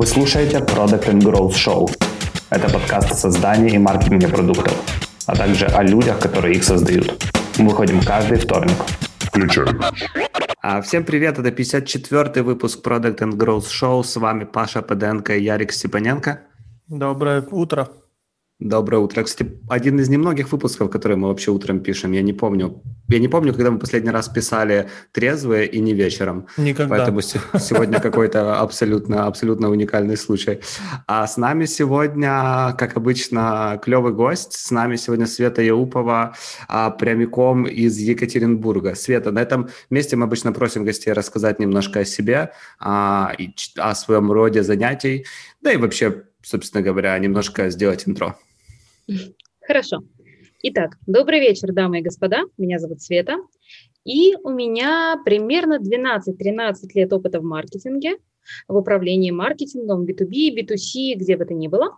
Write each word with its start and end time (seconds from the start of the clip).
Вы 0.00 0.06
слушаете 0.06 0.60
Product 0.60 1.10
and 1.10 1.20
Growth 1.20 1.52
Show. 1.52 1.86
Это 2.48 2.72
подкаст 2.72 3.10
о 3.12 3.14
создании 3.14 3.74
и 3.74 3.78
маркетинге 3.78 4.28
продуктов, 4.28 4.72
а 5.26 5.36
также 5.36 5.66
о 5.66 5.82
людях, 5.82 6.18
которые 6.18 6.54
их 6.54 6.64
создают. 6.64 7.22
Мы 7.58 7.68
выходим 7.68 8.00
каждый 8.00 8.38
вторник. 8.38 8.76
Включаем. 9.18 9.78
А, 10.62 10.80
всем 10.80 11.04
привет, 11.04 11.38
это 11.38 11.50
54-й 11.50 12.40
выпуск 12.40 12.80
Product 12.82 13.18
and 13.18 13.32
Growth 13.32 13.66
Show. 13.66 14.02
С 14.02 14.16
вами 14.16 14.44
Паша 14.44 14.80
Педенко 14.80 15.36
и 15.36 15.42
Ярик 15.42 15.70
Степаненко. 15.70 16.40
Доброе 16.88 17.42
утро. 17.50 17.90
Доброе 18.60 18.98
утро. 18.98 19.22
Кстати, 19.22 19.58
один 19.70 19.98
из 20.00 20.10
немногих 20.10 20.52
выпусков, 20.52 20.90
которые 20.90 21.16
мы 21.16 21.28
вообще 21.28 21.50
утром 21.50 21.80
пишем. 21.80 22.12
Я 22.12 22.20
не 22.20 22.34
помню. 22.34 22.82
Я 23.08 23.18
не 23.18 23.26
помню, 23.26 23.54
когда 23.54 23.70
мы 23.70 23.78
последний 23.78 24.10
раз 24.10 24.28
писали 24.28 24.90
трезвые 25.12 25.66
и 25.66 25.80
не 25.80 25.94
вечером. 25.94 26.46
Никогда. 26.58 26.96
Поэтому 26.96 27.22
сегодня 27.22 28.00
какой-то 28.00 28.60
абсолютно, 28.60 29.26
абсолютно 29.26 29.70
уникальный 29.70 30.18
случай. 30.18 30.60
А 31.06 31.26
с 31.26 31.38
нами 31.38 31.64
сегодня, 31.64 32.74
как 32.76 32.98
обычно, 32.98 33.80
клевый 33.82 34.12
гость. 34.12 34.52
С 34.52 34.70
нами 34.70 34.96
сегодня 34.96 35.26
Света 35.26 35.62
Яупова 35.62 36.34
а, 36.68 36.90
прямиком 36.90 37.64
из 37.64 37.96
Екатеринбурга. 37.96 38.94
Света, 38.94 39.32
на 39.32 39.38
этом 39.38 39.70
месте 39.88 40.16
мы 40.16 40.24
обычно 40.24 40.52
просим 40.52 40.84
гостей 40.84 41.14
рассказать 41.14 41.60
немножко 41.60 42.00
о 42.00 42.04
себе, 42.04 42.52
а, 42.78 43.32
о 43.78 43.94
своем 43.94 44.30
роде 44.30 44.62
занятий, 44.62 45.24
да 45.62 45.72
и 45.72 45.78
вообще, 45.78 46.24
собственно 46.42 46.82
говоря, 46.82 47.18
немножко 47.18 47.70
сделать 47.70 48.06
интро. 48.06 48.36
Хорошо. 49.60 50.02
Итак, 50.62 50.96
добрый 51.06 51.40
вечер, 51.40 51.72
дамы 51.72 52.00
и 52.00 52.02
господа. 52.02 52.42
Меня 52.58 52.78
зовут 52.78 53.00
Света. 53.00 53.36
И 54.04 54.34
у 54.42 54.50
меня 54.50 55.20
примерно 55.24 55.78
12-13 55.78 56.72
лет 56.94 57.12
опыта 57.12 57.40
в 57.40 57.44
маркетинге, 57.44 58.16
в 58.66 58.76
управлении 58.76 59.30
маркетингом, 59.30 60.04
B2B, 60.04 60.54
B2C, 60.56 61.14
где 61.16 61.36
бы 61.36 61.44
то 61.44 61.54
ни 61.54 61.68
было. 61.68 61.96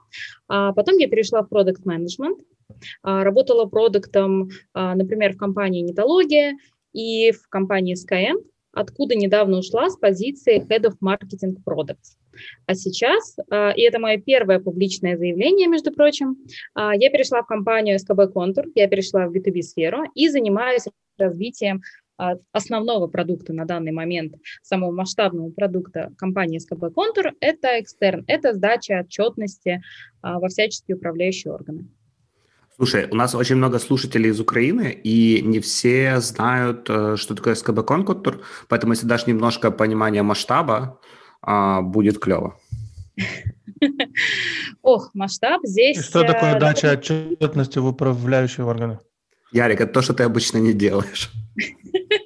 А 0.48 0.72
потом 0.72 0.96
я 0.98 1.08
перешла 1.08 1.42
в 1.42 1.48
продукт 1.48 1.84
менеджмент 1.84 2.38
работала 3.02 3.66
продуктом, 3.66 4.50
а, 4.72 4.94
например, 4.94 5.34
в 5.34 5.38
компании 5.38 5.82
Нетология 5.82 6.56
и 6.92 7.32
в 7.32 7.48
компании 7.48 7.96
Skyend, 7.96 8.42
откуда 8.72 9.14
недавно 9.14 9.58
ушла 9.58 9.90
с 9.90 9.96
позиции 9.96 10.64
Head 10.68 10.84
of 10.84 10.94
Marketing 11.02 11.56
Products. 11.66 12.16
А 12.66 12.74
сейчас, 12.74 13.36
а, 13.50 13.70
и 13.70 13.82
это 13.82 13.98
мое 13.98 14.18
первое 14.18 14.58
публичное 14.58 15.16
заявление, 15.16 15.68
между 15.68 15.92
прочим, 15.92 16.36
а, 16.74 16.94
я 16.94 17.10
перешла 17.10 17.42
в 17.42 17.46
компанию 17.46 17.98
СКБ 17.98 18.32
Контур, 18.32 18.66
я 18.74 18.88
перешла 18.88 19.26
в 19.26 19.36
B2B-сферу 19.36 20.04
и 20.14 20.28
занимаюсь 20.28 20.84
развитием 21.18 21.82
а, 22.18 22.34
основного 22.52 23.06
продукта 23.06 23.52
на 23.52 23.64
данный 23.64 23.92
момент, 23.92 24.34
самого 24.62 24.92
масштабного 24.92 25.50
продукта 25.50 26.12
компании 26.18 26.58
СКБ 26.58 26.94
Контур– 26.94 27.32
это 27.40 27.80
экстерн, 27.80 28.24
это 28.26 28.52
сдача 28.52 29.00
отчетности 29.00 29.82
во 30.22 30.48
всяческие 30.48 30.96
управляющие 30.96 31.52
органы. 31.52 31.88
Слушай, 32.76 33.06
у 33.10 33.14
нас 33.14 33.34
очень 33.34 33.56
много 33.56 33.78
слушателей 33.78 34.30
из 34.30 34.40
Украины, 34.40 34.90
и 35.04 35.42
не 35.42 35.60
все 35.60 36.20
знают, 36.20 36.88
э, 36.88 37.16
что 37.16 37.34
такое 37.34 37.54
СКБ 37.54 37.84
Контур, 37.86 38.40
поэтому 38.68 38.94
если 38.94 39.06
дашь 39.06 39.26
немножко 39.26 39.70
понимания 39.70 40.22
масштаба, 40.22 40.98
а, 41.42 41.82
будет 41.82 42.18
клево. 42.18 42.56
Ох, 44.82 45.10
масштаб 45.14 45.60
здесь... 45.64 45.98
И 45.98 46.02
что 46.02 46.22
такое 46.24 46.56
э, 46.56 46.58
дача 46.58 46.92
отчетности 46.92 47.78
в 47.78 47.86
управляющие 47.86 48.64
органы? 48.64 48.98
Ярик, 49.52 49.80
это 49.80 49.92
то, 49.92 50.02
что 50.02 50.14
ты 50.14 50.22
обычно 50.22 50.58
не 50.58 50.72
делаешь. 50.72 51.30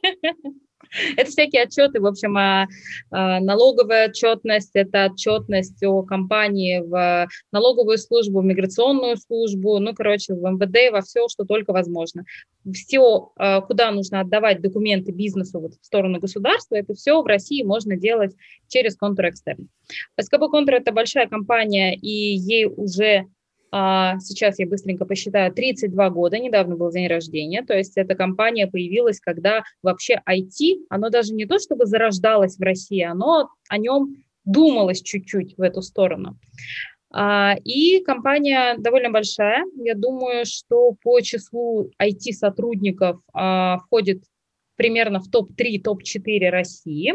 Это 1.16 1.30
всякие 1.30 1.62
отчеты, 1.62 2.00
в 2.00 2.06
общем, 2.06 2.36
а, 2.36 2.66
а, 3.10 3.40
налоговая 3.40 4.08
отчетность, 4.08 4.70
это 4.74 5.06
отчетность 5.06 5.82
о 5.84 6.02
компании 6.02 6.80
в 6.80 7.28
налоговую 7.52 7.98
службу, 7.98 8.40
в 8.40 8.44
миграционную 8.44 9.16
службу, 9.16 9.78
ну, 9.78 9.94
короче, 9.94 10.34
в 10.34 10.42
МВД, 10.42 10.92
во 10.92 11.02
все, 11.02 11.28
что 11.28 11.44
только 11.44 11.72
возможно. 11.72 12.24
Все, 12.72 13.30
а, 13.36 13.60
куда 13.60 13.90
нужно 13.90 14.20
отдавать 14.20 14.60
документы 14.60 15.12
бизнесу 15.12 15.60
вот, 15.60 15.74
в 15.74 15.84
сторону 15.84 16.18
государства, 16.18 16.76
это 16.76 16.94
все 16.94 17.22
в 17.22 17.26
России 17.26 17.62
можно 17.62 17.96
делать 17.96 18.34
через 18.68 18.96
контур 18.96 19.28
экстерн. 19.28 19.68
СКБ 20.20 20.50
Контур– 20.50 20.74
это 20.76 20.92
большая 20.92 21.28
компания, 21.28 21.94
и 21.94 22.08
ей 22.08 22.66
уже 22.66 23.06
а, 23.16 23.24
сейчас 23.70 24.58
я 24.58 24.66
быстренько 24.66 25.04
посчитаю, 25.04 25.52
32 25.52 26.10
года, 26.10 26.38
недавно 26.38 26.76
был 26.76 26.90
день 26.90 27.08
рождения, 27.08 27.62
то 27.62 27.74
есть 27.76 27.96
эта 27.96 28.14
компания 28.14 28.66
появилась, 28.66 29.20
когда 29.20 29.62
вообще 29.82 30.20
IT, 30.28 30.86
оно 30.88 31.10
даже 31.10 31.34
не 31.34 31.46
то 31.46 31.58
чтобы 31.58 31.86
зарождалось 31.86 32.56
в 32.56 32.62
России, 32.62 33.02
оно 33.02 33.50
о 33.68 33.78
нем 33.78 34.16
думалось 34.44 35.02
чуть-чуть 35.02 35.56
в 35.56 35.62
эту 35.62 35.82
сторону. 35.82 36.38
А, 37.12 37.56
и 37.64 38.02
компания 38.04 38.76
довольно 38.78 39.10
большая. 39.10 39.64
Я 39.76 39.94
думаю, 39.94 40.44
что 40.46 40.96
по 41.02 41.20
числу 41.20 41.90
IT-сотрудников 42.00 43.20
а, 43.32 43.78
входит 43.78 44.22
примерно 44.76 45.20
в 45.20 45.30
топ-3, 45.30 45.80
топ-4 45.82 46.50
России. 46.50 47.14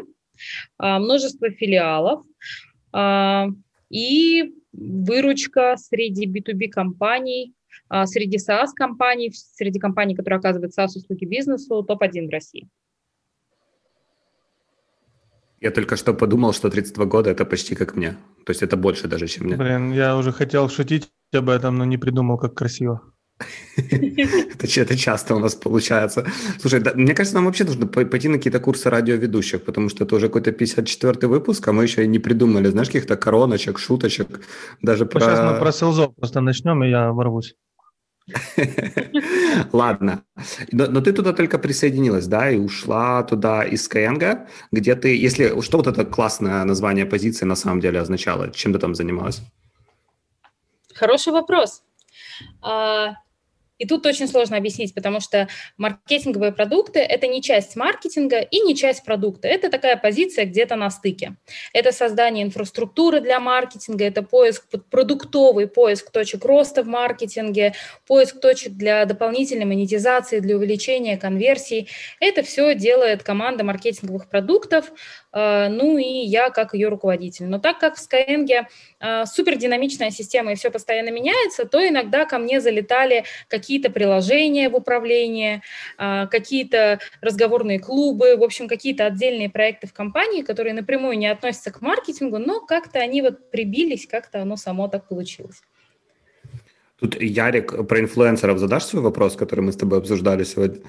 Множество 0.79 1.51
филиалов. 1.51 2.23
И 3.91 4.53
выручка 4.73 5.75
среди 5.77 6.27
B2B 6.27 6.69
компаний, 6.69 7.53
а, 7.89 8.05
среди 8.05 8.37
SaaS-компаний, 8.37 9.31
среди 9.33 9.79
компаний, 9.79 10.15
которые 10.15 10.39
оказывают 10.39 10.77
SaaS-услуги 10.77 11.25
бизнесу, 11.25 11.83
топ-1 11.83 12.27
в 12.27 12.29
России. 12.29 12.69
Я 15.59 15.69
только 15.69 15.95
что 15.95 16.13
подумал, 16.13 16.53
что 16.53 16.69
32 16.69 17.05
года– 17.05 17.29
это 17.31 17.45
почти 17.45 17.75
как 17.75 17.95
мне. 17.95 18.17
То 18.45 18.51
есть 18.51 18.63
это 18.63 18.77
больше 18.77 19.07
даже, 19.07 19.27
чем 19.27 19.45
мне. 19.45 19.55
Блин, 19.55 19.93
я 19.93 20.17
уже 20.17 20.31
хотел 20.31 20.69
шутить 20.69 21.11
об 21.33 21.49
этом, 21.49 21.77
но 21.77 21.85
не 21.85 21.97
придумал, 21.97 22.39
как 22.39 22.55
красиво. 22.55 23.01
Это, 23.77 24.97
часто 24.97 25.35
у 25.35 25.39
нас 25.39 25.55
получается. 25.55 26.25
Слушай, 26.59 26.79
да, 26.79 26.91
мне 26.95 27.13
кажется, 27.13 27.35
нам 27.35 27.45
вообще 27.45 27.63
нужно 27.63 27.87
пойти 27.87 28.27
на 28.27 28.37
какие-то 28.37 28.59
курсы 28.59 28.89
радиоведущих, 28.89 29.63
потому 29.63 29.89
что 29.89 30.03
это 30.03 30.15
уже 30.15 30.27
какой-то 30.27 30.51
54-й 30.51 31.27
выпуск, 31.27 31.67
а 31.67 31.71
мы 31.71 31.83
еще 31.83 32.03
и 32.03 32.07
не 32.07 32.19
придумали, 32.19 32.69
знаешь, 32.69 32.87
каких-то 32.87 33.15
короночек, 33.15 33.79
шуточек, 33.79 34.27
даже 34.81 35.05
про... 35.05 35.19
Сейчас 35.21 35.51
мы 35.53 35.59
про 35.59 35.71
селзов 35.71 36.15
просто 36.15 36.41
начнем, 36.41 36.83
и 36.83 36.89
я 36.89 37.11
ворвусь. 37.11 37.55
Ладно. 39.73 40.23
Но, 40.71 40.87
но 40.87 41.01
ты 41.01 41.13
туда 41.13 41.33
только 41.33 41.59
присоединилась, 41.59 42.27
да, 42.27 42.49
и 42.49 42.57
ушла 42.57 43.23
туда 43.23 43.63
из 43.63 43.89
Skyeng, 43.89 44.47
где 44.71 44.95
ты, 44.95 45.15
если, 45.15 45.61
что 45.61 45.77
вот 45.77 45.87
это 45.87 46.05
классное 46.05 46.63
название 46.65 47.05
позиции 47.05 47.45
на 47.45 47.55
самом 47.55 47.79
деле 47.79 47.99
означало? 47.99 48.51
Чем 48.51 48.73
ты 48.73 48.79
там 48.79 48.95
занималась? 48.95 49.41
Хороший 50.93 51.33
вопрос. 51.33 51.83
И 53.81 53.87
тут 53.87 54.05
очень 54.05 54.27
сложно 54.27 54.57
объяснить, 54.57 54.93
потому 54.93 55.19
что 55.19 55.47
маркетинговые 55.75 56.51
продукты– 56.51 56.99
это 56.99 57.25
не 57.25 57.41
часть 57.41 57.75
маркетинга 57.75 58.39
и 58.39 58.59
не 58.59 58.75
часть 58.75 59.03
продукта. 59.03 59.47
Это 59.47 59.71
такая 59.71 59.97
позиция 59.97 60.45
где-то 60.45 60.75
на 60.75 60.91
стыке. 60.91 61.35
Это 61.73 61.91
создание 61.91 62.45
инфраструктуры 62.45 63.21
для 63.21 63.39
маркетинга, 63.39 64.05
это 64.05 64.21
поиск, 64.21 64.67
продуктовый 64.91 65.67
поиск 65.67 66.11
точек 66.11 66.45
роста 66.45 66.83
в 66.83 66.87
маркетинге, 66.87 67.73
поиск 68.05 68.39
точек 68.39 68.73
для 68.73 69.03
дополнительной 69.05 69.65
монетизации, 69.65 70.41
для 70.41 70.57
увеличения 70.57 71.17
конверсий. 71.17 71.89
Это 72.19 72.43
все 72.43 72.75
делает 72.75 73.23
команда 73.23 73.63
маркетинговых 73.63 74.29
продуктов, 74.29 74.91
э, 75.33 75.69
ну 75.69 75.97
и 75.97 76.03
я 76.03 76.51
как 76.51 76.75
ее 76.75 76.89
руководитель. 76.89 77.47
Но 77.47 77.57
так 77.57 77.79
как 77.79 77.95
в 77.95 77.99
Skyeng 77.99 78.67
э, 78.99 79.25
супер 79.25 79.55
динамичная 79.55 80.11
система 80.11 80.51
и 80.51 80.55
все 80.55 80.69
постоянно 80.69 81.09
меняется, 81.09 81.65
то 81.65 81.79
иногда 81.79 82.25
ко 82.25 82.37
мне 82.37 82.61
залетали 82.61 83.23
какие 83.47 83.70
какие-то 83.71 83.89
приложения 83.89 84.67
в 84.67 84.75
управлении, 84.75 85.61
а, 85.97 86.27
какие-то 86.27 86.99
разговорные 87.21 87.79
клубы, 87.79 88.35
в 88.35 88.43
общем, 88.43 88.67
какие-то 88.67 89.05
отдельные 89.05 89.49
проекты 89.49 89.87
в 89.87 89.93
компании, 89.93 90.41
которые 90.41 90.73
напрямую 90.73 91.17
не 91.17 91.27
относятся 91.27 91.71
к 91.71 91.79
маркетингу, 91.79 92.37
но 92.37 92.59
как-то 92.59 92.99
они 92.99 93.21
вот 93.21 93.49
прибились, 93.49 94.05
как-то 94.07 94.41
оно 94.41 94.57
само 94.57 94.89
так 94.89 95.07
получилось. 95.07 95.61
Тут, 96.99 97.15
Ярик, 97.21 97.87
про 97.87 98.01
инфлюенсеров 98.01 98.59
задашь 98.59 98.83
свой 98.83 99.03
вопрос, 99.03 99.37
который 99.37 99.61
мы 99.61 99.71
с 99.71 99.77
тобой 99.77 99.99
обсуждали 99.99 100.43
сегодня? 100.43 100.81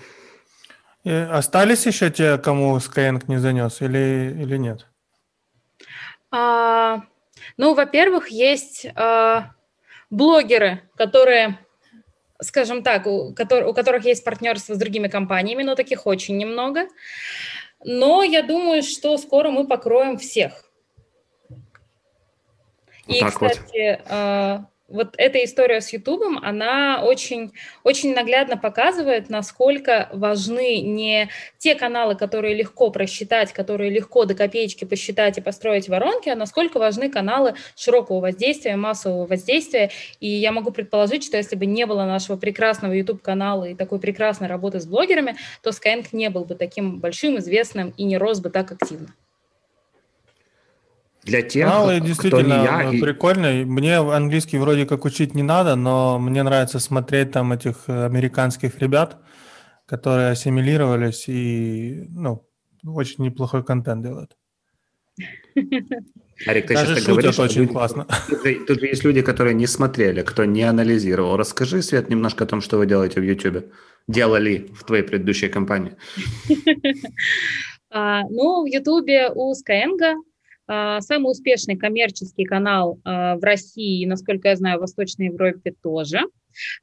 И 1.04 1.10
остались 1.10 1.86
еще 1.86 2.10
те, 2.10 2.36
кому 2.36 2.76
Skyeng 2.78 3.22
не 3.28 3.36
занес, 3.36 3.80
или, 3.80 4.36
или 4.42 4.56
нет? 4.56 4.88
А, 6.32 7.02
ну, 7.56 7.74
во-первых, 7.74 8.28
есть 8.28 8.88
а, 8.96 9.52
блогеры, 10.10 10.80
которые 10.96 11.58
скажем 12.42 12.82
так, 12.82 13.06
у, 13.06 13.28
у 13.30 13.74
которых 13.74 14.04
есть 14.04 14.24
партнерство 14.24 14.74
с 14.74 14.78
другими 14.78 15.08
компаниями, 15.08 15.62
но 15.62 15.74
таких 15.74 16.06
очень 16.06 16.36
немного. 16.36 16.88
Но 17.84 18.22
я 18.22 18.42
думаю, 18.42 18.82
что 18.82 19.16
скоро 19.18 19.50
мы 19.50 19.66
покроем 19.66 20.18
всех. 20.18 20.70
И, 23.06 23.20
так 23.20 23.32
кстати, 23.32 24.00
вот. 24.08 24.71
Вот 24.92 25.14
эта 25.16 25.42
история 25.44 25.80
с 25.80 25.92
Ютубом, 25.92 26.38
она 26.42 27.02
очень, 27.02 27.52
очень 27.82 28.14
наглядно 28.14 28.56
показывает, 28.56 29.30
насколько 29.30 30.08
важны 30.12 30.80
не 30.80 31.30
те 31.58 31.74
каналы, 31.74 32.14
которые 32.14 32.54
легко 32.54 32.90
просчитать, 32.90 33.52
которые 33.52 33.90
легко 33.90 34.24
до 34.24 34.34
копеечки 34.34 34.84
посчитать 34.84 35.38
и 35.38 35.40
построить 35.40 35.88
воронки, 35.88 36.28
а 36.28 36.36
насколько 36.36 36.78
важны 36.78 37.10
каналы 37.10 37.54
широкого 37.76 38.20
воздействия, 38.20 38.76
массового 38.76 39.26
воздействия. 39.26 39.90
И 40.20 40.28
я 40.28 40.52
могу 40.52 40.70
предположить, 40.70 41.24
что 41.24 41.36
если 41.36 41.56
бы 41.56 41.66
не 41.66 41.86
было 41.86 42.04
нашего 42.04 42.36
прекрасного 42.36 42.92
YouTube-канала 42.92 43.64
и 43.64 43.74
такой 43.74 43.98
прекрасной 43.98 44.48
работы 44.48 44.80
с 44.80 44.86
блогерами, 44.86 45.36
то 45.62 45.70
Skyeng 45.70 46.06
не 46.12 46.28
был 46.28 46.44
бы 46.44 46.54
таким 46.54 47.00
большим, 47.00 47.38
известным 47.38 47.94
и 47.96 48.04
не 48.04 48.18
рос 48.18 48.40
бы 48.40 48.50
так 48.50 48.70
активно. 48.72 49.08
Для 51.24 51.42
тех, 51.42 51.68
Каналы 51.68 52.00
действительно 52.00 52.42
кто 52.42 52.56
не 52.56 52.64
я, 52.64 52.92
и... 52.92 53.00
прикольный. 53.00 53.64
Мне 53.64 53.96
английский 53.96 54.58
вроде 54.58 54.86
как 54.86 55.04
учить 55.04 55.34
не 55.34 55.42
надо, 55.42 55.76
но 55.76 56.18
мне 56.18 56.42
нравится 56.42 56.80
смотреть 56.80 57.30
там 57.30 57.52
этих 57.52 57.84
э, 57.86 58.06
американских 58.06 58.78
ребят, 58.80 59.18
которые 59.86 60.30
ассимилировались 60.30 61.28
и 61.28 62.06
ну, 62.10 62.44
очень 62.84 63.24
неплохой 63.24 63.64
контент 63.64 64.02
делают. 64.02 64.36
Арик, 66.46 66.66
ты 66.66 66.74
Даже 66.74 66.86
сейчас 66.86 67.04
так 67.04 67.14
говоришь, 67.14 67.38
очень 67.38 67.60
люди, 67.60 67.72
классно. 67.72 68.06
Тут 68.28 68.66
тут 68.66 68.80
же 68.80 68.86
есть 68.86 69.04
люди, 69.04 69.22
которые 69.22 69.54
не 69.54 69.66
смотрели, 69.66 70.22
кто 70.22 70.44
не 70.44 70.62
анализировал. 70.62 71.36
Расскажи, 71.36 71.82
Свет, 71.82 72.10
немножко 72.10 72.44
о 72.44 72.46
том, 72.46 72.60
что 72.60 72.78
вы 72.78 72.86
делаете 72.86 73.20
в 73.20 73.24
YouTube. 73.24 73.72
Делали 74.08 74.68
в 74.74 74.84
твоей 74.84 75.04
предыдущей 75.04 75.48
компании. 75.48 75.96
А, 77.94 78.22
ну, 78.30 78.62
в 78.62 78.66
YouTube 78.66 79.34
у 79.34 79.52
Skyeng 79.52 79.98
самый 80.66 81.30
успешный 81.30 81.76
коммерческий 81.76 82.44
канал 82.44 83.00
а, 83.04 83.36
в 83.36 83.42
России, 83.42 84.06
насколько 84.06 84.48
я 84.48 84.56
знаю, 84.56 84.78
в 84.78 84.80
Восточной 84.82 85.26
Европе 85.26 85.74
тоже. 85.82 86.20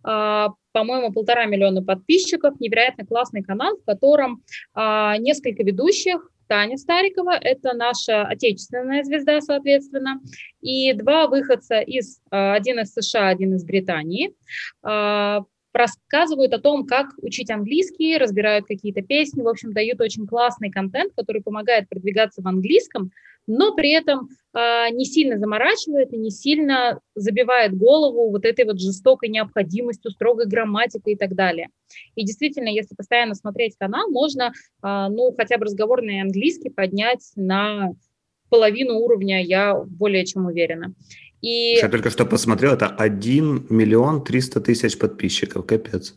А, 0.04 0.50
по-моему, 0.72 1.12
полтора 1.12 1.46
миллиона 1.46 1.84
подписчиков. 1.84 2.60
Невероятно 2.60 3.06
классный 3.06 3.44
канал, 3.44 3.78
в 3.78 3.86
котором 3.86 4.44
несколько 4.76 5.64
ведущих, 5.64 6.30
Таня 6.48 6.78
Старикова, 6.78 7.38
это 7.40 7.74
наша 7.74 8.24
отечественная 8.24 9.04
звезда, 9.04 9.40
соответственно, 9.40 10.20
и 10.62 10.94
два 10.94 11.28
выходца 11.28 11.80
из, 11.80 12.22
один 12.32 12.80
из 12.80 12.92
США, 12.94 13.28
один 13.30 13.54
из 13.56 13.64
Британии, 13.64 14.34
рассказывают 15.74 16.54
о 16.54 16.60
том, 16.60 16.86
как 16.86 17.10
учить 17.22 17.52
английский, 17.52 18.18
разбирают 18.18 18.66
какие-то 18.66 19.02
песни, 19.02 19.42
в 19.42 19.48
общем, 19.48 19.74
дают 19.74 20.02
очень 20.02 20.28
классный 20.28 20.72
контент, 20.72 21.14
который 21.16 21.42
помогает 21.42 21.88
продвигаться 21.90 22.42
в 22.42 22.48
английском, 22.48 23.12
но 23.50 23.74
при 23.74 23.92
этом 23.92 24.30
э, 24.54 24.92
не 24.92 25.06
сильно 25.06 25.40
заморачивает 25.40 26.14
и 26.14 26.18
не 26.18 26.30
сильно 26.30 27.00
забивает 27.16 27.76
голову 27.76 28.30
вот 28.30 28.46
этой 28.46 28.64
вот 28.64 28.80
жестокой 28.80 29.30
необходимостью, 29.30 30.12
строгой 30.12 30.46
грамматикой 30.46 31.14
и 31.14 31.18
так 31.18 31.34
далее. 31.34 31.70
И 32.16 32.24
действительно, 32.24 32.70
если 32.70 32.94
постоянно 32.96 33.34
смотреть 33.34 33.76
канал, 33.76 34.10
можно, 34.12 34.54
э, 34.84 35.08
ну, 35.10 35.34
хотя 35.36 35.58
бы 35.58 35.66
разговорный 35.66 36.22
английский 36.22 36.70
поднять 36.70 37.32
на 37.36 37.90
половину 38.50 39.00
уровня, 39.00 39.44
я 39.44 39.76
более 39.76 40.26
чем 40.26 40.46
уверена. 40.46 40.94
И... 41.42 41.76
Я 41.82 41.90
только 41.90 42.12
что 42.12 42.26
посмотрел, 42.26 42.74
это 42.74 42.88
1 42.88 43.68
миллион 43.70 44.24
300 44.24 44.62
тысяч 44.62 44.98
подписчиков, 44.98 45.66
капец. 45.66 46.16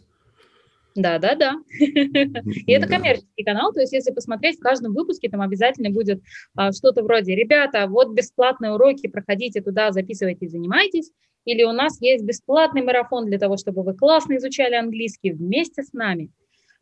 Да, 0.94 1.18
да, 1.18 1.34
да. 1.34 1.54
И 1.78 2.72
это 2.72 2.86
коммерческий 2.86 3.44
канал, 3.44 3.72
то 3.72 3.80
есть 3.80 3.92
если 3.92 4.12
посмотреть, 4.12 4.58
в 4.58 4.62
каждом 4.62 4.92
выпуске 4.92 5.28
там 5.28 5.40
обязательно 5.40 5.90
будет 5.90 6.22
а, 6.54 6.72
что-то 6.72 7.02
вроде 7.02 7.34
«Ребята, 7.34 7.86
вот 7.88 8.12
бесплатные 8.12 8.72
уроки, 8.72 9.06
проходите 9.06 9.60
туда, 9.60 9.92
записывайтесь, 9.92 10.50
занимайтесь». 10.50 11.10
Или 11.44 11.64
у 11.64 11.72
нас 11.72 12.00
есть 12.00 12.24
бесплатный 12.24 12.82
марафон 12.82 13.26
для 13.26 13.38
того, 13.38 13.56
чтобы 13.56 13.82
вы 13.82 13.94
классно 13.94 14.36
изучали 14.36 14.74
английский 14.74 15.32
вместе 15.32 15.82
с 15.82 15.92
нами. 15.92 16.30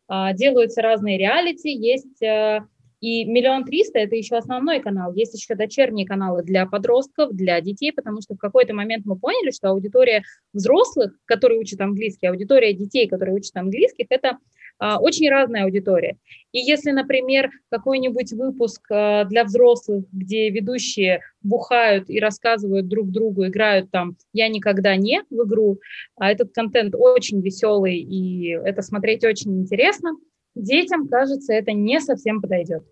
А, 0.07 0.33
делаются 0.33 0.81
разные 0.81 1.17
реалити, 1.17 1.69
есть 1.69 2.21
а, 2.21 2.67
и 3.01 3.25
миллион 3.25 3.65
триста– 3.65 3.97
это 3.99 4.15
еще 4.15 4.37
основной 4.37 4.79
канал. 4.79 5.11
Есть 5.13 5.33
еще 5.33 5.55
дочерние 5.55 6.05
каналы 6.05 6.43
для 6.43 6.67
подростков, 6.67 7.33
для 7.33 7.59
детей, 7.59 7.91
потому 7.91 8.21
что 8.21 8.35
в 8.35 8.37
какой-то 8.37 8.75
момент 8.75 9.05
мы 9.05 9.17
поняли, 9.17 9.49
что 9.49 9.69
аудитория 9.69 10.21
взрослых, 10.53 11.13
которые 11.25 11.59
учат 11.59 11.81
английский, 11.81 12.27
аудитория 12.27 12.73
детей, 12.73 13.07
которые 13.07 13.35
учат 13.35 13.57
английских, 13.57 14.05
это 14.09 14.37
а, 14.77 14.99
очень 14.99 15.29
разная 15.29 15.63
аудитория. 15.63 16.17
И 16.51 16.59
если, 16.59 16.91
например, 16.91 17.49
какой-нибудь 17.69 18.33
выпуск 18.33 18.85
а, 18.91 19.25
для 19.25 19.45
взрослых, 19.45 20.05
где 20.11 20.51
ведущие 20.51 21.21
бухают 21.41 22.07
и 22.07 22.19
рассказывают 22.19 22.87
друг 22.87 23.09
другу, 23.09 23.47
играют 23.47 23.89
там 23.89 24.15
«я 24.31 24.47
никогда 24.47 24.95
не» 24.95 25.23
в 25.31 25.47
игру, 25.47 25.79
а 26.17 26.31
этот 26.31 26.53
контент 26.53 26.93
очень 26.95 27.41
веселый, 27.41 27.97
и 27.97 28.49
это 28.49 28.83
смотреть 28.83 29.23
очень 29.23 29.59
интересно– 29.59 30.11
детям, 30.55 31.07
кажется, 31.07 31.53
это 31.53 31.71
не 31.71 31.99
совсем 31.99 32.41
подойдет. 32.41 32.83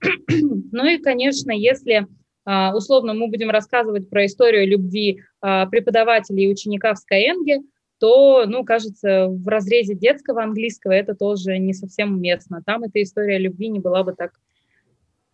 ну 0.72 0.86
и, 0.86 0.98
конечно, 0.98 1.50
если 1.50 2.06
а, 2.44 2.74
условно 2.74 3.14
мы 3.14 3.28
будем 3.28 3.50
рассказывать 3.50 4.08
про 4.08 4.26
историю 4.26 4.66
любви 4.66 5.22
а, 5.40 5.66
преподавателя 5.66 6.42
и 6.42 6.50
ученика 6.50 6.94
в 6.94 6.98
Skyeng, 6.98 7.62
то, 7.98 8.44
ну, 8.46 8.64
кажется, 8.64 9.28
в 9.28 9.46
разрезе 9.46 9.94
детского 9.94 10.42
английского 10.42 10.92
это 10.92 11.14
тоже 11.14 11.58
не 11.58 11.74
совсем 11.74 12.14
уместно. 12.14 12.62
Там 12.64 12.82
эта 12.82 13.02
история 13.02 13.38
любви 13.38 13.68
не 13.68 13.78
была 13.78 14.02
бы 14.02 14.14
так, 14.14 14.32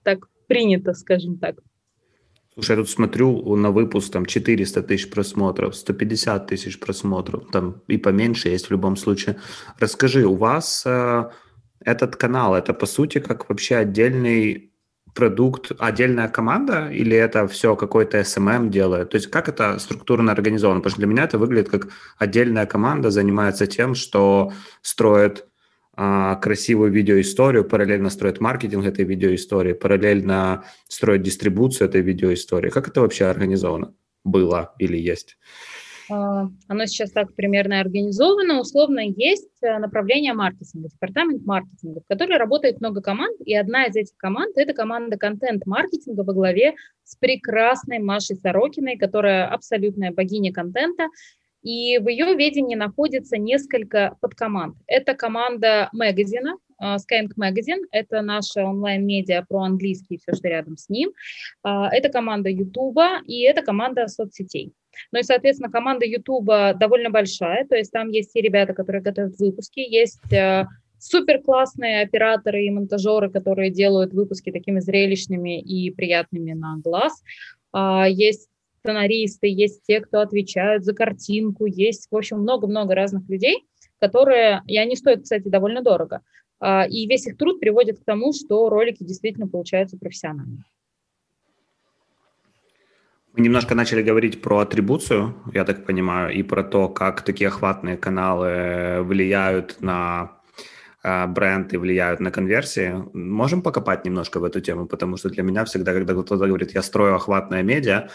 так 0.03 0.29
принята, 0.49 0.93
скажем 0.93 1.39
так. 1.39 1.57
Слушай, 2.55 2.71
я 2.73 2.77
тут 2.79 2.91
смотрю 2.91 3.55
на 3.55 3.71
выпуск, 3.71 4.11
там 4.11 4.27
400 4.27 4.83
тысяч 4.83 5.11
просмотров, 5.11 5.77
150 5.77 6.47
тысяч 6.47 6.81
просмотров, 6.81 7.51
там 7.53 7.83
и 7.87 7.99
поменьше 7.99 8.49
есть 8.49 8.67
в 8.67 8.71
любом 8.71 8.97
случае. 8.97 9.37
Расскажи, 9.79 10.27
у 10.27 10.35
вас 10.35 10.83
э, 10.87 11.31
этот 11.81 12.17
канал, 12.17 12.55
это 12.55 12.75
по 12.75 12.87
сути 12.87 13.19
как 13.19 13.49
вообще 13.49 13.77
отдельный 13.77 14.73
продукт, 15.15 15.73
отдельная 15.79 16.29
команда 16.29 16.91
или 16.91 17.17
это 17.17 17.49
все 17.49 17.75
какой-то 17.75 18.19
SMM 18.19 18.69
делает? 18.69 19.11
То 19.11 19.17
есть 19.17 19.29
как 19.29 19.49
это 19.49 19.79
структурно 19.79 20.33
организовано? 20.33 20.81
Потому 20.81 20.91
что 20.91 21.01
для 21.01 21.09
меня 21.09 21.25
это 21.25 21.39
выглядит 21.39 21.71
как 21.71 21.89
отдельная 22.19 22.67
команда 22.67 23.11
занимается 23.11 23.67
тем, 23.67 23.95
что 23.95 24.53
строит 24.83 25.47
а, 25.99 26.35
красивую 26.37 26.93
видеоисторию, 26.93 27.65
параллельно 27.65 28.11
строит 28.11 28.41
маркетинг 28.41 28.85
этой 28.85 29.05
видеоистории, 29.07 29.73
параллельно 29.73 30.65
строит 30.89 31.23
дистрибуцию 31.23 31.89
этой 31.89 32.03
видеоистории. 32.03 32.69
Как 32.69 32.87
это 32.89 33.01
вообще 33.01 33.25
организовано? 33.25 33.95
Было 34.23 34.75
или 34.79 34.99
есть? 34.99 35.39
А, 36.09 36.49
оно 36.69 36.87
сейчас 36.87 37.11
так 37.11 37.35
примерно 37.35 37.81
организовано. 37.81 38.61
Условно 38.61 39.01
есть 39.01 39.49
э, 39.63 39.79
направление 39.79 40.33
маркетинга, 40.35 40.89
департамент 40.89 41.45
маркетинга, 41.45 42.01
в 42.01 42.07
котором 42.07 42.39
работает 42.39 42.81
много 42.81 43.01
команд, 43.01 43.41
и 43.45 43.55
одна 43.55 43.87
из 43.87 43.97
этих 43.97 44.17
команд– 44.17 44.53
это 44.57 44.73
команда 44.73 45.17
контент-маркетинга 45.17 46.23
во 46.23 46.33
главе 46.33 46.75
с 47.03 47.17
прекрасной 47.17 47.99
Машей 47.99 48.37
Сорокиной, 48.37 48.97
которая 48.97 49.49
абсолютная 49.49 50.13
богиня 50.13 50.53
контента, 50.53 51.09
и 51.63 51.99
в 51.99 52.09
ее 52.09 52.35
ведении 52.37 52.77
находится 52.77 53.39
несколько 53.39 54.17
подкоманд. 54.21 54.77
Это 54.87 55.15
команда 55.15 55.89
магазина, 55.93 56.57
uh, 56.81 56.97
Skyeng 56.97 57.31
Magazine, 57.37 57.85
это 57.91 58.23
наша 58.23 58.65
онлайн-медиа 58.65 59.45
про 59.49 59.63
английский 59.63 60.15
и 60.15 60.19
все, 60.19 60.37
что 60.37 60.49
рядом 60.49 60.77
с 60.77 60.89
ним. 60.89 61.11
Uh, 61.67 61.89
это 61.91 62.09
команда 62.09 62.51
YouTube 62.51 62.99
и 63.25 63.41
это 63.41 63.63
команда 63.63 64.07
соцсетей. 64.07 64.73
Ну 65.13 65.19
и, 65.19 65.23
соответственно, 65.23 65.71
команда 65.71 66.05
YouTube 66.05 66.47
довольно 66.79 67.11
большая, 67.11 67.67
то 67.67 67.77
есть 67.77 67.93
там 67.93 68.11
есть 68.11 68.33
те 68.33 68.41
ребята, 68.41 68.75
которые 68.75 69.03
готовят 69.03 69.39
выпуски, 69.39 69.81
есть 69.81 70.33
э, 70.33 70.67
супер 70.99 71.41
классные 71.43 72.03
операторы 72.03 72.65
и 72.65 72.71
монтажеры, 72.71 73.31
которые 73.31 73.71
делают 73.71 74.13
выпуски 74.13 74.51
такими 74.51 74.81
зрелищными 74.81 75.61
и 75.61 75.91
приятными 75.91 76.53
на 76.53 76.79
глаз. 76.79 77.23
А, 77.73 78.09
есть 78.09 78.49
сценаристы, 78.81 79.49
есть 79.49 79.83
те, 79.87 80.01
кто 80.01 80.21
отвечают 80.21 80.85
за 80.85 80.95
картинку, 80.95 81.67
есть, 81.67 82.09
в 82.11 82.17
общем, 82.17 82.39
много-много 82.39 82.95
разных 82.95 83.29
людей, 83.29 83.65
которые, 83.99 84.63
и 84.67 84.79
они 84.79 84.97
стоят, 84.97 85.23
кстати, 85.23 85.49
довольно 85.49 85.83
дорого. 85.83 86.21
А, 86.61 86.87
и 86.89 87.07
весь 87.07 87.27
их 87.27 87.37
труд 87.37 87.61
приводит 87.61 88.01
к 88.01 88.05
тому, 88.05 88.33
что 88.33 88.69
ролики 88.69 89.05
действительно 89.05 89.49
получаются 89.49 89.99
профессиональными. 89.99 90.65
Мы 93.37 93.45
немножко 93.45 93.75
начали 93.75 94.03
говорить 94.03 94.41
про 94.41 94.61
атрибуцию, 94.61 95.35
я 95.53 95.65
так 95.65 95.85
понимаю, 95.85 96.33
и 96.33 96.43
про 96.43 96.65
то, 96.65 96.89
как 96.89 97.21
такие 97.21 97.49
охватные 97.49 97.99
каналы 97.99 99.03
влияют 99.03 99.77
на 99.83 100.41
э, 101.05 101.27
бренд 101.27 101.75
и 101.75 101.77
влияют 101.77 102.21
на 102.21 102.31
конверсии. 102.31 102.95
Можем 103.13 103.61
покопать 103.61 104.07
немножко 104.07 104.41
в 104.41 104.45
эту 104.45 104.63
тему, 104.63 104.87
потому 104.87 105.19
что 105.19 105.29
для 105.29 105.43
меня 105.43 105.67
всегда, 105.67 105.93
когда 105.93 106.15
кто-то 106.15 106.47
говорит, 106.47 106.75
я 106.75 106.81
строю 106.81 107.15
охватное 107.15 107.63
медиа, 107.63 108.09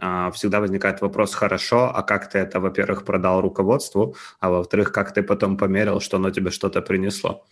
э, 0.00 0.30
всегда 0.32 0.60
возникает 0.60 1.00
вопрос, 1.00 1.34
хорошо, 1.34 1.90
а 1.92 2.02
как 2.04 2.30
ты 2.30 2.38
это, 2.38 2.60
во-первых, 2.60 3.04
продал 3.04 3.40
руководству, 3.40 4.14
а 4.38 4.48
во-вторых, 4.48 4.92
как 4.92 5.12
ты 5.12 5.24
потом 5.24 5.56
померил, 5.56 5.98
что 6.00 6.18
оно 6.18 6.30
тебе 6.30 6.52
что-то 6.52 6.82
принесло? 6.82 7.44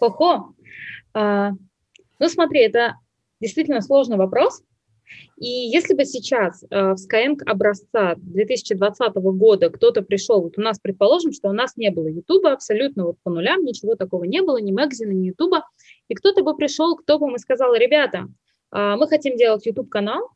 Хо-хо. 0.00 0.54
А, 1.12 1.52
ну 2.18 2.28
смотри, 2.28 2.62
это 2.62 2.94
действительно 3.40 3.80
сложный 3.80 4.16
вопрос, 4.16 4.64
И 5.36 5.46
если 5.46 5.94
бы 5.94 6.04
сейчас 6.04 6.64
э, 6.64 6.66
в 6.92 6.96
Skyeng 6.96 7.42
образца 7.46 8.14
2020 8.16 9.14
года 9.14 9.70
кто-то 9.70 10.02
пришел, 10.02 10.42
вот 10.42 10.58
у 10.58 10.60
нас, 10.60 10.78
предположим, 10.78 11.32
что 11.32 11.48
у 11.48 11.52
нас 11.52 11.76
не 11.76 11.90
было 11.90 12.08
YouTube 12.08 12.46
абсолютно 12.46 13.06
вот 13.06 13.16
по 13.22 13.30
нулям, 13.30 13.64
ничего 13.64 13.94
такого 13.94 14.24
не 14.24 14.42
было, 14.42 14.58
ни 14.58 14.72
Мэгзина, 14.72 15.12
ни 15.12 15.26
YouTube, 15.26 15.62
и 16.08 16.14
кто-то 16.14 16.42
бы 16.42 16.56
пришел 16.56 16.96
к 16.96 17.04
топам 17.04 17.34
и 17.34 17.38
сказал, 17.38 17.74
ребята, 17.74 18.26
э, 18.72 18.96
мы 18.96 19.08
хотим 19.08 19.36
делать 19.36 19.66
YouTube-канал, 19.66 20.30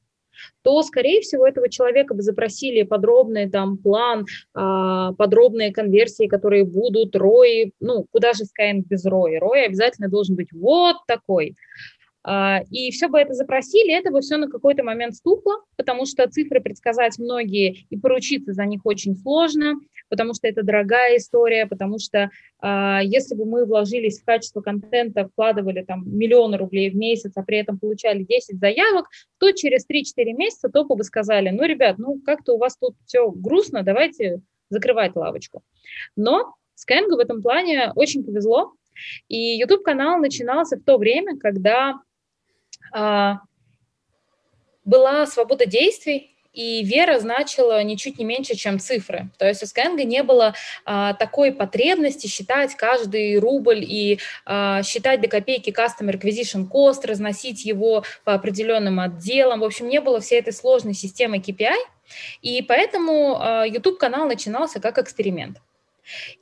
то, 0.63 0.83
скорее 0.83 1.21
всего, 1.21 1.47
этого 1.47 1.69
человека 1.69 2.15
бы 2.15 2.23
запросили 2.23 2.83
подробный 2.83 3.51
там 3.51 3.79
план, 3.79 4.27
э, 4.55 5.15
подробные 5.17 5.73
конверсии, 5.73 6.27
которые 6.27 6.65
будут, 6.65 7.17
ROI, 7.17 7.73
ну, 7.81 8.07
куда 8.11 8.33
же 8.33 8.45
Skyeng 8.45 8.83
без 8.89 9.07
ROI? 9.07 9.39
ROI 9.41 9.67
обязательно 9.67 10.09
должен 10.09 10.37
быть 10.37 10.53
вот 10.53 10.97
такой. 11.07 11.57
А, 12.25 12.61
и 12.71 12.91
все 12.91 13.09
бы 13.09 13.19
это 13.19 13.33
запросили, 13.35 13.93
это 13.93 14.11
бы 14.11 14.21
все 14.21 14.37
на 14.37 14.49
какой-то 14.49 14.83
момент 14.83 15.15
стухло, 15.15 15.63
потому 15.77 16.05
что 16.05 16.29
цифры 16.29 16.61
предсказать 16.61 17.19
многие 17.19 17.87
и 17.91 17.97
поручиться 17.97 18.53
за 18.53 18.65
них 18.65 18.85
очень 18.85 19.17
сложно, 19.17 19.75
потому 20.09 20.35
что 20.35 20.49
это 20.49 20.63
дорогая 20.63 21.17
история, 21.17 21.67
потому 21.67 21.99
что 21.99 22.31
э, 22.63 22.99
если 23.05 23.35
бы 23.35 23.45
мы 23.45 23.65
вложились 23.65 24.21
в 24.21 24.25
качество 24.25 24.61
контента, 24.61 25.29
вкладывали 25.29 25.83
там 25.83 26.05
миллионы 26.07 26.59
рублей 26.59 26.91
в 26.91 26.97
месяц, 26.97 27.33
а 27.37 27.43
при 27.43 27.59
этом 27.59 27.79
получали 27.79 28.25
10 28.25 28.59
заявок, 28.59 29.07
то 29.39 29.53
через 29.53 29.87
3-4 29.89 30.33
месяца 30.33 30.69
топы 30.69 30.97
бы 30.97 31.05
сказали, 31.05 31.51
ну, 31.51 31.65
ребят, 31.65 31.99
ну, 31.99 32.21
как-то 32.25 32.55
у 32.55 32.59
вас 32.59 32.77
тут 32.77 32.97
все 33.07 33.31
грустно, 33.31 33.83
давайте 33.83 34.41
закрывать 34.71 35.15
лавочку. 35.15 35.63
Но 36.17 36.55
Skyeng 36.77 37.09
в 37.09 37.19
этом 37.19 37.43
плане 37.43 37.93
очень 37.95 38.25
повезло, 38.25 38.73
и 39.29 39.59
YouTube-канал 39.59 40.19
начинался 40.19 40.77
в 40.77 40.83
то 40.83 40.99
время, 40.99 41.39
когда 41.39 41.91
а, 41.91 41.99
была 44.85 45.27
свобода 45.27 45.67
действий, 45.67 46.35
и 46.59 46.83
вера 46.83 47.21
значила 47.21 47.81
ничуть 47.85 48.19
не 48.19 48.25
меньше, 48.25 48.57
чем 48.57 48.81
цифры. 48.81 49.31
То 49.39 49.47
есть 49.47 49.63
у 49.63 49.67
Skyeng 49.67 50.03
не 50.03 50.25
было 50.25 50.55
а, 50.85 51.15
такой 51.15 51.53
потребности 51.53 52.27
считать 52.27 52.75
каждый 52.75 53.39
рубль 53.39 53.85
и 53.85 54.19
а, 54.45 54.83
считать 54.83 55.21
до 55.21 55.29
копейки 55.29 55.71
Customer 55.71 56.19
Acquisition 56.19 56.69
Cost, 56.69 57.07
разносить 57.07 57.65
его 57.65 58.03
по 58.25 58.35
определенным 58.35 58.99
отделам. 58.99 59.61
В 59.61 59.65
общем, 59.65 59.89
не 59.89 60.01
было 60.01 60.21
всей 60.21 60.41
этой 60.41 60.53
сложной 60.53 60.95
системы 60.95 61.37
KPI, 61.37 61.77
и 62.43 62.63
поэтому 62.63 63.37
а, 63.39 63.65
YouTube-канал 63.65 64.27
начинался 64.27 64.81
как 64.81 64.99
эксперимент. 64.99 65.59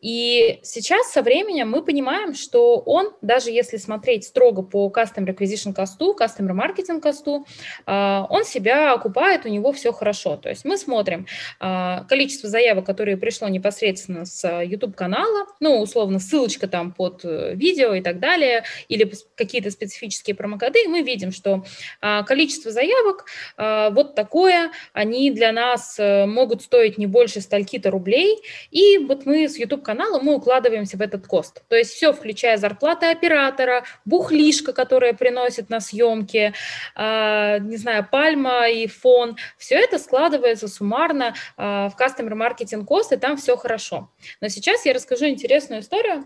И 0.01 0.61
сейчас 0.63 1.13
со 1.13 1.23
временем 1.23 1.71
мы 1.71 1.83
понимаем, 1.83 2.35
что 2.35 2.79
он, 2.79 3.13
даже 3.23 3.51
если 3.51 3.77
смотреть 3.77 4.25
строго 4.25 4.63
по 4.63 4.93
Customer 4.95 5.37
Acquisition 5.37 5.75
Cost, 5.75 5.99
Customer 6.19 6.53
Marketing 6.53 7.03
Cost, 7.03 7.45
а, 7.87 8.27
он 8.31 8.45
себя 8.45 8.93
окупает, 8.93 9.45
у 9.45 9.49
него 9.49 9.73
все 9.73 9.93
хорошо. 9.93 10.37
То 10.37 10.49
есть 10.49 10.65
мы 10.65 10.77
смотрим 10.79 11.27
а, 11.61 12.05
количество 12.05 12.49
заявок, 12.49 12.87
которые 12.87 13.17
пришло 13.17 13.49
непосредственно 13.49 14.27
с 14.27 14.63
YouTube-канала, 14.63 15.47
ну, 15.61 15.81
условно, 15.81 16.19
ссылочка 16.19 16.69
там 16.69 16.93
под 16.93 17.25
э, 17.25 17.55
видео 17.55 17.95
и 17.95 18.01
так 18.01 18.19
далее, 18.21 18.65
или 18.89 19.11
какие-то 19.35 19.71
специфические 19.71 20.37
промокоды, 20.37 20.85
и 20.85 20.89
мы 20.89 21.03
видим, 21.03 21.33
что 21.33 21.65
а, 22.01 22.23
количество 22.23 22.71
заявок 22.71 23.27
вот 23.57 24.15
такое, 24.15 24.71
они 24.93 25.31
для 25.31 25.53
нас 25.53 25.97
э, 25.99 26.27
могут 26.27 26.63
стоить 26.63 26.99
не 26.99 27.07
больше 27.07 27.41
стольки-то 27.41 27.91
рублей, 27.91 28.39
и 28.71 28.99
вот 28.99 29.27
мы 29.27 29.49
YouTube-канала 29.57 30.21
мы 30.21 30.35
укладываемся 30.35 30.97
в 30.97 31.01
этот 31.01 31.27
кост. 31.27 31.63
То 31.69 31.77
есть 31.77 31.93
все, 31.93 32.13
включая 32.13 32.57
зарплаты 32.57 33.07
оператора, 33.07 33.85
бухлишка, 34.05 34.73
которая 34.73 35.13
приносит 35.13 35.71
на 35.71 35.81
съемки, 35.81 36.53
э, 36.95 37.59
не 37.61 37.77
знаю, 37.77 38.07
пальма 38.11 38.69
и 38.69 38.87
фон, 38.87 39.37
все 39.59 39.77
это 39.77 39.99
складывается 39.99 40.69
суммарно 40.69 41.35
э, 41.57 41.63
в 41.89 41.95
Marketing 41.99 42.87
Cost, 42.87 43.15
и 43.15 43.17
там 43.17 43.37
все 43.37 43.57
хорошо. 43.57 44.11
Но 44.41 44.49
сейчас 44.49 44.85
я 44.87 44.93
расскажу 44.93 45.27
интересную 45.27 45.83
историю. 45.83 46.25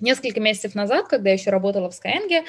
Несколько 0.00 0.40
месяцев 0.40 0.74
назад, 0.74 1.08
когда 1.08 1.28
я 1.28 1.34
еще 1.34 1.50
работала 1.50 1.90
в 1.90 1.94
Skyeng, 1.94 2.44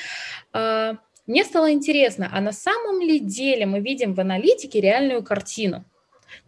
э, 0.54 0.94
мне 1.28 1.44
стало 1.46 1.72
интересно, 1.72 2.30
а 2.32 2.42
на 2.42 2.52
самом 2.52 3.00
ли 3.00 3.20
деле 3.20 3.66
мы 3.66 3.80
видим 3.80 4.14
в 4.14 4.20
аналитике 4.20 4.82
реальную 4.82 5.24
картину? 5.24 5.86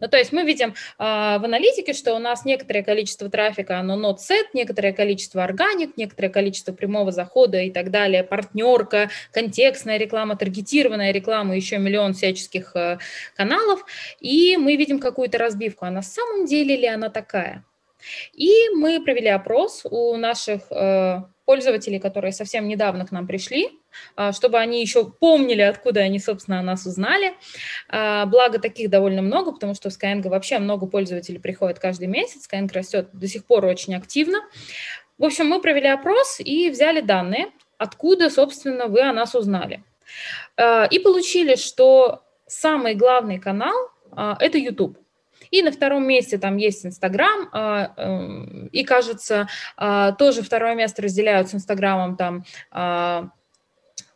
Ну, 0.04 0.10
то 0.10 0.18
есть 0.18 0.32
мы 0.32 0.44
видим 0.44 0.74
э, 0.74 0.74
в 0.98 1.44
аналитике, 1.44 1.94
что 1.94 2.14
у 2.14 2.18
нас 2.18 2.44
некоторое 2.44 2.82
количество 2.82 3.30
трафика, 3.30 3.78
оно 3.78 3.98
not 3.98 4.16
set, 4.16 4.44
некоторое 4.52 4.92
количество 4.92 5.42
органик, 5.42 5.96
некоторое 5.96 6.28
количество 6.28 6.74
прямого 6.74 7.10
захода 7.10 7.62
и 7.62 7.70
так 7.70 7.90
далее, 7.90 8.22
партнерка, 8.22 9.08
контекстная 9.32 9.96
реклама, 9.96 10.36
таргетированная 10.36 11.10
реклама, 11.10 11.56
еще 11.56 11.78
миллион 11.78 12.12
всяческих 12.12 12.76
э, 12.76 12.98
каналов, 13.34 13.86
и 14.20 14.58
мы 14.58 14.76
видим 14.76 14.98
какую-то 14.98 15.38
разбивку. 15.38 15.86
А 15.86 15.90
на 15.90 16.02
самом 16.02 16.44
деле 16.44 16.76
ли 16.76 16.86
она 16.86 17.08
такая? 17.08 17.64
И 18.34 18.52
мы 18.74 19.02
провели 19.02 19.28
опрос 19.28 19.86
у 19.90 20.18
наших 20.18 20.70
э, 20.70 21.22
пользователей, 21.44 21.98
которые 21.98 22.32
совсем 22.32 22.66
недавно 22.68 23.06
к 23.06 23.12
нам 23.12 23.26
пришли, 23.26 23.68
а, 24.16 24.32
чтобы 24.32 24.58
они 24.58 24.80
еще 24.80 25.10
помнили, 25.10 25.62
откуда 25.62 26.00
они, 26.00 26.18
собственно, 26.18 26.60
о 26.60 26.62
нас 26.62 26.86
узнали. 26.86 27.34
А, 27.88 28.26
благо, 28.26 28.58
таких 28.58 28.90
довольно 28.90 29.22
много, 29.22 29.52
потому 29.52 29.74
что 29.74 29.90
в 29.90 29.92
Skyeng 29.92 30.26
вообще 30.28 30.58
много 30.58 30.86
пользователей 30.86 31.38
приходит 31.38 31.78
каждый 31.78 32.08
месяц, 32.08 32.48
Skyeng 32.50 32.72
растет 32.72 33.08
до 33.12 33.28
сих 33.28 33.44
пор 33.44 33.64
очень 33.64 33.94
активно. 33.94 34.38
В 35.18 35.24
общем, 35.24 35.46
мы 35.48 35.60
провели 35.60 35.88
опрос 35.88 36.40
и 36.40 36.70
взяли 36.70 37.00
данные, 37.00 37.48
откуда, 37.78 38.30
собственно, 38.30 38.86
вы 38.86 39.02
о 39.02 39.12
нас 39.12 39.34
узнали. 39.34 39.84
А, 40.56 40.86
и 40.86 40.98
получили, 40.98 41.56
что 41.56 42.22
самый 42.46 42.94
главный 42.94 43.38
канал– 43.38 43.74
это 44.40 44.58
YouTube. 44.58 44.98
И 45.54 45.62
на 45.62 45.70
втором 45.70 46.04
месте 46.04 46.36
там 46.36 46.56
есть 46.56 46.84
Инстаграм, 46.84 47.48
а, 47.52 47.92
эм, 47.96 48.66
и, 48.72 48.82
кажется, 48.82 49.46
а, 49.76 50.10
тоже 50.10 50.42
второе 50.42 50.74
место 50.74 51.02
разделяют 51.02 51.48
с 51.48 51.54
Инстаграмом 51.54 52.16
там 52.16 52.44
а, 52.72 53.28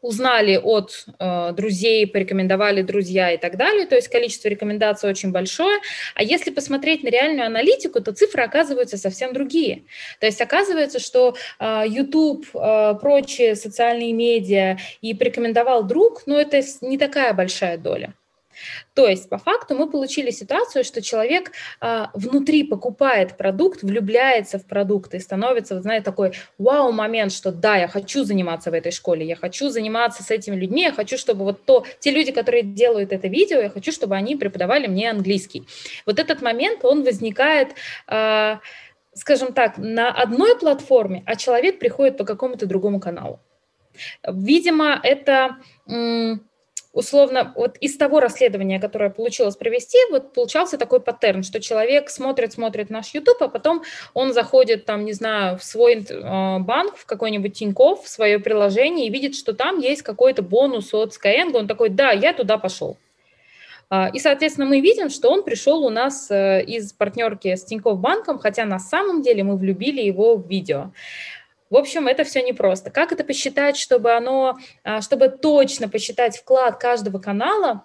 узнали 0.01 0.57
от 0.57 1.07
э, 1.19 1.53
друзей, 1.53 2.07
порекомендовали 2.07 2.83
друзья 2.83 3.33
и 3.33 3.37
так 3.37 3.57
далее. 3.57 3.85
То 3.87 3.97
есть 3.97 4.09
количество 4.09 4.49
рекомендаций 4.49 5.11
очень 5.11 5.33
большое. 5.33 5.79
А 6.15 6.23
если 6.23 6.51
посмотреть 6.51 7.03
на 7.03 7.09
реальную 7.09 7.47
аналитику, 7.47 8.01
то 8.01 8.13
цифры 8.13 8.45
оказываются 8.45 8.97
совсем 8.97 9.33
другие. 9.33 9.83
То 10.21 10.27
есть 10.27 10.41
оказывается, 10.41 11.01
что 11.01 11.35
э, 11.59 11.85
YouTube, 11.89 12.47
э, 12.55 12.95
прочие 13.01 13.57
социальные 13.57 14.13
медиа 14.13 14.79
и 15.01 15.15
порекомендовал 15.15 15.83
друг, 15.83 16.23
но 16.27 16.41
это 16.41 16.61
не 16.81 16.97
такая 16.97 17.33
большая 17.33 17.77
доля. 17.77 18.15
То 18.95 19.07
есть, 19.07 19.29
по 19.29 19.39
факту, 19.39 19.75
мы 19.75 19.91
получили 19.91 20.31
ситуацию, 20.31 20.85
что 20.85 21.03
человек 21.03 21.53
а, 21.81 22.11
внутри 22.15 22.65
покупает 22.65 23.37
продукт, 23.37 23.83
влюбляется 23.83 24.59
в 24.59 24.67
продукт 24.67 25.15
и 25.15 25.19
становится, 25.19 25.75
вот, 25.75 25.83
знаете, 25.83 26.05
такой 26.05 26.33
вау-момент, 26.59 27.33
что 27.33 27.53
да, 27.53 27.77
я 27.77 27.89
хочу 27.89 28.25
заниматься 28.25 28.71
в 28.71 28.75
этой 28.75 28.93
школе, 28.93 29.27
я 29.27 29.37
хочу 29.37 29.71
заниматься 29.71 30.23
с 30.23 30.31
этими 30.31 30.57
людьми, 30.57 30.83
я 30.83 30.93
хочу, 30.93 31.19
чтобы 31.19 31.45
вот 31.45 31.65
то, 31.65 31.85
те 32.01 32.11
люди, 32.11 32.33
которые 32.33 32.63
делают 32.63 33.13
это 33.13 33.29
видео, 33.29 33.59
я 33.61 33.71
хочу, 33.71 33.93
чтобы 33.93 34.17
они 34.17 34.37
преподавали 34.37 34.87
мне 34.87 35.11
английский. 35.11 35.67
Вот 36.07 36.19
этот 36.19 36.43
момент, 36.43 36.85
он 36.85 37.05
возникает... 37.05 37.75
А, 38.07 38.61
скажем 39.15 39.53
так, 39.53 39.79
на 39.79 40.11
одной 40.11 40.57
платформе, 40.57 41.23
а 41.27 41.35
человек 41.35 41.81
приходит 41.81 42.17
по 42.17 42.25
какому-то 42.25 42.67
другому 42.67 43.01
каналу. 43.01 43.41
Видимо, 44.27 45.01
это 45.03 45.57
условно, 46.93 47.53
вот 47.55 47.77
из 47.79 47.97
того 47.97 48.21
расследования, 48.21 48.81
которое 48.81 49.11
получилось 49.11 49.57
провести, 49.57 49.99
вот 50.11 50.33
получался 50.33 50.79
такой 50.79 51.01
паттерн, 51.01 51.43
что 51.43 51.61
человек 51.61 52.11
смотрит, 52.11 52.53
смотрит 52.53 52.91
наш 52.91 53.15
YouTube, 53.15 53.43
а 53.43 53.49
потом 53.49 53.83
он 54.15 54.33
заходит 54.33 54.85
там, 54.85 55.05
не 55.05 55.13
знаю, 55.13 55.59
в 55.59 55.65
свой 55.65 56.05
э, 56.09 56.59
банк, 56.59 56.97
в 56.97 57.07
какой-нибудь 57.07 57.55
Тинькофф, 57.55 58.03
в 58.03 58.09
свое 58.09 58.39
приложение 58.39 59.07
и 59.07 59.11
видит, 59.11 59.35
что 59.35 59.53
там 59.53 59.79
есть 59.79 60.03
какой-то 60.03 60.43
бонус 60.43 60.93
от 60.95 61.13
Skyeng, 61.13 61.57
он 61.57 61.69
такой, 61.69 61.91
да, 61.91 62.13
я 62.13 62.33
туда 62.33 62.59
пошел. 62.59 62.97
А, 63.91 64.11
и, 64.13 64.19
соответственно, 64.19 64.67
мы 64.67 64.81
видим, 64.81 65.09
что 65.09 65.31
он 65.31 65.43
пришел 65.43 65.83
у 65.85 65.91
нас 65.91 66.31
э, 66.31 66.63
из 66.63 66.93
партнерки 66.93 67.55
с 67.55 67.65
Тинькофф 67.65 67.99
банком, 67.99 68.39
хотя 68.39 68.65
на 68.67 68.79
самом 68.79 69.23
деле 69.23 69.45
мы 69.45 69.57
влюбили 69.57 70.03
его 70.03 70.37
в 70.37 70.47
видео. 70.47 70.93
В 71.71 71.77
общем, 71.77 72.07
это 72.09 72.25
все 72.25 72.43
непросто. 72.43 72.91
Как 72.91 73.13
это 73.13 73.25
посчитать, 73.25 73.77
чтобы 73.77 74.13
оно, 74.13 74.57
а, 74.85 75.03
чтобы 75.03 75.29
точно 75.29 75.89
посчитать 75.89 76.37
вклад 76.39 76.79
каждого 76.79 77.19
канала, 77.19 77.85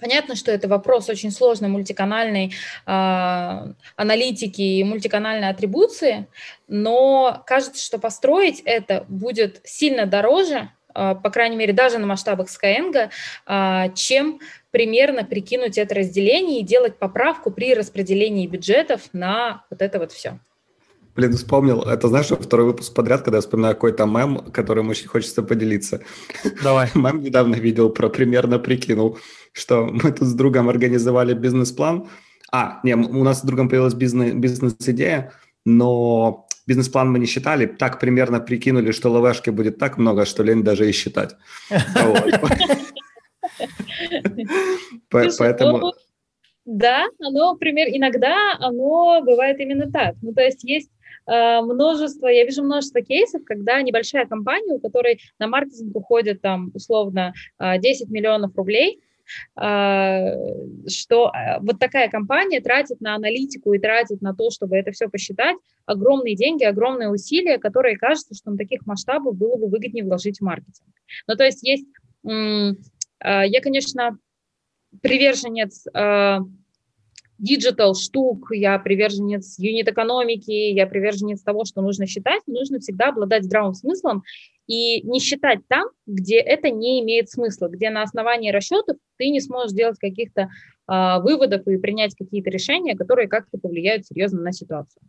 Понятно, 0.00 0.34
что 0.34 0.50
это 0.50 0.68
вопрос 0.68 1.08
очень 1.08 1.30
сложной 1.30 1.70
мультиканальной 1.70 2.52
э, 2.86 3.72
аналитики 3.96 4.60
и 4.60 4.84
мультиканальной 4.84 5.48
атрибуции, 5.48 6.26
но 6.66 7.42
кажется, 7.46 7.82
что 7.84 7.98
построить 7.98 8.60
это 8.64 9.04
будет 9.08 9.60
сильно 9.64 10.06
дороже, 10.06 10.70
э, 10.94 11.14
по 11.22 11.30
крайней 11.30 11.56
мере, 11.56 11.72
даже 11.72 11.98
на 11.98 12.06
масштабах 12.06 12.48
Skyeng, 12.48 13.10
э, 13.46 13.94
чем 13.94 14.40
примерно 14.70 15.24
прикинуть 15.24 15.78
это 15.78 15.94
разделение 15.94 16.60
и 16.60 16.64
делать 16.64 16.98
поправку 16.98 17.50
при 17.50 17.72
распределении 17.72 18.46
бюджетов 18.46 19.02
на 19.12 19.64
вот 19.70 19.82
это 19.82 19.98
вот 19.98 20.12
все. 20.12 20.38
Блин, 21.16 21.32
вспомнил. 21.32 21.80
Это 21.80 22.08
знаешь, 22.08 22.26
второй 22.26 22.66
выпуск 22.66 22.92
подряд, 22.92 23.22
когда 23.22 23.38
я 23.38 23.40
вспоминаю 23.40 23.74
какой-то 23.74 24.04
мем, 24.04 24.38
которым 24.52 24.90
очень 24.90 25.08
хочется 25.08 25.42
поделиться. 25.42 26.02
Давай. 26.62 26.90
Мем 26.94 27.22
недавно 27.22 27.54
видел 27.54 27.88
про 27.88 28.10
примерно 28.10 28.58
прикинул, 28.58 29.18
что 29.52 29.86
мы 29.86 30.12
тут 30.12 30.28
с 30.28 30.34
другом 30.34 30.68
организовали 30.68 31.32
бизнес-план. 31.32 32.08
А, 32.52 32.80
не, 32.84 32.94
у 32.94 33.24
нас 33.24 33.40
с 33.40 33.42
другом 33.42 33.70
появилась 33.70 33.94
бизнес, 33.94 34.34
бизнес-идея, 34.34 35.32
но 35.64 36.46
бизнес-план 36.66 37.10
мы 37.10 37.18
не 37.18 37.26
считали, 37.26 37.64
так 37.64 37.98
примерно 37.98 38.38
прикинули, 38.38 38.92
что 38.92 39.10
лавешки 39.10 39.50
будет 39.50 39.78
так 39.78 39.96
много, 39.96 40.26
что 40.26 40.42
лень 40.42 40.62
даже 40.62 40.88
и 40.88 40.92
считать. 40.92 41.34
Поэтому... 45.10 45.78
Ну, 45.78 45.92
да, 46.66 47.06
оно, 47.20 47.52
например, 47.52 47.86
иногда 47.88 48.54
оно 48.58 49.22
бывает 49.22 49.58
именно 49.60 49.90
так. 49.90 50.16
Ну, 50.20 50.34
то 50.34 50.42
есть 50.42 50.64
есть 50.64 50.90
множество, 51.26 52.28
я 52.28 52.44
вижу 52.44 52.62
множество 52.62 53.00
кейсов, 53.00 53.42
когда 53.44 53.82
небольшая 53.82 54.26
компания, 54.26 54.74
у 54.74 54.80
которой 54.80 55.20
на 55.38 55.48
маркетинг 55.48 55.94
уходит 55.96 56.40
там 56.40 56.70
условно 56.74 57.34
10 57.58 58.08
э, 58.08 58.12
миллионов 58.12 58.54
рублей, 58.56 59.00
э, 59.60 60.88
что 60.88 61.32
вот 61.60 61.78
такая 61.80 62.08
компания 62.08 62.60
тратит 62.60 63.00
на 63.00 63.16
аналитику 63.16 63.72
и 63.72 63.78
тратит 63.78 64.22
на 64.22 64.34
то, 64.34 64.50
чтобы 64.50 64.76
это 64.76 64.92
все 64.92 65.08
посчитать, 65.08 65.56
огромные 65.84 66.36
деньги, 66.36 66.64
огромные 66.64 67.10
усилия, 67.10 67.58
которые 67.58 67.96
кажется, 67.96 68.34
что 68.34 68.50
на 68.50 68.56
таких 68.56 68.86
масштабах 68.86 69.34
было 69.34 69.56
бы 69.56 69.68
выгоднее 69.68 70.04
вложить 70.04 70.38
в 70.38 70.44
маркетинг. 70.44 70.88
Ну, 71.26 71.36
то 71.36 71.44
есть 71.44 71.62
есть... 71.62 71.86
Я, 73.22 73.60
конечно, 73.62 74.18
приверженец 75.00 75.86
digital 77.38 77.94
штук, 77.94 78.48
я 78.50 78.78
приверженец 78.78 79.58
юнит-экономики, 79.58 80.50
я 80.50 80.86
приверженец 80.86 81.42
того, 81.42 81.64
что 81.64 81.82
нужно 81.82 82.06
считать, 82.06 82.42
нужно 82.46 82.78
всегда 82.78 83.08
обладать 83.08 83.44
здравым 83.44 83.74
смыслом 83.74 84.22
и 84.66 85.02
не 85.02 85.20
считать 85.20 85.60
там, 85.68 85.84
где 86.06 86.38
это 86.38 86.70
не 86.70 87.00
имеет 87.02 87.30
смысла, 87.30 87.68
где 87.68 87.90
на 87.90 88.02
основании 88.02 88.50
расчетов 88.50 88.96
ты 89.16 89.28
не 89.28 89.40
сможешь 89.40 89.72
сделать 89.72 89.98
каких-то 89.98 90.42
э, 90.88 91.20
выводов 91.20 91.66
и 91.68 91.76
принять 91.76 92.14
какие-то 92.14 92.50
решения, 92.50 92.96
которые 92.96 93.28
как-то 93.28 93.58
повлияют 93.58 94.06
серьезно 94.06 94.40
на 94.40 94.52
ситуацию. 94.52 95.02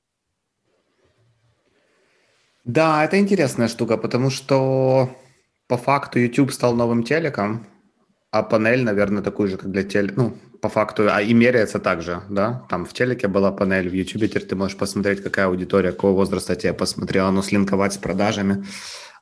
Да, 2.64 3.06
это 3.06 3.18
интересная 3.18 3.70
штука, 3.70 3.98
потому 3.98 4.30
что 4.30 5.10
по 5.68 5.78
факту 5.78 6.20
YouTube 6.20 6.52
стал 6.52 6.76
новым 6.76 7.04
телеком, 7.04 7.66
а 8.32 8.44
панель, 8.44 8.84
наверное, 8.84 9.24
такой 9.24 9.48
же, 9.48 9.58
как 9.58 9.72
для 9.72 9.84
теле, 9.84 10.12
ну, 10.16 10.38
по 10.62 10.70
факту, 10.70 11.08
а 11.12 11.22
и 11.22 11.34
меряется 11.34 11.80
также, 11.80 12.22
да? 12.30 12.66
Там 12.70 12.86
в 12.86 12.94
телеке 12.94 13.28
была 13.28 13.52
панель, 13.52 13.90
в 13.90 13.94
YouTube 13.94 14.30
теперь 14.30 14.46
ты 14.46 14.56
можешь 14.56 14.78
посмотреть, 14.78 15.24
какая 15.24 15.48
аудитория, 15.48 15.92
какого 15.92 16.14
возраста 16.14 16.56
тебе 16.56 16.74
посмотрела, 16.74 17.32
но 17.32 17.42
слинковать 17.42 17.94
с 17.94 17.98
продажами 17.98 18.66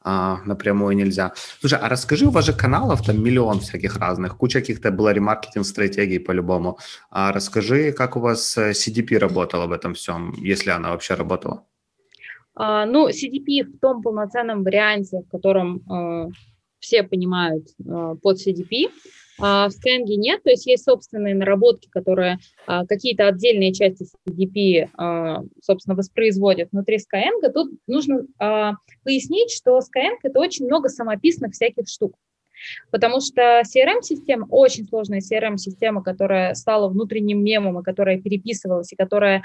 а, 0.06 0.38
напрямую 0.46 0.96
нельзя. 0.96 1.34
Слушай, 1.60 1.80
а 1.82 1.90
расскажи, 1.90 2.28
у 2.28 2.30
вас 2.30 2.46
же 2.46 2.54
каналов 2.54 3.04
там 3.06 3.24
миллион 3.24 3.60
всяких 3.60 3.98
разных, 3.98 4.38
куча 4.38 4.60
каких-то 4.60 4.92
было 4.92 5.12
ремаркетинг-стратегий 5.14 6.20
по-любому. 6.20 6.78
А 7.10 7.32
расскажи, 7.32 7.92
как 7.92 8.16
у 8.16 8.20
вас 8.20 8.58
э, 8.58 8.72
CDP 8.72 9.18
работала 9.18 9.66
в 9.66 9.72
этом 9.72 9.94
всем, 9.94 10.34
если 10.38 10.70
она 10.70 10.92
вообще 10.92 11.16
работала? 11.16 11.64
А, 12.54 12.86
ну, 12.86 13.10
CDP 13.10 13.64
в 13.64 13.80
том 13.80 14.04
полноценном 14.04 14.64
варианте, 14.64 15.22
в 15.28 15.32
котором 15.32 15.78
э, 15.78 16.30
все 16.86 17.02
понимают 17.04 17.68
э, 17.80 18.16
под 18.22 18.38
CDP, 18.38 18.90
а 19.38 19.68
в 19.68 19.74
Skyeng 19.74 20.06
нет, 20.06 20.44
то 20.44 20.50
есть 20.50 20.66
есть 20.66 20.86
собственные 20.86 21.36
наработки, 21.36 21.90
которые 21.90 22.38
а, 22.68 22.86
какие-то 22.86 23.28
отдельные 23.28 23.74
части 23.74 24.08
CDP, 24.26 24.90
а, 24.98 25.44
собственно, 25.62 25.96
воспроизводят 25.98 26.70
внутри 26.72 26.98
Skyeng. 26.98 27.52
Тут 27.54 27.74
нужно 27.86 28.28
пояснить, 29.04 29.52
что 29.52 29.80
Skyeng– 29.80 30.16
это 30.24 30.40
очень 30.40 30.66
много 30.66 30.88
самописных 30.88 31.52
всяких 31.52 31.90
штук. 31.90 32.16
Потому 32.92 33.20
что 33.20 33.62
CRM-система, 33.64 34.48
очень 34.50 34.88
сложная 34.88 35.20
CRM-система, 35.20 36.02
которая 36.02 36.54
стала 36.54 36.88
внутренним 36.88 37.44
мемом, 37.44 37.82
и 37.82 37.84
которая 37.84 38.22
переписывалась, 38.22 38.94
и 38.94 38.96
которая 38.96 39.44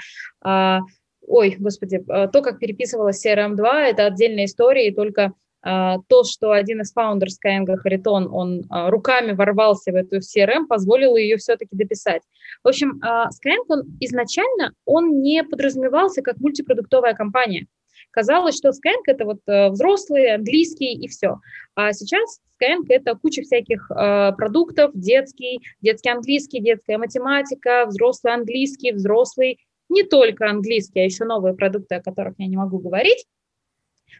ой, 1.27 1.55
господи, 1.59 1.99
то, 1.99 2.41
как 2.41 2.59
переписывалась 2.59 3.23
CRM2, 3.25 3.63
это 3.63 4.05
отдельная 4.05 4.45
история, 4.45 4.87
и 4.87 4.95
только 4.95 5.23
а, 5.23 5.31
то, 5.63 6.23
что 6.23 6.51
один 6.51 6.81
из 6.81 6.91
фаундеров 6.91 7.33
Skyeng, 7.33 7.77
Харитон, 7.77 8.27
он 8.31 8.63
а, 8.69 8.89
руками 8.89 9.33
ворвался 9.33 9.91
в 9.91 9.95
эту 9.95 10.17
CRM, 10.17 10.65
позволило 10.67 11.17
ее 11.17 11.37
все-таки 11.37 11.75
дописать. 11.75 12.23
В 12.63 12.67
общем, 12.67 12.99
а, 13.03 13.27
Skyeng, 13.29 13.65
он 13.67 13.83
изначально, 13.99 14.73
он 14.85 15.21
не 15.21 15.43
подразумевался 15.43 16.21
как 16.21 16.37
мультипродуктовая 16.37 17.13
компания. 17.13 17.67
Казалось, 18.09 18.57
что 18.57 18.69
Skyeng– 18.69 19.03
это 19.05 19.25
вот 19.25 19.39
взрослый, 19.45 20.33
английский 20.33 20.93
и 20.93 21.07
все. 21.07 21.35
А 21.75 21.93
сейчас 21.93 22.39
Skyeng– 22.59 22.85
это 22.89 23.15
куча 23.15 23.43
всяких 23.43 23.87
продуктов, 23.87 24.91
детский, 24.95 25.59
детский 25.81 26.09
английский, 26.09 26.59
детская 26.59 26.97
математика, 26.97 27.85
взрослый 27.85 28.33
английский, 28.33 28.91
взрослый, 28.93 29.59
не 29.91 30.03
только 30.03 30.49
английский, 30.49 31.01
а 31.01 31.03
еще 31.03 31.25
новые 31.25 31.53
продукты, 31.53 31.95
о 31.95 32.01
которых 32.01 32.33
я 32.37 32.47
не 32.47 32.57
могу 32.57 32.79
говорить. 32.79 33.25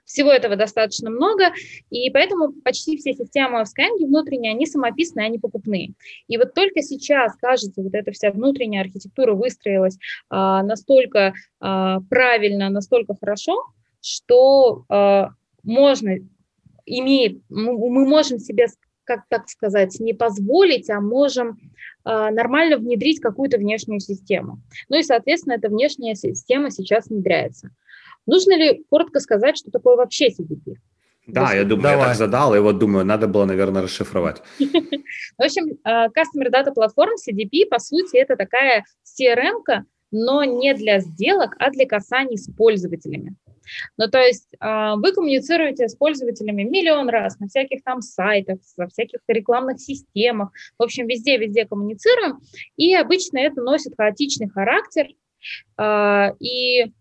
Всего 0.06 0.32
этого 0.32 0.56
достаточно 0.56 1.10
много, 1.10 1.54
и 1.90 2.10
поэтому 2.10 2.54
почти 2.64 2.98
все 2.98 3.14
системы 3.14 3.64
в 3.64 3.68
Skyeng 3.68 4.06
внутренние, 4.06 4.52
они 4.52 4.66
самописные, 4.66 5.28
они 5.28 5.40
покупные. 5.40 5.94
И 6.28 6.38
вот 6.38 6.54
только 6.54 6.82
сейчас, 6.82 7.36
кажется, 7.38 7.82
вот 7.82 7.94
эта 7.94 8.12
вся 8.12 8.32
внутренняя 8.32 8.82
архитектура 8.82 9.34
выстроилась 9.34 9.98
а, 10.30 10.64
настолько 10.64 11.34
а, 11.60 12.00
правильно, 12.10 12.70
настолько 12.70 13.16
хорошо, 13.16 13.64
что 14.02 14.86
а, 14.90 15.30
можно, 15.64 16.18
имеет, 16.86 17.42
мы, 17.50 18.06
можем 18.06 18.40
себе, 18.40 18.68
как 19.04 19.22
так 19.30 19.48
сказать, 19.50 20.00
не 20.00 20.14
позволить, 20.14 20.90
а 20.90 21.00
можем 21.00 21.58
а, 22.04 22.32
нормально 22.32 22.78
внедрить 22.78 23.20
какую-то 23.20 23.58
внешнюю 23.58 24.00
систему. 24.00 24.60
Ну 24.90 24.98
и, 24.98 25.04
соответственно, 25.04 25.54
эта 25.54 25.70
внешняя 25.70 26.16
система 26.16 26.72
сейчас 26.72 27.08
внедряется. 27.08 27.72
Нужно 28.26 28.58
ли 28.58 28.84
коротко 28.90 29.20
сказать, 29.20 29.58
что 29.58 29.72
такое 29.72 29.96
вообще 29.96 30.30
CDP? 30.30 30.76
Да, 31.28 31.54
я 31.54 31.64
думаю, 31.64 31.84
Давай. 31.84 32.00
я 32.00 32.06
так 32.08 32.16
задал, 32.16 32.56
и 32.56 32.60
вот 32.60 32.80
думаю, 32.80 33.06
надо 33.06 33.28
было, 33.28 33.46
наверное, 33.46 33.84
расшифровать. 33.84 34.42
В 34.60 35.44
общем, 35.44 35.78
а, 35.84 36.08
Customer 36.08 36.50
Data 36.52 36.74
Platform, 36.76 37.16
CDP, 37.18 37.68
по 37.70 37.80
сути, 37.80 38.18
это 38.18 38.36
такая 38.36 38.84
CRM, 39.06 39.84
но 40.12 40.44
не 40.44 40.74
для 40.74 41.00
сделок, 41.00 41.56
а 41.60 41.70
для 41.70 41.86
касаний 41.86 42.38
с 42.38 42.52
пользователями. 42.52 43.36
Ну, 43.98 44.10
то 44.10 44.20
есть 44.20 44.50
а, 44.60 44.96
вы 44.96 45.14
коммуницируете 45.14 45.88
с 45.88 45.96
пользователями 45.96 46.64
миллион 46.64 47.08
раз 47.10 47.40
на 47.40 47.48
всяких 47.48 47.84
там 47.84 48.02
сайтах, 48.02 48.60
во 48.76 48.88
всяких 48.88 49.20
рекламных 49.28 49.80
системах, 49.80 50.52
в 50.78 50.84
общем, 50.84 51.08
везде-везде 51.08 51.66
коммуницируем, 51.66 52.40
и 52.78 52.94
обычно 52.96 53.38
это 53.38 53.62
носит 53.62 53.94
хаотичный 53.96 54.50
характер, 54.50 55.08
а, 55.78 56.34
и 56.40 56.92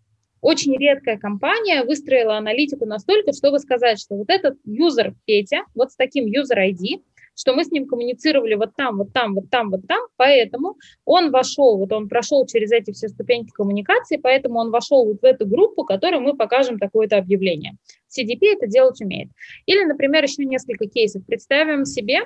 очень 0.41 0.75
редкая 0.77 1.17
компания 1.17 1.83
выстроила 1.83 2.37
аналитику 2.37 2.85
настолько, 2.85 3.31
чтобы 3.31 3.59
сказать, 3.59 3.99
что 3.99 4.15
вот 4.15 4.29
этот 4.29 4.57
юзер 4.65 5.15
Петя, 5.25 5.63
вот 5.75 5.91
с 5.91 5.95
таким 5.95 6.25
юзер 6.25 6.59
ID, 6.59 7.01
что 7.35 7.53
мы 7.53 7.63
с 7.63 7.71
ним 7.71 7.87
коммуницировали 7.87 8.55
вот 8.55 8.75
там, 8.75 8.97
вот 8.97 9.13
там, 9.13 9.35
вот 9.35 9.49
там, 9.49 9.69
вот 9.69 9.87
там, 9.87 10.01
поэтому 10.17 10.77
он 11.05 11.31
вошел, 11.31 11.77
вот 11.77 11.91
он 11.93 12.09
прошел 12.09 12.45
через 12.45 12.71
эти 12.71 12.91
все 12.91 13.07
ступеньки 13.07 13.51
коммуникации, 13.51 14.17
поэтому 14.17 14.59
он 14.59 14.71
вошел 14.71 15.05
вот 15.05 15.21
в 15.21 15.25
эту 15.25 15.45
группу, 15.45 15.83
которой 15.83 16.19
мы 16.19 16.35
покажем 16.35 16.77
такое-то 16.77 17.17
объявление. 17.17 17.77
CDP 18.09 18.53
это 18.53 18.67
делать 18.67 18.99
умеет. 19.01 19.29
Или, 19.65 19.85
например, 19.85 20.23
еще 20.23 20.43
несколько 20.45 20.87
кейсов. 20.87 21.25
Представим 21.25 21.85
себе, 21.85 22.21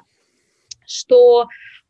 что 0.86 1.48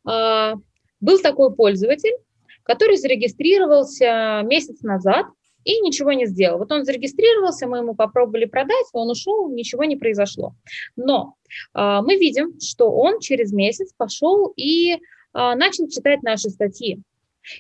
э, 0.08 0.54
был 1.00 1.20
такой 1.20 1.56
пользователь, 1.56 2.16
который 2.64 2.98
зарегистрировался 2.98 4.42
месяц 4.44 4.82
назад 4.82 5.28
и 5.66 5.82
ничего 5.82 6.14
не 6.14 6.28
сделал. 6.28 6.60
Вот 6.60 6.72
он 6.72 6.86
зарегистрировался, 6.86 7.68
мы 7.68 7.80
ему 7.80 7.96
попробовали 7.96 8.46
продать, 8.46 8.86
он 8.94 9.10
ушел, 9.10 9.50
ничего 9.50 9.84
не 9.84 9.98
произошло. 9.98 10.54
Но 10.96 11.34
э, 11.74 12.00
мы 12.04 12.16
видим, 12.16 12.60
что 12.62 12.92
он 12.92 13.20
через 13.20 13.52
месяц 13.52 13.92
пошел 13.98 14.54
и 14.56 14.94
э, 14.94 14.98
начал 15.34 15.90
читать 15.90 16.24
наши 16.24 16.50
статьи. 16.50 17.02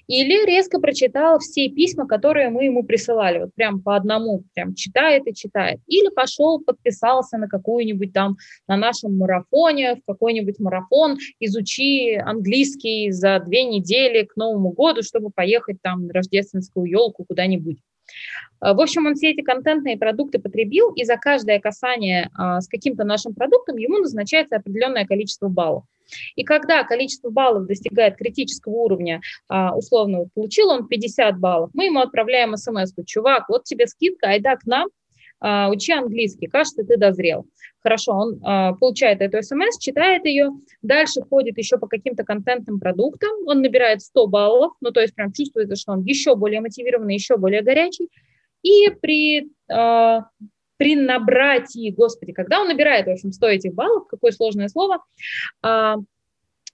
Или 0.07 0.45
резко 0.45 0.79
прочитал 0.79 1.39
все 1.39 1.69
письма, 1.69 2.07
которые 2.07 2.49
мы 2.49 2.65
ему 2.65 2.83
присылали, 2.83 3.39
вот 3.39 3.53
прям 3.53 3.81
по 3.81 3.95
одному, 3.95 4.43
прям 4.53 4.73
читает 4.73 5.27
и 5.27 5.33
читает. 5.33 5.79
Или 5.87 6.09
пошел, 6.09 6.59
подписался 6.59 7.37
на 7.37 7.47
какую-нибудь 7.47 8.13
там, 8.13 8.37
на 8.67 8.77
нашем 8.77 9.17
марафоне, 9.17 9.95
в 9.95 10.05
какой-нибудь 10.07 10.59
марафон, 10.59 11.17
изучи 11.39 12.15
английский 12.15 13.11
за 13.11 13.39
две 13.39 13.63
недели 13.63 14.23
к 14.23 14.35
Новому 14.35 14.71
году, 14.71 15.03
чтобы 15.03 15.29
поехать 15.29 15.77
там 15.81 16.07
на 16.07 16.13
рождественскую 16.13 16.85
елку 16.85 17.25
куда-нибудь. 17.25 17.77
Э, 18.61 18.73
в 18.73 18.81
общем, 18.81 19.05
он 19.05 19.15
все 19.15 19.31
эти 19.31 19.41
контентные 19.41 19.97
продукты 19.97 20.39
потребил, 20.39 20.91
и 20.93 21.03
за 21.03 21.17
каждое 21.17 21.59
касание 21.59 22.29
а, 22.33 22.61
с 22.61 22.67
каким-то 22.67 23.03
нашим 23.03 23.33
продуктом 23.33 23.77
ему 23.77 23.97
назначается 23.97 24.57
определенное 24.57 25.05
количество 25.05 25.47
баллов. 25.47 25.83
И 26.35 26.43
когда 26.43 26.83
количество 26.83 27.29
баллов 27.29 27.65
достигает 27.65 28.15
критического 28.17 28.73
уровня, 28.73 29.21
а, 29.47 29.75
условно, 29.75 30.25
получил 30.33 30.69
он 30.69 30.87
50 30.87 31.39
баллов, 31.39 31.71
мы 31.73 31.85
ему 31.85 31.99
отправляем 31.99 32.55
смс 32.57 32.93
чувак, 33.05 33.49
вот 33.49 33.63
тебе 33.63 33.87
скидка, 33.87 34.29
айда 34.29 34.55
к 34.55 34.65
нам, 34.65 34.87
учи 35.41 35.91
английский, 35.91 36.47
кажется, 36.47 36.83
ты 36.83 36.97
дозрел. 36.97 37.45
Хорошо, 37.85 38.13
он 38.13 38.35
э, 38.37 38.75
получает 38.79 39.21
эту 39.21 39.43
смс, 39.43 39.77
читает 39.79 40.25
ее, 40.25 40.49
дальше 40.81 41.21
ходит 41.29 41.59
еще 41.59 41.77
по 41.77 41.85
каким-то 41.85 42.23
контентным 42.23 42.79
продуктам, 42.79 43.29
он 43.45 43.61
набирает 43.61 44.01
100 44.01 44.25
баллов, 44.25 44.73
ну, 44.81 44.89
то 44.89 45.01
есть 45.01 45.13
прям 45.13 45.31
чувствуется, 45.31 45.75
что 45.75 45.91
он 45.91 46.01
еще 46.01 46.35
более 46.35 46.61
мотивированный, 46.61 47.13
еще 47.13 47.37
более 47.37 47.61
горячий, 47.61 48.09
и 48.63 48.89
при, 48.99 49.51
э, 49.71 50.21
при 50.77 50.95
набратии, 50.95 51.91
господи, 51.91 52.33
когда 52.33 52.59
он 52.59 52.69
набирает, 52.69 53.05
в 53.05 53.11
общем, 53.11 53.31
100 53.31 53.47
этих 53.49 53.75
баллов, 53.75 54.07
какое 54.07 54.31
сложное 54.31 54.67
слово, 54.67 55.03
э, 55.63 55.95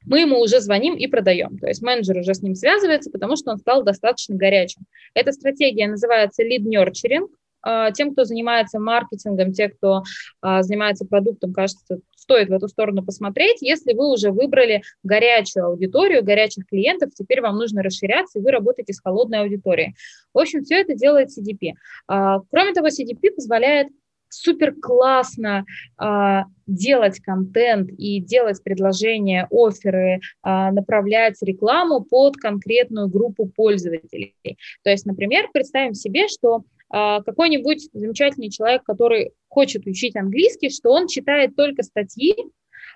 мы 0.05 0.21
ему 0.21 0.39
уже 0.39 0.61
звоним 0.61 0.95
и 0.95 1.07
продаем. 1.07 1.57
То 1.59 1.67
есть 1.67 1.81
менеджер 1.81 2.17
уже 2.17 2.33
с 2.33 2.41
ним 2.41 2.55
связывается, 2.55 3.11
потому 3.11 3.35
что 3.35 3.51
он 3.51 3.57
стал 3.57 3.83
достаточно 3.83 4.35
горячим. 4.35 4.83
Эта 5.13 5.33
стратегия 5.33 5.89
называется 5.89 6.43
lead 6.43 6.63
nurturing. 6.63 7.27
А, 7.61 7.91
тем, 7.91 8.13
кто 8.13 8.23
занимается 8.23 8.79
маркетингом, 8.79 9.53
те, 9.53 9.69
кто 9.69 10.03
а, 10.41 10.63
занимается 10.63 11.05
продуктом, 11.05 11.53
кажется, 11.53 11.99
стоит 12.15 12.49
в 12.49 12.53
эту 12.53 12.67
сторону 12.67 13.03
посмотреть. 13.03 13.61
Если 13.61 13.93
вы 13.93 14.11
уже 14.11 14.31
выбрали 14.31 14.83
горячую 15.03 15.65
аудиторию, 15.65 16.23
горячих 16.23 16.65
клиентов, 16.65 17.11
теперь 17.15 17.41
вам 17.41 17.57
нужно 17.57 17.83
расширяться, 17.83 18.39
и 18.39 18.41
вы 18.41 18.51
работаете 18.51 18.93
с 18.93 19.01
холодной 19.01 19.41
аудиторией. 19.41 19.95
В 20.33 20.39
общем, 20.39 20.63
все 20.63 20.81
это 20.81 20.93
делает 20.93 21.29
CDP. 21.29 21.73
А, 22.07 22.39
кроме 22.49 22.73
того, 22.73 22.87
CDP 22.87 23.31
позволяет 23.35 23.87
супер 24.31 24.73
классно 24.81 25.65
э, 26.01 26.39
делать 26.65 27.19
контент 27.19 27.89
и 27.97 28.19
делать 28.21 28.63
предложения, 28.63 29.47
оферы, 29.51 30.19
э, 30.19 30.19
направлять 30.43 31.35
рекламу 31.41 32.01
под 32.01 32.37
конкретную 32.37 33.07
группу 33.09 33.45
пользователей. 33.45 34.35
То 34.83 34.89
есть, 34.89 35.05
например, 35.05 35.49
представим 35.53 35.93
себе, 35.93 36.27
что 36.27 36.63
какой-нибудь 36.91 37.89
замечательный 37.93 38.49
человек, 38.49 38.83
который 38.83 39.31
хочет 39.47 39.85
учить 39.85 40.15
английский, 40.15 40.69
что 40.69 40.91
он 40.91 41.07
читает 41.07 41.55
только 41.55 41.83
статьи 41.83 42.35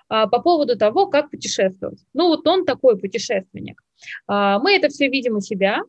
а, 0.08 0.26
по 0.26 0.40
поводу 0.40 0.76
того, 0.76 1.06
как 1.06 1.30
путешествовать. 1.30 2.04
Ну 2.12 2.28
вот 2.28 2.46
он 2.46 2.64
такой 2.64 2.98
путешественник. 2.98 3.82
А, 4.26 4.58
мы 4.58 4.76
это 4.76 4.88
все 4.88 5.08
видим 5.08 5.36
у 5.36 5.40
себя, 5.40 5.80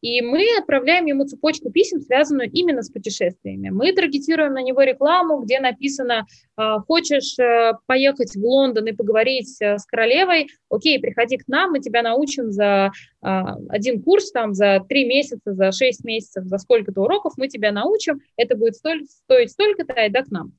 и 0.00 0.20
мы 0.20 0.44
отправляем 0.58 1.06
ему 1.06 1.24
цепочку 1.24 1.70
писем, 1.70 2.00
связанную 2.00 2.50
именно 2.50 2.82
с 2.82 2.90
путешествиями. 2.90 3.70
Мы 3.70 3.92
таргетируем 3.92 4.54
на 4.54 4.62
него 4.62 4.82
рекламу, 4.82 5.40
где 5.40 5.60
написано 5.60 6.26
«А, 6.56 6.80
«Хочешь 6.80 7.38
э, 7.38 7.72
поехать 7.86 8.34
в 8.34 8.44
Лондон 8.44 8.86
и 8.86 8.92
поговорить 8.92 9.56
э, 9.60 9.78
с 9.78 9.86
королевой? 9.86 10.48
Окей, 10.68 10.98
приходи 10.98 11.36
к 11.36 11.46
нам, 11.46 11.70
мы 11.70 11.80
тебя 11.80 12.02
научим 12.02 12.50
за 12.50 12.90
а, 13.20 13.56
один 13.68 14.02
курс, 14.02 14.32
там, 14.32 14.54
за 14.54 14.84
три 14.88 15.04
месяца, 15.04 15.54
за 15.54 15.70
шесть 15.70 16.04
месяцев, 16.04 16.44
за 16.46 16.58
сколько-то 16.58 17.02
уроков 17.02 17.34
мы 17.36 17.48
тебя 17.48 17.70
научим, 17.70 18.20
это 18.36 18.56
будет 18.56 18.74
стоить 18.74 19.50
столько-то, 19.50 19.92
айда 19.92 20.22
к 20.22 20.30
нам». 20.30 20.52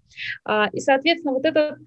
А, 0.46 0.70
и, 0.72 0.80
соответственно, 0.80 1.34
вот 1.34 1.46
это 1.46 1.78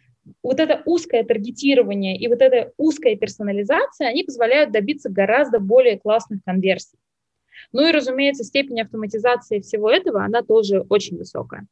вот 0.43 0.61
это 0.61 0.83
узкое 0.87 1.25
таргетирование 1.25 2.17
и 2.17 2.29
вот 2.29 2.43
эта 2.43 2.73
узкая 2.77 3.17
персонализация, 3.17 4.09
они 4.09 4.25
позволяют 4.25 4.73
добиться 4.73 5.09
гораздо 5.09 5.61
более 5.61 5.99
классных 5.99 6.41
конверсий. 6.45 6.99
Ну 7.73 7.89
и, 7.89 7.93
разумеется, 7.93 8.45
степень 8.45 8.81
автоматизации 8.81 9.61
всего 9.61 9.91
этого, 9.91 10.25
она 10.25 10.43
тоже 10.43 10.81
очень 10.89 11.19
высокая. 11.19 11.67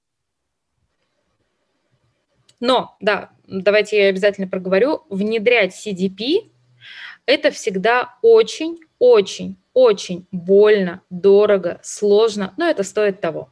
Но, 2.60 2.96
да, 3.00 3.30
давайте 3.46 4.04
я 4.04 4.08
обязательно 4.08 4.48
проговорю, 4.48 5.02
внедрять 5.10 5.74
CDP– 5.74 6.50
это 7.26 7.50
всегда 7.50 8.16
очень, 8.22 8.80
очень, 8.98 9.56
очень 9.72 10.26
больно, 10.30 11.02
дорого, 11.10 11.80
сложно, 11.82 12.54
но 12.56 12.68
это 12.68 12.82
стоит 12.82 13.20
того. 13.20 13.50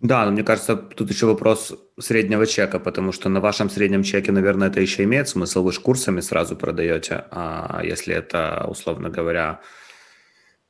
Да, 0.00 0.24
но 0.24 0.30
мне 0.30 0.42
кажется, 0.42 0.76
тут 0.76 1.10
еще 1.10 1.26
вопрос 1.26 1.74
среднего 1.98 2.46
чека, 2.46 2.78
потому 2.78 3.12
что 3.12 3.28
на 3.28 3.40
вашем 3.40 3.68
среднем 3.68 4.02
чеке, 4.02 4.32
наверное, 4.32 4.68
это 4.68 4.80
еще 4.80 5.04
имеет 5.04 5.28
смысл, 5.28 5.62
вы 5.62 5.72
же 5.72 5.80
курсами 5.80 6.20
сразу 6.20 6.56
продаете, 6.56 7.24
а 7.30 7.82
если 7.84 8.14
это, 8.14 8.66
условно 8.66 9.10
говоря, 9.10 9.60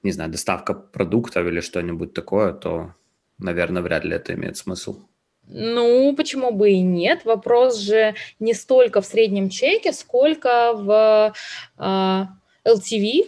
не 0.03 0.13
знаю, 0.13 0.31
доставка 0.31 0.75
продуктов 0.75 1.47
или 1.47 1.61
что-нибудь 1.61 2.15
такое, 2.15 2.53
то, 2.53 2.95
наверное, 3.39 3.83
вряд 3.83 4.05
ли 4.05 4.17
это 4.17 4.35
имеет 4.35 4.57
смысл. 4.57 4.99
Ну, 5.47 6.15
почему 6.17 6.53
бы 6.53 6.71
и 6.71 6.81
нет? 6.81 7.25
Вопрос 7.25 7.79
же 7.79 8.15
не 8.39 8.55
столько 8.55 9.01
в 9.01 9.07
среднем 9.07 9.49
чеке, 9.51 9.93
сколько 9.93 10.73
в 10.75 11.35
э, 11.77 12.27
LTV, 12.65 13.27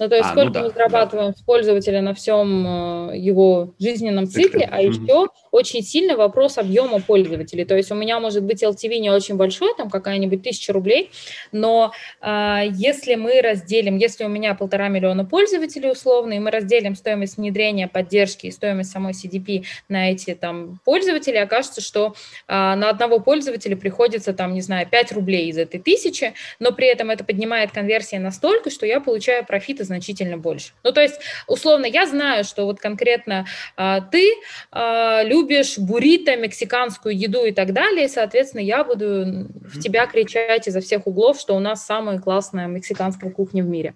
ну, 0.00 0.08
то 0.08 0.16
есть 0.16 0.28
а, 0.28 0.34
ну 0.34 0.40
сколько 0.40 0.46
ну, 0.46 0.52
да, 0.52 0.62
мы 0.62 0.70
зарабатываем 0.70 1.30
да. 1.30 1.38
с 1.38 1.42
пользователя 1.42 2.02
на 2.02 2.14
всем 2.14 3.10
э, 3.10 3.18
его 3.18 3.74
жизненном 3.78 4.26
цикле, 4.26 4.68
а 4.70 4.80
еще 4.80 5.28
очень 5.54 5.84
сильный 5.84 6.16
вопрос 6.16 6.58
объема 6.58 7.00
пользователей. 7.00 7.64
То 7.64 7.76
есть 7.76 7.92
у 7.92 7.94
меня 7.94 8.18
может 8.18 8.42
быть 8.42 8.64
LTV 8.64 8.98
не 8.98 9.10
очень 9.10 9.36
большой, 9.36 9.72
там 9.76 9.88
какая-нибудь 9.88 10.42
тысяча 10.42 10.72
рублей, 10.72 11.12
но 11.52 11.92
э, 12.20 12.62
если 12.72 13.14
мы 13.14 13.40
разделим, 13.40 13.96
если 13.96 14.24
у 14.24 14.28
меня 14.28 14.56
полтора 14.56 14.88
миллиона 14.88 15.24
пользователей 15.24 15.92
условно, 15.92 16.32
и 16.32 16.40
мы 16.40 16.50
разделим 16.50 16.96
стоимость 16.96 17.36
внедрения, 17.36 17.86
поддержки 17.86 18.48
и 18.48 18.50
стоимость 18.50 18.90
самой 18.90 19.12
CDP 19.12 19.64
на 19.88 20.10
эти 20.10 20.34
там 20.34 20.80
пользователи, 20.84 21.36
окажется, 21.36 21.80
что 21.80 22.16
э, 22.48 22.52
на 22.52 22.90
одного 22.90 23.20
пользователя 23.20 23.76
приходится 23.76 24.32
там, 24.32 24.54
не 24.54 24.60
знаю, 24.60 24.88
5 24.90 25.12
рублей 25.12 25.50
из 25.50 25.58
этой 25.58 25.78
тысячи, 25.78 26.34
но 26.58 26.72
при 26.72 26.88
этом 26.88 27.10
это 27.10 27.22
поднимает 27.22 27.70
конверсии 27.70 28.16
настолько, 28.16 28.70
что 28.70 28.86
я 28.86 29.00
получаю 29.00 29.46
профиты 29.46 29.84
значительно 29.84 30.36
больше. 30.36 30.72
Ну, 30.82 30.90
то 30.90 31.00
есть, 31.00 31.20
условно, 31.46 31.86
я 31.86 32.06
знаю, 32.06 32.42
что 32.42 32.64
вот 32.64 32.80
конкретно 32.80 33.46
а, 33.76 34.00
ты 34.00 34.32
а, 34.72 35.22
любишь 35.22 35.43
буррито, 35.78 36.36
мексиканскую 36.36 37.16
еду 37.16 37.44
и 37.44 37.52
так 37.52 37.72
далее, 37.72 38.06
и, 38.06 38.08
соответственно, 38.08 38.62
я 38.62 38.84
буду 38.84 39.48
в 39.60 39.80
тебя 39.80 40.06
кричать 40.06 40.68
изо 40.68 40.80
всех 40.80 41.06
углов, 41.06 41.38
что 41.38 41.56
у 41.56 41.60
нас 41.60 41.84
самая 41.86 42.18
классная 42.18 42.66
мексиканская 42.66 43.30
кухня 43.30 43.62
в 43.62 43.68
мире. 43.68 43.94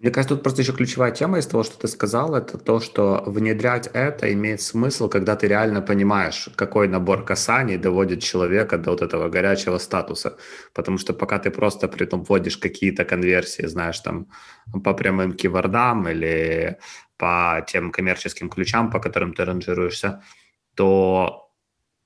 Мне 0.00 0.12
кажется, 0.12 0.36
тут 0.36 0.44
просто 0.44 0.62
еще 0.62 0.72
ключевая 0.72 1.10
тема 1.10 1.38
из 1.38 1.46
того, 1.48 1.64
что 1.64 1.76
ты 1.76 1.88
сказал, 1.88 2.36
это 2.36 2.56
то, 2.56 2.78
что 2.78 3.24
внедрять 3.26 3.90
это 3.92 4.32
имеет 4.32 4.60
смысл, 4.60 5.08
когда 5.08 5.34
ты 5.34 5.48
реально 5.48 5.82
понимаешь, 5.82 6.48
какой 6.54 6.86
набор 6.86 7.24
касаний 7.24 7.78
доводит 7.78 8.22
человека 8.22 8.78
до 8.78 8.90
вот 8.90 9.02
этого 9.02 9.28
горячего 9.28 9.78
статуса. 9.78 10.36
Потому 10.72 10.98
что 10.98 11.14
пока 11.14 11.40
ты 11.40 11.50
просто 11.50 11.88
при 11.88 12.06
этом 12.06 12.22
вводишь 12.22 12.58
какие-то 12.58 13.04
конверсии, 13.04 13.66
знаешь, 13.66 13.98
там 13.98 14.28
по 14.84 14.94
прямым 14.94 15.32
кивордам 15.32 16.08
или 16.08 16.78
по 17.16 17.64
тем 17.66 17.90
коммерческим 17.90 18.50
ключам, 18.50 18.92
по 18.92 19.00
которым 19.00 19.34
ты 19.34 19.44
ранжируешься, 19.44 20.22
то 20.78 21.50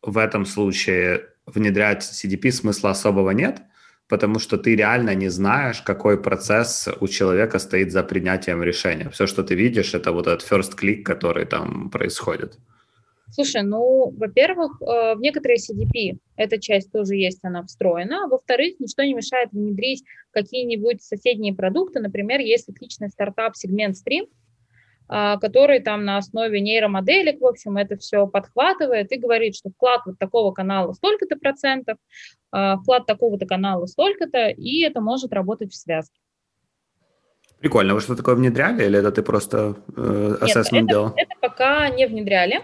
в 0.03 0.19
этом 0.19 0.45
случае 0.47 1.29
внедрять 1.47 2.03
CDP 2.03 2.51
смысла 2.51 2.91
особого 2.91 3.31
нет– 3.31 3.63
потому 4.13 4.39
что 4.39 4.59
ты 4.59 4.77
реально 4.77 5.15
не 5.15 5.31
знаешь, 5.31 5.81
какой 5.81 6.23
процесс 6.23 6.89
у 7.01 7.09
человека 7.09 7.59
стоит 7.59 7.93
за 7.93 8.03
принятием 8.03 8.63
решения. 8.63 9.09
Все, 9.09 9.27
что 9.27 9.43
ты 9.43 9.55
видишь, 9.55 9.95
это 9.95 10.13
вот 10.13 10.27
этот 10.27 10.43
first 10.43 10.79
click, 10.79 11.03
который 11.03 11.47
там 11.47 11.89
происходит. 11.89 12.59
Слушай, 13.31 13.63
ну, 13.63 14.11
во-первых, 14.11 14.83
э, 14.83 15.15
в 15.15 15.21
некоторые 15.21 15.57
CDP 15.57 16.19
эта 16.37 16.61
часть 16.61 16.93
тоже 16.93 17.15
есть, 17.15 17.39
она 17.43 17.63
встроена. 17.63 18.29
Во-вторых, 18.29 18.75
ничто 18.81 19.03
не 19.03 19.15
мешает 19.15 19.49
внедрить 19.53 20.05
какие-нибудь 20.33 21.03
соседние 21.03 21.55
продукты. 21.55 22.01
Например, 22.01 22.39
есть 22.41 22.69
отличный 22.69 23.09
стартап 23.09 23.57
сегмент 23.57 23.97
а, 23.97 24.25
который 25.09 25.81
там 25.81 26.05
на 26.05 26.17
основе 26.17 26.61
нейромоделек, 26.61 27.41
в 27.41 27.47
общем, 27.47 27.77
это 27.77 27.97
все 27.99 28.27
подхватывает 28.27 29.12
и 29.12 29.19
говорит, 29.19 29.57
что 29.57 29.71
вклад 29.71 30.03
вот 30.07 30.19
такого 30.19 30.53
канала 30.53 30.93
столько-то 30.93 31.37
процентов, 31.37 31.99
а, 32.53 32.77
вклад 32.77 33.07
такого-то 33.07 33.47
канала 33.47 33.87
столько-то, 33.87 34.49
и 34.49 34.83
это 34.83 35.01
может 35.01 35.33
работать 35.33 35.73
в 35.73 35.77
связке. 35.77 36.21
Прикольно. 37.61 37.95
Вы 37.95 38.01
что 38.01 38.15
такое 38.15 38.35
внедряли, 38.35 38.85
или 38.85 38.99
это 38.99 39.12
ты 39.12 39.23
просто 39.23 39.77
э, 39.97 40.37
Нет, 40.43 40.91
это, 40.91 41.12
это 41.17 41.35
пока 41.41 41.88
не 41.88 42.07
внедряли, 42.07 42.62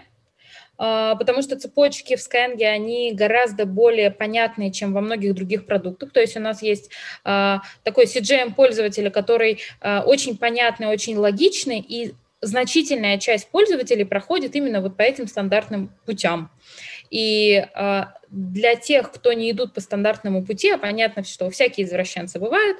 а, 0.77 1.15
потому 1.15 1.41
что 1.41 1.57
цепочки 1.57 2.15
в 2.15 2.19
Skyeng, 2.19 2.61
они 2.65 3.13
гораздо 3.13 3.65
более 3.65 4.11
понятные, 4.11 4.71
чем 4.71 4.93
во 4.93 5.01
многих 5.01 5.33
других 5.33 5.65
продуктах. 5.65 6.11
То 6.11 6.19
есть 6.19 6.37
у 6.37 6.39
нас 6.39 6.61
есть 6.61 6.91
такой 7.23 8.05
CGM 8.05 8.53
пользователя, 8.53 9.09
который 9.09 9.59
очень 9.81 10.37
понятный, 10.37 10.87
очень 10.87 11.17
логичный, 11.17 11.79
и 11.79 12.13
значительная 12.41 13.17
часть 13.17 13.49
пользователей 13.49 14.05
проходит 14.05 14.55
именно 14.55 14.81
вот 14.81 14.97
по 14.97 15.01
этим 15.01 15.27
стандартным 15.27 15.91
путям. 16.05 16.51
И 17.09 17.65
э, 17.75 18.03
для 18.29 18.75
тех, 18.75 19.11
кто 19.11 19.33
не 19.33 19.51
идут 19.51 19.73
по 19.73 19.81
стандартному 19.81 20.45
пути, 20.45 20.69
а 20.69 20.77
понятно, 20.77 21.23
что 21.23 21.49
всякие 21.49 21.87
извращенцы 21.87 22.39
бывают, 22.39 22.77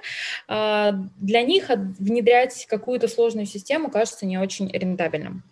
э, 0.48 0.92
для 1.20 1.42
них 1.42 1.70
внедрять 1.70 2.66
какую-то 2.70 3.08
сложную 3.08 3.46
систему 3.46 3.90
кажется 3.90 4.26
не 4.26 4.38
очень 4.38 4.70
рентабельным. 4.72 5.44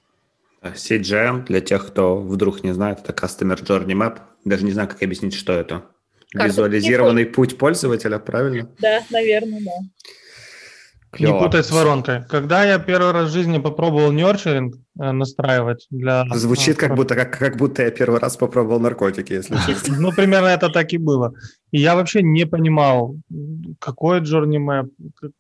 CGM, 0.62 1.46
для 1.46 1.62
тех, 1.62 1.88
кто 1.88 2.18
вдруг 2.18 2.64
не 2.64 2.74
знает, 2.74 3.00
это 3.04 3.14
Customer 3.14 3.58
Journey 3.62 3.94
Map. 3.94 4.20
Даже 4.44 4.66
не 4.66 4.72
знаю, 4.72 4.90
как 4.90 5.02
объяснить, 5.02 5.34
что 5.34 5.54
это. 5.54 5.86
Визуализированный 6.34 7.26
путь 7.26 7.58
пользователя, 7.58 8.20
правильно? 8.20 8.70
Да, 8.80 9.02
наверное, 9.10 9.62
да. 9.62 9.72
Клево. 11.12 11.34
Не 11.34 11.40
путай 11.40 11.64
с 11.64 11.72
воронкой. 11.72 12.24
Когда 12.30 12.66
я 12.66 12.80
первый 12.80 13.12
раз 13.12 13.30
в 13.30 13.34
жизни 13.34 13.60
попробовал 13.60 14.12
нерчеринг 14.12 14.76
э, 15.00 15.12
настраивать 15.12 15.88
для... 15.90 16.26
Звучит 16.36 16.78
как 16.78 16.96
будто, 16.96 17.16
как, 17.16 17.38
как 17.38 17.58
будто 17.58 17.84
я 17.84 17.92
первый 17.92 18.20
раз 18.20 18.36
попробовал 18.36 18.80
наркотики, 18.80 19.34
если 19.34 19.56
честно. 19.66 19.96
Ну, 20.00 20.12
примерно 20.12 20.48
это 20.48 20.70
так 20.70 20.92
и 20.94 20.98
было. 20.98 21.34
И 21.72 21.80
я 21.80 21.96
вообще 21.96 22.22
не 22.24 22.46
понимал, 22.46 23.16
какой 23.80 24.20
journey 24.20 24.58
map, 24.58 24.90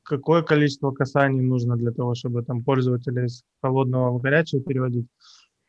какое 0.03 0.41
количество 0.41 0.91
касаний 0.91 1.41
нужно 1.41 1.75
для 1.75 1.91
того, 1.91 2.15
чтобы 2.15 2.43
там 2.43 2.63
пользователя 2.63 3.25
из 3.25 3.43
холодного 3.61 4.17
в 4.17 4.21
горячее 4.21 4.61
переводить. 4.61 5.07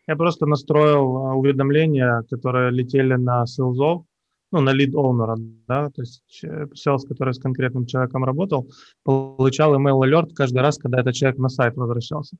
Я 0.07 0.17
просто 0.17 0.47
настроил 0.47 1.17
а, 1.17 1.35
уведомления, 1.35 2.25
которые 2.31 2.71
летели 2.71 3.15
на 3.15 3.45
селзов, 3.47 4.05
ну, 4.51 4.61
на 4.61 4.73
лид 4.73 4.95
оунера, 4.95 5.37
да, 5.67 5.91
то 5.91 6.03
есть 6.03 6.23
sales, 6.43 7.07
который 7.07 7.35
с 7.35 7.39
конкретным 7.39 7.87
человеком 7.87 8.25
работал, 8.25 8.69
получал 9.05 9.75
email 9.75 10.01
alert 10.01 10.33
каждый 10.35 10.63
раз, 10.63 10.79
когда 10.79 11.01
этот 11.01 11.15
человек 11.15 11.39
на 11.39 11.49
сайт 11.49 11.77
возвращался. 11.77 12.37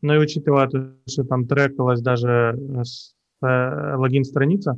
Ну 0.00 0.14
и 0.14 0.18
учитывая, 0.18 0.68
что 1.06 1.24
там 1.24 1.46
трекалась 1.46 2.00
даже 2.00 2.58
э, 3.42 3.96
логин-страница, 3.96 4.76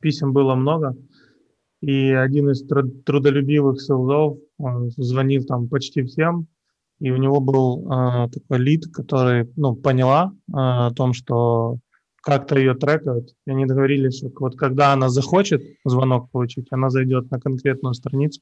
писем 0.00 0.32
было 0.32 0.54
много, 0.54 0.96
и 1.80 2.12
один 2.12 2.50
из 2.50 2.62
трудолюбивых 2.62 3.80
селзов, 3.80 4.38
он 4.58 4.90
звонил 4.90 5.44
там 5.44 5.68
почти 5.68 6.02
всем, 6.02 6.46
и 7.00 7.10
у 7.10 7.16
него 7.16 7.40
был 7.40 7.90
э, 7.90 8.28
такой 8.30 8.58
лид, 8.58 8.86
который, 8.92 9.50
ну, 9.56 9.74
поняла 9.74 10.32
э, 10.48 10.52
о 10.52 10.90
том, 10.90 11.14
что 11.14 11.78
как-то 12.20 12.58
ее 12.58 12.74
трекают. 12.74 13.34
И 13.46 13.50
они 13.50 13.66
договорились, 13.66 14.18
что 14.18 14.30
вот 14.40 14.56
когда 14.56 14.92
она 14.92 15.08
захочет 15.08 15.62
звонок 15.84 16.30
получить, 16.30 16.66
она 16.70 16.90
зайдет 16.90 17.30
на 17.30 17.40
конкретную 17.40 17.94
страницу. 17.94 18.40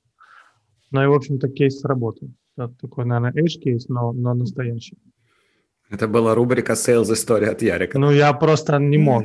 Ну 0.90 1.02
и, 1.02 1.06
в 1.06 1.12
общем-то, 1.12 1.48
кейс 1.48 1.80
сработал. 1.80 2.30
Это 2.56 2.74
такой, 2.80 3.04
наверное, 3.04 3.32
edge-кейс, 3.32 3.84
но, 3.88 4.12
но 4.12 4.34
настоящий. 4.34 4.98
Это 5.90 6.06
была 6.06 6.34
рубрика 6.34 6.72
Sales 6.72 7.12
история 7.12 7.50
от 7.50 7.62
Ярика. 7.62 7.98
Ну, 7.98 8.10
я 8.10 8.32
просто 8.32 8.78
не 8.78 8.98
мог. 8.98 9.24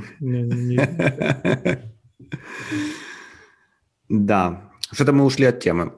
Да. 4.09 4.71
Что-то 4.91 5.13
мы 5.13 5.25
ушли 5.25 5.45
от 5.45 5.59
темы. 5.59 5.93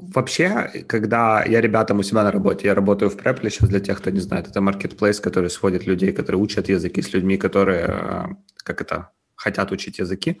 Вообще, 0.00 0.84
когда 0.86 1.44
я 1.44 1.60
ребятам 1.60 1.98
у 1.98 2.02
себя 2.02 2.22
на 2.22 2.30
работе, 2.30 2.68
я 2.68 2.74
работаю 2.74 3.10
в 3.10 3.16
Препле 3.16 3.50
сейчас, 3.50 3.68
для 3.68 3.80
тех, 3.80 3.98
кто 3.98 4.10
не 4.10 4.20
знает, 4.20 4.46
это 4.46 4.60
маркетплейс, 4.60 5.20
который 5.20 5.50
сводит 5.50 5.86
людей, 5.86 6.12
которые 6.12 6.40
учат 6.40 6.68
языки 6.68 7.02
с 7.02 7.12
людьми, 7.12 7.36
которые, 7.36 7.86
э, 7.88 8.24
как 8.62 8.80
это, 8.80 9.10
хотят 9.38 9.72
учить 9.72 10.00
языки. 10.00 10.40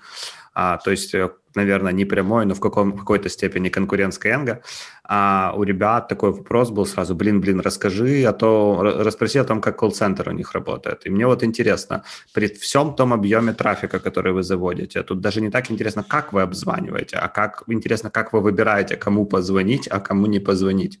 А, 0.54 0.76
то 0.78 0.90
есть, 0.90 1.14
э, 1.14 1.30
наверное, 1.54 1.92
не 1.92 2.04
прямой, 2.04 2.44
но 2.44 2.54
в, 2.54 2.60
каком, 2.60 2.92
в 2.92 2.98
какой-то 2.98 3.28
степени 3.28 3.68
конкурентская 3.68 4.34
энга. 4.34 4.60
А 5.04 5.54
у 5.56 5.62
ребят 5.62 6.08
такой 6.08 6.32
вопрос 6.32 6.70
был 6.70 6.84
сразу, 6.84 7.14
блин, 7.14 7.40
блин, 7.40 7.60
расскажи, 7.60 8.24
а 8.24 8.32
то 8.32 8.82
расспроси 8.82 9.38
о 9.38 9.44
том, 9.44 9.60
как 9.60 9.78
колл-центр 9.78 10.28
у 10.28 10.32
них 10.32 10.52
работает. 10.52 11.06
И 11.06 11.10
мне 11.10 11.26
вот 11.26 11.44
интересно, 11.44 12.02
при 12.34 12.48
всем 12.48 12.94
том 12.94 13.12
объеме 13.12 13.52
трафика, 13.52 14.00
который 14.00 14.32
вы 14.32 14.42
заводите, 14.42 15.02
тут 15.02 15.20
даже 15.20 15.40
не 15.40 15.50
так 15.50 15.70
интересно, 15.70 16.02
как 16.02 16.32
вы 16.32 16.42
обзваниваете, 16.42 17.16
а 17.16 17.28
как 17.28 17.62
интересно, 17.68 18.10
как 18.10 18.32
вы 18.32 18.40
выбираете, 18.40 18.96
кому 18.96 19.26
позвонить, 19.26 19.88
а 19.88 20.00
кому 20.00 20.26
не 20.26 20.40
позвонить. 20.40 21.00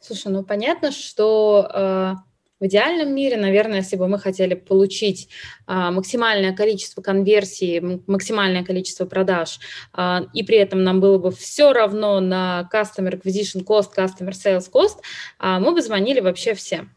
Слушай, 0.00 0.32
ну 0.32 0.42
понятно, 0.42 0.90
что 0.90 1.70
э, 1.72 2.14
в 2.62 2.66
идеальном 2.66 3.12
мире, 3.12 3.36
наверное, 3.36 3.78
если 3.78 3.96
бы 3.96 4.06
мы 4.06 4.20
хотели 4.20 4.54
получить 4.54 5.28
а, 5.66 5.90
максимальное 5.90 6.54
количество 6.54 7.02
конверсий, 7.02 7.80
максимальное 8.06 8.62
количество 8.62 9.04
продаж, 9.04 9.58
а, 9.92 10.26
и 10.32 10.44
при 10.44 10.58
этом 10.58 10.84
нам 10.84 11.00
было 11.00 11.18
бы 11.18 11.32
все 11.32 11.72
равно 11.72 12.20
на 12.20 12.68
Customer 12.72 13.20
Acquisition 13.20 13.64
Cost, 13.64 13.90
Customer 13.98 14.30
Sales 14.30 14.70
Cost, 14.72 14.98
а, 15.40 15.58
мы 15.58 15.72
бы 15.72 15.82
звонили 15.82 16.20
вообще 16.20 16.54
всем. 16.54 16.92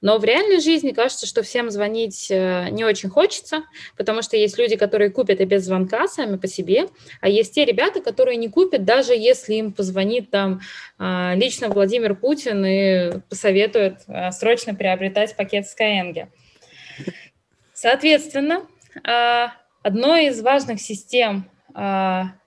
Но 0.00 0.18
в 0.18 0.24
реальной 0.24 0.60
жизни 0.60 0.92
кажется, 0.92 1.26
что 1.26 1.42
всем 1.42 1.70
звонить 1.70 2.28
э, 2.30 2.68
не 2.70 2.84
очень 2.84 3.08
хочется, 3.08 3.64
потому 3.96 4.22
что 4.22 4.36
есть 4.36 4.58
люди, 4.58 4.76
которые 4.76 5.10
купят 5.10 5.40
и 5.40 5.44
без 5.44 5.64
звонка 5.64 6.08
сами 6.08 6.36
по 6.36 6.46
себе, 6.46 6.88
а 7.20 7.28
есть 7.28 7.54
те 7.54 7.64
ребята, 7.64 8.00
которые 8.00 8.36
не 8.36 8.48
купят, 8.48 8.84
даже 8.84 9.14
если 9.14 9.54
им 9.54 9.72
позвонит 9.72 10.30
там 10.30 10.60
а, 10.98 11.34
лично 11.34 11.68
Владимир 11.68 12.14
Путин 12.14 12.64
и 12.64 13.20
посоветует 13.28 14.00
а, 14.06 14.32
срочно 14.32 14.74
приобретать 14.74 15.36
пакет 15.36 15.66
Skyeng. 15.66 16.28
Соответственно, 17.74 18.66
а, 19.04 19.52
одной 19.82 20.26
из 20.26 20.40
важных 20.40 20.80
систем 20.80 21.50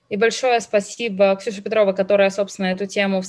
и 0.09 0.17
большое 0.17 0.59
спасибо 0.59 1.35
Ксюше 1.35 1.61
Петрова, 1.61 1.93
которая, 1.93 2.29
собственно, 2.29 2.67
эту 2.67 2.85
тему 2.87 3.21
в 3.21 3.25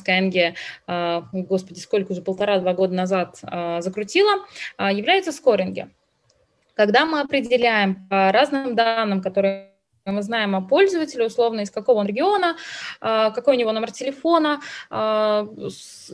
э, 0.86 1.22
господи, 1.32 1.78
сколько 1.78 2.12
уже, 2.12 2.22
полтора-два 2.22 2.72
года 2.72 2.94
назад 2.94 3.38
э, 3.42 3.80
закрутила, 3.80 4.46
э, 4.78 4.88
являются 4.92 5.32
скоринги. 5.32 5.88
Когда 6.74 7.04
мы 7.04 7.20
определяем 7.20 8.08
по 8.08 8.32
разным 8.32 8.74
данным, 8.74 9.20
которые 9.20 9.69
мы 10.12 10.22
знаем 10.22 10.54
о 10.54 10.60
пользователе, 10.60 11.26
условно, 11.26 11.60
из 11.60 11.70
какого 11.70 11.98
он 11.98 12.06
региона, 12.06 12.56
а, 13.00 13.30
какой 13.30 13.56
у 13.56 13.58
него 13.58 13.72
номер 13.72 13.92
телефона, 13.92 14.60
а, 14.90 15.46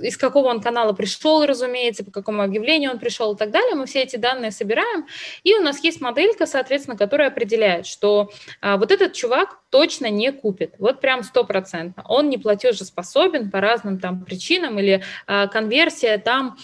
из 0.02 0.16
какого 0.16 0.48
он 0.48 0.60
канала 0.60 0.92
пришел, 0.92 1.44
разумеется, 1.44 2.04
по 2.04 2.10
какому 2.10 2.42
объявлению 2.42 2.92
он 2.92 2.98
пришел 2.98 3.34
и 3.34 3.36
так 3.36 3.50
далее. 3.50 3.74
Мы 3.74 3.86
все 3.86 4.02
эти 4.02 4.16
данные 4.16 4.50
собираем, 4.50 5.06
и 5.42 5.54
у 5.54 5.60
нас 5.60 5.82
есть 5.84 6.00
моделька, 6.00 6.46
соответственно, 6.46 6.96
которая 6.96 7.28
определяет, 7.28 7.86
что 7.86 8.30
а, 8.60 8.76
вот 8.76 8.90
этот 8.90 9.12
чувак 9.12 9.60
точно 9.70 10.08
не 10.10 10.32
купит, 10.32 10.74
вот 10.78 11.00
прям 11.00 11.22
стопроцентно. 11.22 12.04
Он 12.08 12.28
не 12.28 12.38
платежеспособен 12.38 13.50
по 13.50 13.60
разным 13.60 13.98
там 13.98 14.24
причинам 14.24 14.78
или 14.78 15.02
конверсия 15.26 16.18
там 16.18 16.56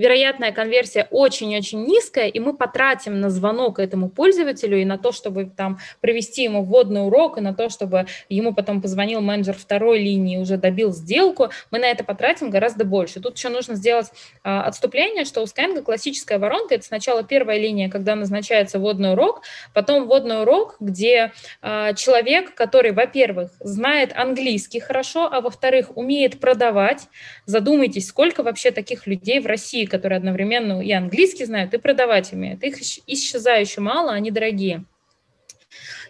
вероятная 0.00 0.50
конверсия 0.50 1.06
очень-очень 1.10 1.84
низкая, 1.84 2.28
и 2.28 2.40
мы 2.40 2.56
потратим 2.56 3.20
на 3.20 3.28
звонок 3.28 3.78
этому 3.78 4.08
пользователю 4.08 4.80
и 4.80 4.86
на 4.86 4.96
то, 4.96 5.12
чтобы 5.12 5.44
там 5.44 5.78
провести 6.00 6.42
ему 6.42 6.62
вводный 6.62 7.06
урок, 7.06 7.36
и 7.36 7.42
на 7.42 7.54
то, 7.54 7.68
чтобы 7.68 8.06
ему 8.30 8.54
потом 8.54 8.80
позвонил 8.80 9.20
менеджер 9.20 9.54
второй 9.54 9.98
линии 9.98 10.38
и 10.38 10.40
уже 10.40 10.56
добил 10.56 10.90
сделку, 10.92 11.50
мы 11.70 11.78
на 11.78 11.84
это 11.84 12.02
потратим 12.02 12.48
гораздо 12.48 12.86
больше. 12.86 13.20
Тут 13.20 13.36
еще 13.36 13.50
нужно 13.50 13.74
сделать 13.74 14.06
а, 14.42 14.62
отступление, 14.62 15.26
что 15.26 15.42
у 15.42 15.44
Skyeng 15.44 15.82
классическая 15.82 16.38
воронка– 16.38 16.74
это 16.76 16.84
сначала 16.84 17.22
первая 17.22 17.58
линия, 17.58 17.90
когда 17.90 18.14
назначается 18.14 18.78
вводный 18.78 19.12
урок, 19.12 19.42
потом 19.74 20.06
вводный 20.06 20.40
урок, 20.40 20.76
где 20.80 21.32
а, 21.60 21.92
человек, 21.92 22.54
который, 22.54 22.92
во-первых, 22.92 23.50
знает 23.60 24.14
английский 24.16 24.80
хорошо, 24.80 25.28
а 25.30 25.42
во-вторых, 25.42 25.94
умеет 25.94 26.40
продавать. 26.40 27.08
Задумайтесь, 27.44 28.08
сколько 28.08 28.42
вообще 28.42 28.70
таких 28.70 29.06
людей 29.06 29.40
в 29.40 29.46
России, 29.46 29.89
которые 29.90 30.18
одновременно 30.18 30.80
и 30.80 30.92
английский 30.92 31.44
знают, 31.44 31.74
и 31.74 31.78
продавать 31.78 32.32
умеют. 32.32 32.62
Их 32.62 32.80
исчезающе 33.06 33.80
мало, 33.80 34.12
они 34.12 34.30
дорогие. 34.30 34.84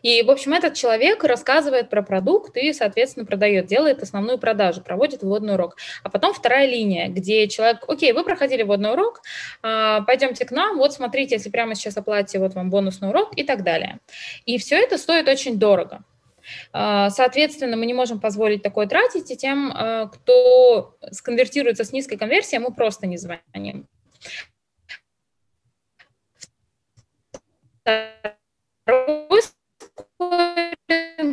И, 0.02 0.22
в 0.22 0.30
общем, 0.30 0.52
этот 0.54 0.74
человек 0.74 1.22
рассказывает 1.24 1.90
про 1.90 2.02
продукт 2.02 2.56
и, 2.56 2.72
соответственно, 2.72 3.26
продает, 3.26 3.66
делает 3.66 4.02
основную 4.02 4.38
продажу, 4.38 4.82
проводит 4.82 5.22
вводный 5.22 5.54
урок. 5.54 5.76
А 6.02 6.10
потом 6.10 6.32
вторая 6.32 6.66
линия, 6.66 7.08
где 7.08 7.46
человек, 7.48 7.84
окей, 7.86 8.12
вы 8.12 8.24
проходили 8.24 8.62
вводный 8.62 8.92
урок, 8.92 9.20
а, 9.62 10.02
пойдемте 10.02 10.44
к 10.44 10.50
нам, 10.50 10.78
вот 10.78 10.92
смотрите, 10.92 11.34
если 11.34 11.50
прямо 11.50 11.74
сейчас 11.74 11.96
оплатите, 11.96 12.38
вот 12.38 12.54
вам 12.54 12.70
бонусный 12.70 13.10
урок 13.10 13.32
и 13.36 13.44
так 13.44 13.62
далее. 13.62 13.98
И 14.46 14.58
все 14.58 14.76
это 14.76 14.96
стоит 14.98 15.28
очень 15.28 15.58
дорого. 15.58 16.02
А, 16.72 17.10
соответственно, 17.10 17.76
мы 17.76 17.86
не 17.86 17.94
можем 17.94 18.20
позволить 18.20 18.62
такое 18.62 18.86
тратить, 18.86 19.30
и 19.30 19.36
тем, 19.36 19.72
а, 19.74 20.06
кто 20.06 20.96
сконвертируется 21.10 21.84
с 21.84 21.92
низкой 21.92 22.16
конверсией, 22.16 22.62
мы 22.62 22.72
просто 22.72 23.06
не 23.06 23.16
звоним. 23.16 23.86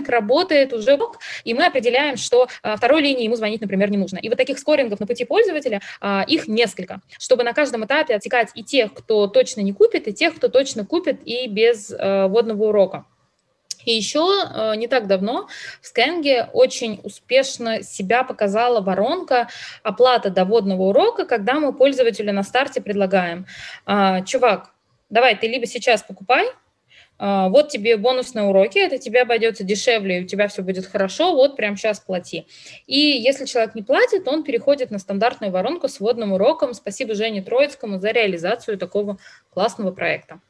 работает 0.07 0.71
уже, 0.71 0.97
и 1.43 1.53
мы 1.53 1.65
определяем, 1.65 2.15
что 2.15 2.47
а, 2.63 2.77
второй 2.77 3.01
линии 3.01 3.25
ему 3.25 3.35
звонить, 3.35 3.59
например, 3.59 3.91
не 3.91 3.97
нужно. 3.97 4.17
И 4.17 4.29
вот 4.29 4.37
таких 4.37 4.57
скорингов 4.57 4.99
на 4.99 5.05
пути 5.05 5.25
пользователя, 5.25 5.81
их 6.27 6.47
несколько, 6.47 7.01
чтобы 7.19 7.43
на 7.43 7.53
каждом 7.53 7.85
этапе 7.85 8.15
отсекать 8.15 8.49
и 8.55 8.63
тех, 8.63 8.93
кто 8.93 9.27
точно 9.27 9.61
не 9.61 9.73
купит, 9.73 10.07
и 10.07 10.13
тех, 10.13 10.35
кто 10.35 10.47
точно 10.47 10.85
купит 10.85 11.19
и 11.25 11.47
без 11.47 11.89
водного 11.89 12.69
урока. 12.69 13.05
И 13.87 13.93
еще 13.93 14.19
э, 14.19 14.75
не 14.75 14.89
так 14.89 15.07
давно 15.07 15.47
в 15.81 15.97
Skyeng 15.97 16.49
очень 16.51 16.99
успешно 17.05 17.81
себя 17.83 18.25
показала 18.25 18.81
воронка 18.81 19.47
оплата 19.81 20.29
доводного 20.29 20.89
урока, 20.89 21.23
когда 21.25 21.53
мы 21.53 21.71
пользователю 21.71 22.33
на 22.33 22.43
старте 22.43 22.81
предлагаем, 22.81 23.45
«А, 23.85 24.23
чувак, 24.23 24.73
давай, 25.09 25.37
ты 25.37 25.47
либо 25.47 25.65
сейчас 25.65 26.03
покупай, 26.03 26.47
а, 27.17 27.47
вот 27.47 27.69
тебе 27.69 27.95
бонусные 27.95 28.43
уроки, 28.43 28.77
это 28.77 28.97
тебе 28.97 29.21
обойдется 29.21 29.63
дешевле, 29.63 30.19
у 30.19 30.25
тебя 30.25 30.49
все 30.49 30.63
будет 30.63 30.85
хорошо, 30.85 31.33
вот 31.33 31.55
прямо 31.55 31.77
сейчас 31.77 32.01
плати. 32.01 32.45
И 32.87 32.99
если 32.99 33.45
человек 33.45 33.73
не 33.73 33.83
платит, 33.83 34.27
он 34.27 34.43
переходит 34.43 34.91
на 34.91 34.99
стандартную 34.99 35.53
воронку 35.53 35.87
с 35.87 36.01
вводным 36.01 36.33
уроком. 36.33 36.73
Спасибо 36.73 37.15
Жене 37.15 37.41
Троицкому 37.41 37.99
за 37.99 38.11
реализацию 38.11 38.77
такого 38.77 39.17
классного 39.53 39.91
проекта. 39.91 40.41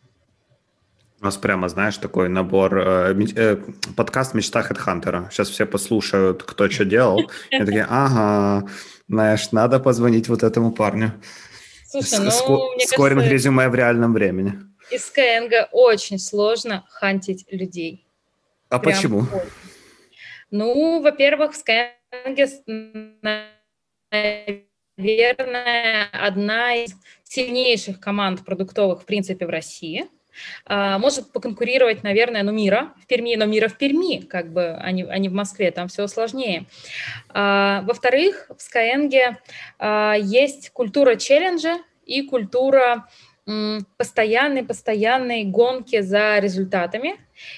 У 1.19 1.25
нас 1.25 1.35
прямо, 1.37 1.67
знаешь, 1.67 1.97
такой 1.97 2.29
набор, 2.29 2.77
э, 2.77 3.15
э, 3.35 3.57
подкаст 3.95 4.35
«Мечта 4.35 4.61
Хедхантера». 4.61 5.29
Сейчас 5.31 5.49
все 5.49 5.65
послушают, 5.65 6.43
кто 6.43 6.69
что 6.69 6.85
делал, 6.85 7.31
и 7.49 7.57
такие, 7.57 7.87
ага, 7.89 8.67
знаешь, 9.07 9.51
надо 9.51 9.79
позвонить 9.79 10.29
вот 10.29 10.43
этому 10.43 10.71
парню. 10.71 11.13
Слушай, 11.87 12.19
ну, 12.19 12.29
Ско- 12.29 12.75
мне 12.75 12.85
Скоринг 12.85 13.21
кажется, 13.21 13.33
резюме 13.33 13.67
в 13.69 13.73
реальном 13.73 14.13
времени. 14.13 14.59
Из 14.91 15.11
Skyeng 15.11 15.65
очень 15.71 16.19
сложно 16.19 16.85
хантить 16.87 17.45
людей. 17.49 18.05
А 18.69 18.77
Прям 18.77 18.95
почему? 18.95 19.19
Очень. 19.21 19.51
Ну, 20.51 21.01
во-первых, 21.01 21.53
в 21.53 21.63
Skyeng, 21.63 21.93
наверное, 24.97 26.09
одна 26.11 26.75
из 26.75 26.93
сильнейших 27.23 27.99
команд 27.99 28.45
продуктовых, 28.45 29.01
в 29.01 29.05
принципе, 29.05 29.47
в 29.47 29.49
России. 29.49 30.05
А, 30.65 30.99
может 30.99 31.31
поконкурировать, 31.31 32.03
наверное, 32.03 32.43
ну, 32.43 32.51
мира 32.51 32.93
в 33.01 33.07
Перми, 33.07 33.35
но 33.35 33.45
мира 33.45 33.67
в 33.67 33.77
Перми, 33.77 34.21
как 34.21 34.51
бы, 34.51 34.75
а 34.75 34.91
не, 34.91 35.03
а 35.03 35.17
не 35.17 35.29
в 35.29 35.33
Москве, 35.33 35.71
там 35.71 35.87
все 35.87 36.07
сложнее. 36.07 36.65
А, 37.29 37.81
во-вторых, 37.83 38.49
в 38.49 38.59
Skyeng 38.59 40.17
есть 40.19 40.71
культура 40.71 41.15
челленджа 41.15 41.77
и 42.05 42.21
культура 42.23 43.07
постоянной-постоянной 43.97 45.45
гонки 45.45 46.01
за 46.01 46.39
результатами. 46.39 47.15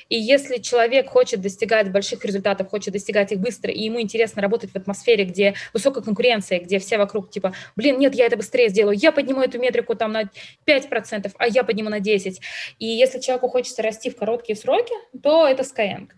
И 0.09 0.15
если 0.19 0.57
человек 0.57 1.09
хочет 1.09 1.41
достигать 1.41 1.91
больших 1.91 2.23
результатов, 2.25 2.69
хочет 2.69 2.93
достигать 2.93 3.31
их 3.31 3.39
быстро, 3.39 3.71
и 3.71 3.83
ему 3.83 4.01
интересно 4.01 4.41
работать 4.41 4.71
в 4.71 4.75
атмосфере, 4.75 5.23
где 5.23 5.55
высокая 5.73 6.03
конкуренция, 6.03 6.59
где 6.59 6.79
все 6.79 6.97
вокруг 6.97 7.31
типа, 7.31 7.53
блин, 7.75 7.97
нет, 7.97 8.13
я 8.13 8.25
это 8.25 8.37
быстрее 8.37 8.69
сделаю, 8.69 8.97
я 8.97 9.11
подниму 9.11 9.41
эту 9.41 9.57
метрику 9.57 9.95
там 9.95 10.11
на 10.11 10.29
5%, 10.67 11.31
а 11.37 11.47
я 11.47 11.63
подниму 11.63 11.89
на 11.89 11.99
10%. 11.99 12.37
И 12.77 12.85
если 12.85 13.19
человеку 13.19 13.47
хочется 13.47 13.81
расти 13.81 14.09
в 14.09 14.17
короткие 14.17 14.55
сроки, 14.55 14.93
то 15.23 15.47
это 15.47 15.63
Skyeng. 15.63 16.09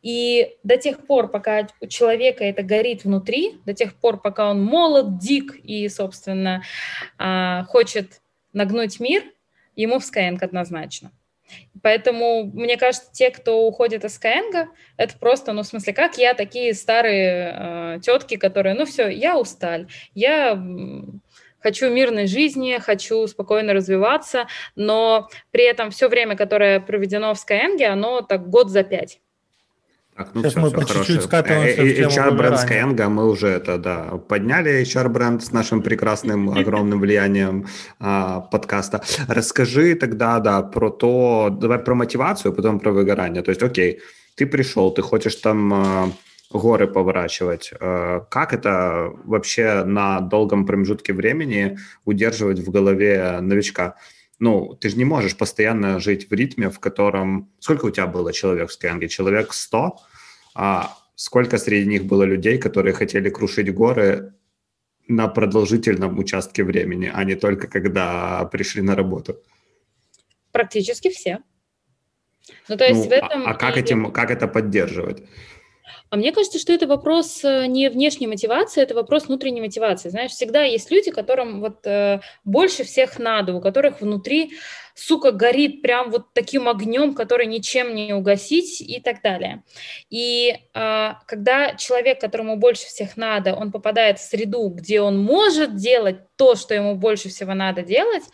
И 0.00 0.56
до 0.62 0.76
тех 0.76 1.06
пор, 1.06 1.28
пока 1.28 1.66
у 1.80 1.86
человека 1.86 2.44
это 2.44 2.62
горит 2.62 3.04
внутри, 3.04 3.58
до 3.66 3.74
тех 3.74 3.94
пор, 3.94 4.20
пока 4.20 4.50
он 4.50 4.62
молод, 4.62 5.18
дик 5.18 5.56
и, 5.62 5.88
собственно, 5.88 6.62
а, 7.18 7.64
хочет 7.64 8.20
нагнуть 8.58 9.00
мир, 9.00 9.24
ему 9.76 9.98
в 9.98 10.02
Skyeng 10.02 10.38
однозначно. 10.42 11.12
Поэтому, 11.82 12.44
мне 12.44 12.76
кажется, 12.76 13.10
те, 13.12 13.30
кто 13.30 13.66
уходит 13.66 14.04
из 14.04 14.20
Skyeng, 14.20 14.66
это 14.96 15.16
просто, 15.18 15.52
ну, 15.52 15.62
в 15.62 15.66
смысле, 15.66 15.94
как 15.94 16.18
я, 16.18 16.34
такие 16.34 16.74
старые 16.74 17.54
э, 17.56 18.00
тетки, 18.02 18.36
которые, 18.36 18.74
ну, 18.74 18.84
все, 18.84 19.08
я 19.08 19.38
усталь, 19.38 19.86
я 20.14 20.62
хочу 21.60 21.90
мирной 21.90 22.26
жизни, 22.26 22.78
хочу 22.78 23.26
спокойно 23.26 23.72
развиваться, 23.72 24.46
но 24.76 25.28
при 25.50 25.64
этом 25.64 25.90
все 25.90 26.08
время, 26.08 26.36
которое 26.36 26.80
проведено 26.80 27.32
в 27.34 27.38
Skyeng, 27.38 27.82
оно 27.84 28.20
так 28.20 28.50
год 28.50 28.68
за 28.68 28.82
пять. 28.82 29.20
Так, 30.18 30.30
ну 30.34 30.40
Сейчас 30.42 30.52
все, 30.54 30.60
мы 30.60 30.68
все 30.68 30.76
по 30.76 30.84
чуть-чуть 30.84 31.22
скатываемся 31.22 31.82
в 31.82 31.94
тему 31.94 32.10
HR-бренд 32.10 32.56
Skyeng, 32.56 33.08
мы 33.08 33.30
уже 33.30 33.46
это, 33.46 33.78
да, 33.78 34.18
подняли 34.28 34.82
HR-бренд 34.82 35.44
с 35.44 35.52
нашим 35.52 35.80
прекрасным, 35.80 36.50
огромным 36.50 36.98
влиянием 36.98 37.66
а, 38.00 38.40
подкаста. 38.40 39.00
Расскажи 39.28 39.94
тогда, 39.94 40.40
да, 40.40 40.62
про 40.62 40.90
то, 40.90 41.50
давай 41.50 41.78
про 41.78 41.94
мотивацию, 41.94 42.52
потом 42.52 42.80
про 42.80 42.90
выгорание. 42.90 43.42
То 43.42 43.50
есть, 43.50 43.62
окей, 43.62 44.00
ты 44.34 44.46
пришел, 44.46 44.90
ты 44.90 45.02
хочешь 45.02 45.36
там 45.36 45.72
а, 45.72 46.10
горы 46.50 46.88
поворачивать. 46.88 47.70
А, 47.78 48.26
как 48.28 48.52
это 48.52 49.12
вообще 49.24 49.84
на 49.84 50.18
долгом 50.20 50.66
промежутке 50.66 51.12
времени 51.12 51.78
удерживать 52.04 52.58
в 52.58 52.72
голове 52.72 53.38
новичка? 53.40 53.94
ну, 54.40 54.76
ты 54.80 54.88
же 54.88 54.96
не 54.96 55.04
можешь 55.04 55.36
постоянно 55.36 55.98
жить 55.98 56.30
в 56.30 56.32
ритме, 56.32 56.70
в 56.70 56.78
котором... 56.78 57.50
Сколько 57.58 57.86
у 57.86 57.90
тебя 57.90 58.06
было 58.06 58.32
человек 58.32 58.70
в 58.70 58.78
Skyeng? 58.78 59.06
Человек 59.08 59.52
100? 59.52 59.96
А 60.60 60.98
сколько 61.14 61.56
среди 61.56 61.86
них 61.88 62.04
было 62.04 62.24
людей, 62.24 62.58
которые 62.58 62.92
хотели 62.92 63.30
крушить 63.30 63.72
горы 63.72 64.34
на 65.06 65.28
продолжительном 65.28 66.18
участке 66.18 66.64
времени, 66.64 67.08
а 67.14 67.22
не 67.22 67.36
только 67.36 67.68
когда 67.68 68.44
пришли 68.46 68.82
на 68.82 68.96
работу? 68.96 69.36
Практически 70.50 71.10
все. 71.10 71.38
Ну, 72.68 72.76
то 72.76 72.84
есть 72.84 73.04
ну, 73.04 73.08
в 73.08 73.12
этом... 73.12 73.46
А, 73.46 73.50
а 73.50 73.54
как, 73.54 73.76
этим, 73.76 74.10
как 74.10 74.32
это 74.32 74.48
поддерживать? 74.48 75.22
А 76.10 76.16
мне 76.16 76.32
кажется, 76.32 76.58
что 76.58 76.72
это 76.72 76.88
вопрос 76.88 77.44
э, 77.44 77.66
не 77.66 77.88
внешней 77.88 78.26
мотивации, 78.26 78.82
это 78.82 78.96
вопрос 78.96 79.28
внутренней 79.28 79.60
мотивации. 79.60 80.08
Знаешь, 80.08 80.32
всегда 80.32 80.64
есть 80.64 80.90
люди, 80.90 81.12
которым 81.12 81.60
вот 81.60 81.86
э, 81.86 82.20
больше 82.44 82.82
всех 82.82 83.20
надо, 83.20 83.54
у 83.54 83.60
которых 83.60 84.00
внутри, 84.00 84.52
сука, 84.98 85.32
горит 85.32 85.82
прям 85.82 86.10
вот 86.10 86.32
таким 86.32 86.68
огнем, 86.68 87.14
который 87.14 87.46
ничем 87.46 87.94
не 87.94 88.12
угасить 88.12 88.80
и 88.80 89.00
так 89.00 89.22
далее. 89.22 89.62
И 90.10 90.56
э, 90.74 91.12
когда 91.26 91.74
человек, 91.74 92.20
которому 92.20 92.56
больше 92.56 92.86
всех 92.86 93.16
надо, 93.16 93.54
он 93.54 93.70
попадает 93.72 94.18
в 94.18 94.28
среду, 94.28 94.68
где 94.68 95.00
он 95.00 95.18
может 95.18 95.76
делать 95.76 96.18
то, 96.36 96.54
что 96.54 96.74
ему 96.74 96.94
больше 96.94 97.28
всего 97.28 97.54
надо 97.54 97.82
делать, 97.82 98.24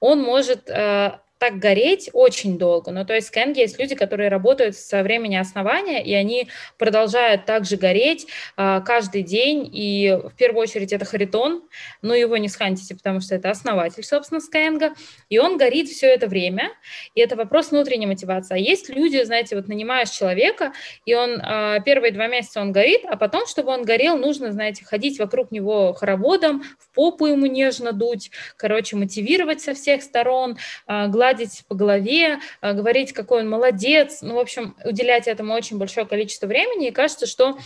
он 0.00 0.22
может 0.22 0.68
э, 0.68 1.18
так 1.42 1.58
гореть 1.58 2.08
очень 2.12 2.56
долго. 2.56 2.92
Ну, 2.92 3.04
то 3.04 3.14
есть 3.14 3.34
Skyeng 3.34 3.52
есть 3.56 3.76
люди, 3.76 3.96
которые 3.96 4.28
работают 4.28 4.76
со 4.76 5.02
времени 5.02 5.34
основания, 5.34 6.00
и 6.00 6.14
они 6.14 6.46
продолжают 6.78 7.46
также 7.46 7.76
гореть 7.76 8.28
а, 8.56 8.80
каждый 8.80 9.24
день, 9.24 9.68
и 9.72 10.16
в 10.22 10.36
первую 10.36 10.62
очередь 10.62 10.92
это 10.92 11.04
Харитон, 11.04 11.64
но 12.00 12.14
его 12.14 12.36
не 12.36 12.48
схантите, 12.48 12.94
потому 12.94 13.20
что 13.20 13.34
это 13.34 13.50
основатель, 13.50 14.04
собственно, 14.04 14.38
Skyeng, 14.38 14.94
и 15.30 15.38
он 15.40 15.56
горит 15.56 15.88
все 15.88 16.06
это 16.06 16.28
время, 16.28 16.70
и 17.16 17.20
это 17.20 17.34
вопрос 17.34 17.72
внутренней 17.72 18.06
мотивации. 18.06 18.54
А 18.54 18.58
есть 18.58 18.88
люди, 18.88 19.20
знаете, 19.24 19.56
вот 19.56 19.66
нанимаешь 19.66 20.10
человека, 20.10 20.72
и 21.06 21.14
он 21.14 21.40
а, 21.42 21.80
первые 21.80 22.12
два 22.12 22.28
месяца 22.28 22.60
он 22.60 22.70
горит, 22.70 23.00
а 23.08 23.16
потом, 23.16 23.48
чтобы 23.48 23.72
он 23.72 23.82
горел, 23.82 24.16
нужно, 24.16 24.52
знаете, 24.52 24.84
ходить 24.84 25.18
вокруг 25.18 25.50
него 25.50 25.92
хороводом, 25.92 26.62
в 26.78 26.94
попу 26.94 27.26
ему 27.26 27.46
нежно 27.46 27.90
дуть, 27.90 28.30
короче, 28.56 28.94
мотивировать 28.94 29.60
со 29.60 29.74
всех 29.74 30.04
сторон, 30.04 30.56
а, 30.86 31.08
гладить 31.08 31.31
гладить 31.32 31.64
по 31.68 31.74
голове, 31.74 32.38
э, 32.60 32.72
говорить, 32.72 33.12
какой 33.12 33.42
он 33.42 33.48
молодец, 33.48 34.22
ну, 34.22 34.34
в 34.34 34.38
общем, 34.38 34.74
уделять 34.84 35.28
этому 35.28 35.54
очень 35.54 35.78
большое 35.78 36.06
количество 36.06 36.46
времени, 36.46 36.88
и 36.88 36.92
кажется, 36.92 37.26
что 37.26 37.58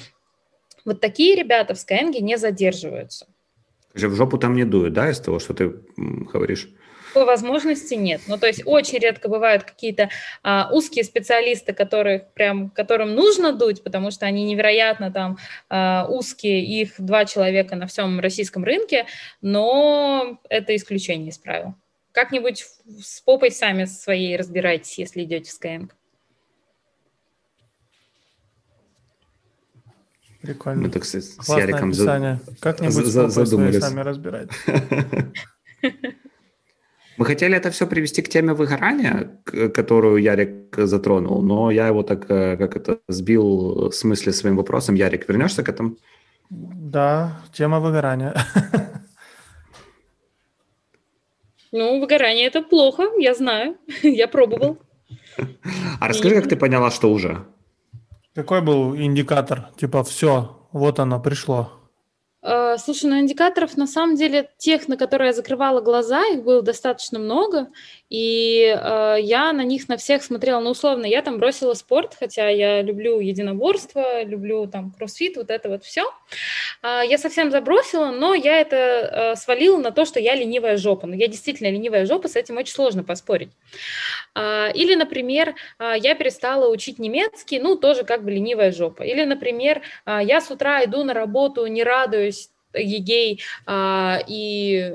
вот 0.85 1.01
такие 1.01 1.35
ребята 1.35 1.75
в 1.75 1.79
Skyeng 1.79 2.19
не 2.21 2.37
задерживаются. 2.37 3.27
В 3.95 3.99
жопу 3.99 4.39
там 4.39 4.55
не 4.55 4.65
дуют, 4.65 4.93
да, 4.93 5.11
из 5.11 5.21
того, 5.21 5.39
что 5.39 5.55
ты 5.55 5.75
говоришь? 5.97 6.69
По 7.15 7.25
возможности 7.25 7.95
нет. 7.95 8.21
Ну, 8.29 8.37
то 8.37 8.47
есть 8.47 8.63
очень 8.67 8.99
редко 8.99 9.29
бывают 9.29 9.65
какие-то 9.65 10.11
а, 10.43 10.69
узкие 10.71 11.03
специалисты, 11.03 11.73
которых 11.73 12.31
прям, 12.35 12.69
которым 12.69 13.15
нужно 13.15 13.53
дуть, 13.53 13.83
потому 13.83 14.11
что 14.11 14.27
они 14.27 14.45
невероятно 14.45 15.11
там 15.11 15.39
а, 15.71 16.07
узкие, 16.11 16.63
их 16.63 16.93
два 16.99 17.25
человека 17.25 17.75
на 17.75 17.87
всем 17.87 18.21
российском 18.21 18.65
рынке, 18.65 19.07
но 19.41 20.39
это 20.51 20.77
исключение 20.77 21.31
из 21.31 21.39
правил. 21.39 21.75
Как-нибудь 22.17 22.65
с 22.99 23.21
попой 23.21 23.51
сами 23.51 23.85
своей 23.85 24.39
разбирайтесь, 24.39 24.97
если 24.97 25.25
идете 25.25 25.51
в 25.51 25.63
Skyeng. 25.63 25.91
Прикольно. 30.41 30.85
Мы 30.85 30.89
так 30.89 31.05
с, 31.05 31.21
с 31.21 31.49
Яриком 31.51 31.93
за... 31.93 32.41
Как-нибудь 32.61 33.05
за, 33.05 33.29
задумались. 33.29 33.81
сами 33.83 34.01
разбирать. 34.01 34.49
Мы 37.19 37.27
хотели 37.27 37.55
это 37.55 37.71
все 37.71 37.87
привести 37.87 38.23
к 38.23 38.31
теме 38.31 38.55
выгорания, 38.55 39.39
которую 39.75 40.17
Ярик 40.17 40.75
затронул, 40.75 41.43
но 41.43 41.71
я 41.71 41.89
его 41.89 42.03
так, 42.03 42.31
э, 42.31 42.57
как 42.57 42.77
это, 42.77 42.99
сбил 43.09 43.93
с 43.93 44.05
мысли 44.05 44.31
своим 44.31 44.57
вопросом. 44.57 44.95
Ярик, 44.95 45.29
вернешься 45.29 45.63
к 45.63 45.69
этому? 45.69 45.99
Да, 46.49 47.43
тема 47.53 47.79
выгорания. 47.81 48.35
Ну, 51.73 52.01
выгорание 52.01 52.47
это 52.47 52.63
плохо, 52.63 53.05
я 53.19 53.35
знаю, 53.35 53.77
я 54.03 54.29
пробовал. 54.29 54.79
А 56.01 56.09
расскажи, 56.09 56.35
как 56.35 56.49
ты 56.49 56.57
поняла, 56.57 56.91
что 56.91 57.11
уже? 57.13 57.47
Какой 58.35 58.61
был 58.61 58.97
индикатор? 58.97 59.71
Типа, 59.77 60.03
все, 60.05 60.57
вот 60.73 60.99
оно, 60.99 61.21
пришло. 61.21 61.73
Э, 62.43 62.77
слушай, 62.79 63.07
ну 63.11 63.19
индикаторов 63.19 63.77
на 63.77 63.87
самом 63.87 64.15
деле 64.15 64.51
тех, 64.57 64.89
на 64.89 64.97
которые 64.97 65.29
я 65.29 65.33
закрывала 65.33 65.81
глаза, 65.81 66.25
их 66.27 66.45
было 66.45 66.63
достаточно 66.63 67.19
много, 67.19 67.69
и 68.09 68.65
э, 68.67 69.17
я 69.21 69.53
на 69.53 69.63
них 69.63 69.89
на 69.89 69.97
всех 69.97 70.23
смотрела, 70.23 70.61
ну 70.61 70.71
условно, 70.71 71.07
я 71.07 71.23
там 71.23 71.39
бросила 71.39 71.75
спорт, 71.75 72.17
хотя 72.19 72.49
я 72.49 72.83
люблю 72.83 73.19
единоборство, 73.19 74.23
люблю 74.23 74.67
там 74.67 74.93
кроссфит, 74.93 75.37
вот 75.37 75.51
это 75.51 75.69
вот 75.69 75.85
все. 75.85 76.05
Э, 76.83 77.03
я 77.09 77.19
совсем 77.19 77.51
забросила, 77.51 78.13
но 78.13 78.35
я 78.35 78.61
это 78.61 78.77
э, 78.77 79.37
свалила 79.37 79.79
на 79.79 79.91
то, 79.91 80.05
что 80.05 80.21
я 80.21 80.35
ленивая 80.35 80.77
жопа. 80.77 81.07
Но 81.07 81.17
я 81.17 81.27
действительно 81.27 81.69
ленивая 81.69 82.07
жопа, 82.07 82.29
с 82.29 82.37
этим 82.37 82.57
очень 82.59 82.75
сложно 82.75 83.03
поспорить. 83.03 83.51
Э, 84.35 84.71
или, 84.73 84.95
например, 84.95 85.55
э, 85.79 85.95
я 85.99 86.15
перестала 86.15 86.69
учить 86.69 86.99
немецкий, 86.99 87.59
ну 87.59 87.77
тоже 87.77 88.05
как 88.05 88.25
бы 88.25 88.31
ленивая 88.31 88.71
жопа. 88.73 89.03
Или, 89.03 89.25
например, 89.25 89.83
э, 90.07 90.21
я 90.23 90.41
с 90.41 90.51
утра 90.51 90.85
иду 90.85 91.03
на 91.03 91.15
работу, 91.15 91.67
не 91.67 91.83
радуюсь 91.83 92.51
егей, 92.77 93.43
а, 93.67 94.21
и 94.27 94.93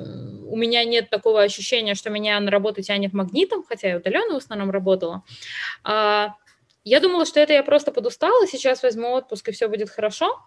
у 0.48 0.56
меня 0.56 0.84
нет 0.84 1.10
такого 1.10 1.42
ощущения, 1.42 1.96
что 1.96 2.10
меня 2.10 2.40
на 2.40 2.52
работу 2.52 2.82
тянет 2.82 3.14
магнитом, 3.14 3.64
хотя 3.64 3.90
я 3.90 3.98
удаленно 3.98 4.36
в 4.36 4.38
основном 4.38 4.72
работала. 4.72 5.24
А, 5.84 6.36
я 6.84 7.00
думала, 7.00 7.26
что 7.26 7.40
это 7.40 7.54
я 7.54 7.64
просто 7.64 7.92
подустала, 7.92 8.48
сейчас 8.48 8.82
возьму 8.84 9.12
отпуск, 9.12 9.50
и 9.50 9.52
все 9.52 9.68
будет 9.68 9.90
хорошо. 9.90 10.40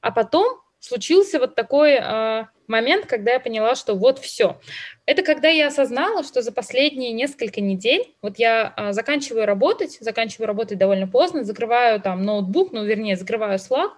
А 0.00 0.10
потом 0.10 0.60
случился 0.80 1.38
вот 1.38 1.54
такой 1.54 1.92
э, 1.92 2.46
момент, 2.66 3.06
когда 3.06 3.32
я 3.32 3.40
поняла, 3.40 3.74
что 3.74 3.94
вот 3.94 4.18
все. 4.18 4.58
Это 5.04 5.22
когда 5.22 5.48
я 5.48 5.68
осознала, 5.68 6.24
что 6.24 6.42
за 6.42 6.52
последние 6.52 7.12
несколько 7.12 7.60
недель, 7.60 8.14
вот 8.22 8.38
я 8.38 8.72
э, 8.76 8.92
заканчиваю 8.92 9.46
работать, 9.46 9.98
заканчиваю 10.00 10.48
работать 10.48 10.78
довольно 10.78 11.06
поздно, 11.06 11.44
закрываю 11.44 12.00
там 12.00 12.22
ноутбук, 12.22 12.72
ну, 12.72 12.84
вернее, 12.84 13.16
закрываю 13.16 13.58
Slack, 13.58 13.92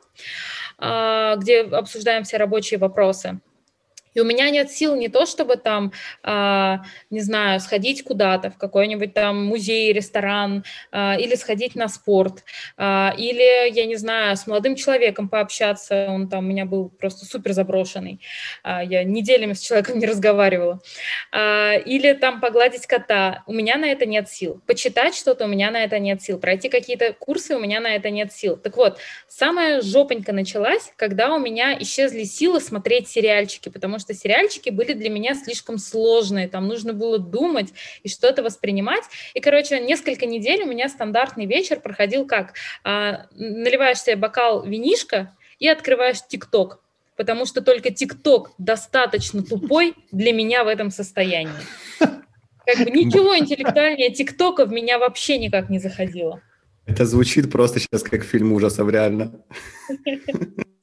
где 0.79 1.63
обсуждаем 1.63 2.25
все 2.25 2.37
рабочие 2.37 2.79
вопросы. 2.79 3.41
И 4.15 4.21
у 4.21 4.25
меня 4.25 4.51
нет 4.51 4.71
сил 4.71 4.95
не 4.95 5.09
то, 5.09 5.27
чтобы 5.27 5.57
там, 5.57 5.93
э, 6.23 6.77
не 7.11 7.21
знаю, 7.21 7.61
сходить 7.61 8.05
куда-то, 8.05 8.51
в 8.51 8.59
какой-нибудь 8.59 9.15
там 9.15 9.45
музей, 9.45 9.93
ресторан, 9.93 10.65
э, 10.93 11.21
или 11.21 11.35
сходить 11.35 11.75
на 11.75 11.89
спорт, 11.89 12.45
э, 12.77 13.11
или, 13.17 13.71
я 13.73 13.87
не 13.87 13.97
знаю, 13.97 14.37
с 14.37 14.47
молодым 14.47 14.77
человеком 14.77 15.29
пообщаться, 15.29 16.07
он 16.09 16.29
там 16.29 16.45
у 16.45 16.49
меня 16.49 16.67
был 16.67 16.89
просто 16.91 17.25
супер 17.25 17.53
заброшенный, 17.53 18.21
э, 18.65 18.81
я 18.85 19.05
неделями 19.05 19.55
с 19.55 19.61
человеком 19.61 19.99
не 19.99 20.07
разговаривала, 20.07 20.81
э, 21.33 21.81
или 21.83 22.13
там 22.13 22.41
погладить 22.41 22.87
кота, 22.87 23.43
у 23.47 23.53
меня 23.53 23.77
на 23.77 23.87
это 23.87 24.07
нет 24.07 24.29
сил, 24.29 24.61
почитать 24.67 25.15
что-то 25.15 25.45
у 25.45 25.49
меня 25.49 25.71
на 25.71 25.85
это 25.85 25.99
нет 25.99 26.23
сил, 26.23 26.39
пройти 26.39 26.69
какие-то 26.69 27.13
курсы 27.13 27.57
у 27.57 27.61
меня 27.61 27.81
на 27.81 27.95
это 27.95 28.11
нет 28.11 28.33
сил. 28.33 28.57
Так 28.57 28.77
вот, 28.77 28.99
самая 29.29 29.81
жопонька 29.81 30.33
началась, 30.33 30.93
когда 30.97 31.35
у 31.35 31.39
меня 31.39 31.77
исчезли 31.81 32.25
силы 32.25 32.61
смотреть 32.61 33.09
сериальчики, 33.09 33.69
потому 33.69 33.99
что 33.99 34.02
сериальчики 34.15 34.71
были 34.71 34.93
для 34.93 35.11
меня 35.11 35.35
слишком 35.35 35.79
сложные, 35.79 36.49
там 36.49 36.67
нужно 36.67 36.93
было 36.93 37.19
думать 37.19 37.73
и 38.03 38.09
что-то 38.09 38.43
воспринимать. 38.43 39.05
И, 39.35 39.41
короче, 39.41 39.81
несколько 39.81 40.27
недель 40.27 40.63
у 40.65 40.67
меня 40.67 40.89
стандартный 40.89 41.47
вечер 41.47 41.81
проходил 41.81 42.27
как? 42.27 42.55
А, 42.85 43.27
наливаешь 43.33 44.01
себе 44.01 44.17
бокал 44.17 44.65
винишка 44.65 45.37
и 45.59 45.69
открываешь 45.69 46.27
ТикТок, 46.27 46.81
потому 47.17 47.47
что 47.47 47.63
только 47.63 47.91
ТикТок 47.91 48.51
достаточно 48.59 49.43
тупой 49.43 49.95
для 50.11 50.33
меня 50.33 50.65
в 50.65 50.69
этом 50.69 50.91
состоянии. 50.91 51.53
Как 51.99 52.79
бы 52.79 52.91
ничего 52.91 53.37
интеллектуальнее 53.37 54.11
ТикТока 54.11 54.67
в 54.67 54.73
меня 54.73 54.99
вообще 54.99 55.39
никак 55.39 55.69
не 55.69 55.79
заходило. 55.79 56.43
Это 56.87 57.07
звучит 57.07 57.51
просто 57.51 57.81
сейчас 57.81 58.03
как 58.03 58.25
фильм 58.25 58.53
ужасов, 58.53 58.91
реально. 58.91 59.45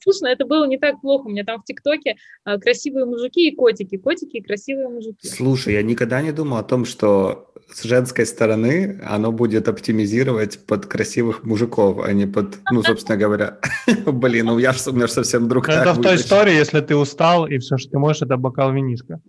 Слушай, 0.02 0.22
ну 0.22 0.28
это 0.30 0.46
было 0.46 0.66
не 0.66 0.78
так 0.78 1.02
плохо. 1.02 1.28
У 1.28 1.30
меня 1.30 1.44
там 1.44 1.62
в 1.62 1.66
ТикТоке 1.66 2.16
а, 2.46 2.58
красивые 2.58 3.06
мужики 3.06 3.50
и 3.50 3.56
котики. 3.56 3.98
Котики 3.98 4.38
и 4.38 4.42
красивые 4.42 4.88
мужики. 4.88 5.28
Слушай, 5.28 5.74
я 5.74 5.84
никогда 5.84 6.22
не 6.22 6.32
думал 6.32 6.58
о 6.58 6.64
том, 6.64 6.86
что 6.86 7.52
с 7.72 7.84
женской 7.84 8.26
стороны 8.26 9.00
оно 9.06 9.32
будет 9.32 9.68
оптимизировать 9.68 10.66
под 10.66 10.86
красивых 10.86 11.44
мужиков, 11.44 12.00
а 12.04 12.14
не 12.14 12.26
под, 12.26 12.58
ну, 12.72 12.82
собственно 12.82 13.18
говоря, 13.18 13.60
блин, 14.06 14.48
ну 14.48 14.58
я 14.58 14.72
же, 14.74 14.90
у 14.90 14.94
меня 14.94 15.08
же 15.08 15.14
совсем 15.14 15.48
друг 15.48 15.70
Это 15.70 15.94
в 15.94 16.02
той 16.02 16.16
истории, 16.16 16.54
если 16.54 16.80
ты 16.80 16.96
устал, 16.96 17.46
и 17.46 17.60
все, 17.60 17.78
что 17.78 17.92
ты 17.92 18.00
можешь, 18.00 18.22
это 18.22 18.38
бокал 18.38 18.74
виниска. 18.74 19.22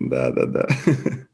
Да, 0.00 0.30
да, 0.30 0.46
да. 0.46 0.68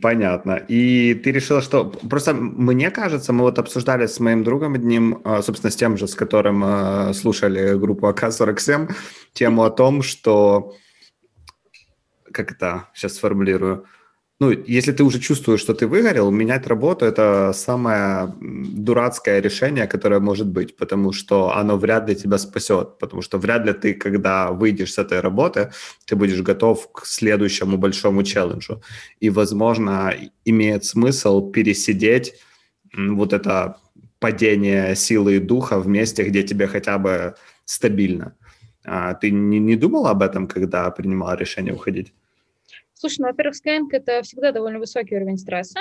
Понятно. 0.00 0.52
И 0.68 1.14
ты 1.14 1.32
решила, 1.32 1.60
что... 1.60 1.84
Просто 2.08 2.34
мне 2.34 2.90
кажется, 2.90 3.32
мы 3.32 3.42
вот 3.42 3.58
обсуждали 3.58 4.06
с 4.06 4.20
моим 4.20 4.44
другом 4.44 4.74
одним, 4.74 5.20
а, 5.24 5.42
собственно, 5.42 5.70
с 5.70 5.76
тем 5.76 5.96
же, 5.96 6.06
с 6.06 6.14
которым 6.14 6.62
а, 6.64 7.12
слушали 7.12 7.76
группу 7.78 8.06
АК-47, 8.06 8.92
тему 9.32 9.62
о 9.64 9.70
том, 9.70 10.02
что... 10.02 10.74
Как 12.32 12.50
это 12.50 12.88
сейчас 12.94 13.14
сформулирую? 13.14 13.86
Ну, 14.40 14.50
если 14.50 14.92
ты 14.92 15.04
уже 15.04 15.20
чувствуешь, 15.20 15.60
что 15.60 15.74
ты 15.74 15.86
выгорел, 15.86 16.30
менять 16.32 16.66
работу– 16.66 17.04
это 17.06 17.52
самое 17.54 18.34
дурацкое 18.40 19.40
решение, 19.40 19.86
которое 19.86 20.18
может 20.18 20.48
быть, 20.48 20.76
потому 20.76 21.12
что 21.12 21.56
оно 21.56 21.76
вряд 21.76 22.08
ли 22.08 22.16
тебя 22.16 22.38
спасет, 22.38 22.98
потому 22.98 23.22
что 23.22 23.38
вряд 23.38 23.64
ли 23.64 23.72
ты, 23.72 23.94
когда 23.94 24.50
выйдешь 24.50 24.92
с 24.92 24.98
этой 24.98 25.20
работы, 25.20 25.70
ты 26.06 26.16
будешь 26.16 26.42
готов 26.42 26.90
к 26.92 27.06
следующему 27.06 27.78
большому 27.78 28.24
челленджу. 28.24 28.82
И, 29.20 29.30
возможно, 29.30 30.12
имеет 30.44 30.84
смысл 30.84 31.52
пересидеть 31.52 32.34
вот 32.92 33.32
это 33.32 33.76
падение 34.18 34.96
силы 34.96 35.36
и 35.36 35.38
духа 35.40 35.78
в 35.78 35.86
месте, 35.86 36.24
где 36.24 36.42
тебе 36.42 36.66
хотя 36.66 36.98
бы 36.98 37.34
стабильно. 37.66 38.34
А 38.84 39.14
ты 39.14 39.30
не, 39.30 39.60
не 39.60 39.76
думал 39.76 40.08
об 40.08 40.22
этом, 40.22 40.48
когда 40.48 40.90
принимал 40.90 41.36
решение 41.36 41.72
уходить? 41.72 42.12
Слушай, 43.04 43.20
ну, 43.20 43.26
во-первых, 43.26 43.54
Skyeng– 43.54 43.88
это 43.92 44.22
всегда 44.22 44.50
довольно 44.50 44.78
высокий 44.78 45.14
уровень 45.14 45.36
стресса, 45.36 45.80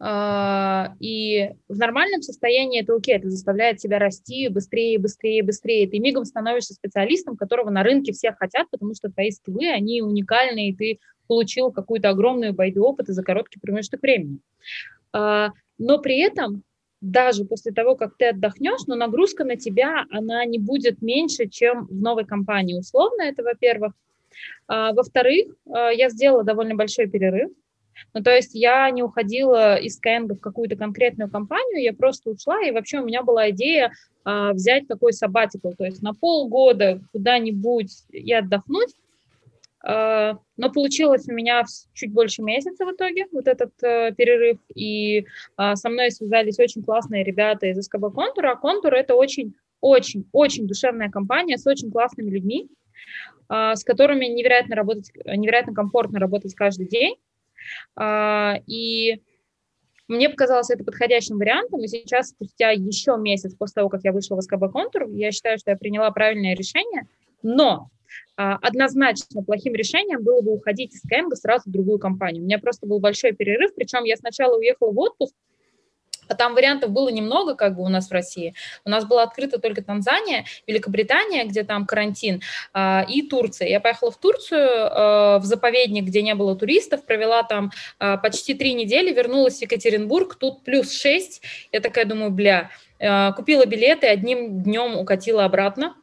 а, 0.00 0.96
и 0.98 1.52
в 1.68 1.78
нормальном 1.78 2.20
состоянии 2.20 2.82
это 2.82 2.96
окей, 2.96 3.14
это 3.14 3.30
заставляет 3.30 3.76
тебя 3.76 4.00
расти 4.00 4.48
быстрее, 4.48 4.98
быстрее, 4.98 5.44
быстрее. 5.44 5.88
Ты 5.88 6.00
мигом 6.00 6.24
становишься 6.24 6.74
специалистом, 6.74 7.36
которого 7.36 7.70
на 7.70 7.84
рынке 7.84 8.10
все 8.10 8.32
хотят, 8.32 8.68
потому 8.72 8.92
что 8.96 9.08
твои 9.08 9.30
скиллы, 9.30 9.68
они 9.68 10.02
уникальные, 10.02 10.70
и 10.70 10.76
ты 10.76 10.98
получил 11.28 11.70
какую-то 11.70 12.08
огромную 12.08 12.52
байду 12.52 12.82
опыта 12.82 13.12
за 13.12 13.22
короткий 13.22 13.60
промежуток 13.60 14.02
времени. 14.02 14.40
А, 15.12 15.52
но 15.78 16.00
при 16.00 16.18
этом 16.18 16.64
даже 17.00 17.44
после 17.44 17.70
того, 17.70 17.94
как 17.94 18.16
ты 18.16 18.30
отдохнешь, 18.30 18.88
но 18.88 18.96
нагрузка 18.96 19.44
на 19.44 19.54
тебя, 19.54 20.06
она 20.10 20.44
не 20.44 20.58
будет 20.58 21.02
меньше, 21.02 21.46
чем 21.46 21.86
в 21.86 21.94
новой 21.94 22.24
компании. 22.24 22.76
Условно 22.76 23.22
это, 23.22 23.44
во-первых. 23.44 23.92
А, 24.66 24.92
во-вторых, 24.92 25.54
а, 25.72 25.90
я 25.90 26.08
сделала 26.08 26.44
довольно 26.44 26.74
большой 26.74 27.08
перерыв. 27.08 27.50
Ну, 28.12 28.22
то 28.22 28.30
есть 28.30 28.54
я 28.54 28.90
не 28.90 29.02
уходила 29.02 29.76
из 29.76 29.98
Skyeng 29.98 30.34
в 30.34 30.40
какую-то 30.40 30.76
конкретную 30.76 31.30
компанию, 31.30 31.82
я 31.82 31.94
просто 31.94 32.30
ушла, 32.30 32.62
и 32.62 32.70
вообще 32.70 33.00
у 33.00 33.04
меня 33.04 33.22
была 33.22 33.50
идея 33.50 33.92
а, 34.24 34.52
взять 34.52 34.86
такой 34.86 35.12
сабатикл, 35.12 35.70
то 35.72 35.84
есть 35.84 36.02
на 36.02 36.12
полгода 36.12 37.00
куда-нибудь 37.12 37.92
и 38.10 38.32
отдохнуть. 38.32 38.94
А, 39.82 40.38
но 40.56 40.72
получилось 40.72 41.28
у 41.28 41.32
меня 41.32 41.64
чуть 41.94 42.12
больше 42.12 42.42
месяца 42.42 42.84
в 42.84 42.92
итоге, 42.92 43.26
вот 43.32 43.46
этот 43.46 43.72
а, 43.82 44.10
перерыв, 44.10 44.58
и 44.74 45.26
а, 45.56 45.76
со 45.76 45.88
мной 45.88 46.10
связались 46.10 46.58
очень 46.58 46.82
классные 46.82 47.24
ребята 47.24 47.66
из 47.66 47.82
СКБ 47.82 48.12
Контура, 48.14 48.52
а 48.52 48.56
Контур 48.56 48.94
это 48.94 49.14
очень 49.14 49.54
очень, 49.80 50.26
очень 50.32 50.66
душевная 50.66 51.10
компания 51.10 51.58
с 51.58 51.66
очень 51.66 51.90
классными 51.90 52.30
людьми. 52.30 52.68
А, 53.48 53.76
с 53.76 53.84
которыми 53.84 54.26
невероятно 54.26 54.76
работать, 54.76 55.10
невероятно 55.24 55.74
комфортно 55.74 56.18
работать 56.18 56.54
каждый 56.54 56.88
день. 56.88 57.16
А, 57.94 58.56
и 58.66 59.22
мне 60.08 60.28
показалось 60.28 60.70
это 60.70 60.84
подходящим 60.84 61.38
вариантом, 61.38 61.82
и 61.82 61.88
сейчас, 61.88 62.28
спустя 62.28 62.70
еще 62.70 63.16
месяц 63.18 63.54
после 63.54 63.74
того, 63.74 63.88
как 63.88 64.02
я 64.04 64.12
вышла 64.12 64.36
в 64.36 64.42
СКБ 64.42 64.70
Контур, 64.72 65.08
я 65.10 65.32
считаю, 65.32 65.58
что 65.58 65.70
я 65.70 65.76
приняла 65.76 66.10
правильное 66.10 66.54
решение, 66.54 67.08
но 67.42 67.90
а, 68.36 68.56
однозначно 68.62 69.42
плохим 69.42 69.74
решением 69.74 70.22
было 70.22 70.40
бы 70.42 70.52
уходить 70.52 70.94
из 70.94 71.02
КМГ 71.02 71.36
сразу 71.36 71.68
в 71.68 71.72
другую 71.72 71.98
компанию. 71.98 72.42
У 72.42 72.46
меня 72.46 72.58
просто 72.58 72.86
был 72.86 73.00
большой 73.00 73.32
перерыв, 73.32 73.74
причем 73.74 74.04
я 74.04 74.16
сначала 74.16 74.56
уехала 74.56 74.92
в 74.92 74.98
отпуск, 74.98 75.34
а 76.28 76.34
там 76.34 76.54
вариантов 76.54 76.90
было 76.90 77.08
немного, 77.08 77.54
как 77.54 77.76
бы 77.76 77.82
у 77.82 77.88
нас 77.88 78.08
в 78.08 78.12
России. 78.12 78.54
У 78.84 78.90
нас 78.90 79.04
была 79.04 79.22
открыта 79.22 79.58
только 79.58 79.82
Танзания, 79.82 80.44
Великобритания, 80.66 81.44
где 81.44 81.64
там 81.64 81.86
карантин, 81.86 82.42
а, 82.72 83.04
и 83.08 83.22
Турция. 83.22 83.68
Я 83.68 83.80
поехала 83.80 84.10
в 84.10 84.18
Турцию, 84.18 84.68
а, 84.68 85.38
в 85.38 85.44
заповедник, 85.44 86.04
где 86.04 86.22
не 86.22 86.34
было 86.34 86.56
туристов, 86.56 87.04
провела 87.04 87.42
там 87.42 87.70
а, 87.98 88.16
почти 88.16 88.54
три 88.54 88.74
недели, 88.74 89.12
вернулась 89.12 89.58
в 89.58 89.62
Екатеринбург, 89.62 90.36
тут 90.36 90.64
плюс 90.64 90.92
шесть. 90.92 91.42
Я 91.72 91.80
такая 91.80 92.04
думаю, 92.04 92.30
бля, 92.30 92.70
купила 93.36 93.66
билеты, 93.66 94.06
одним 94.06 94.62
днем 94.62 94.96
укатила 94.96 95.44
обратно 95.44 95.94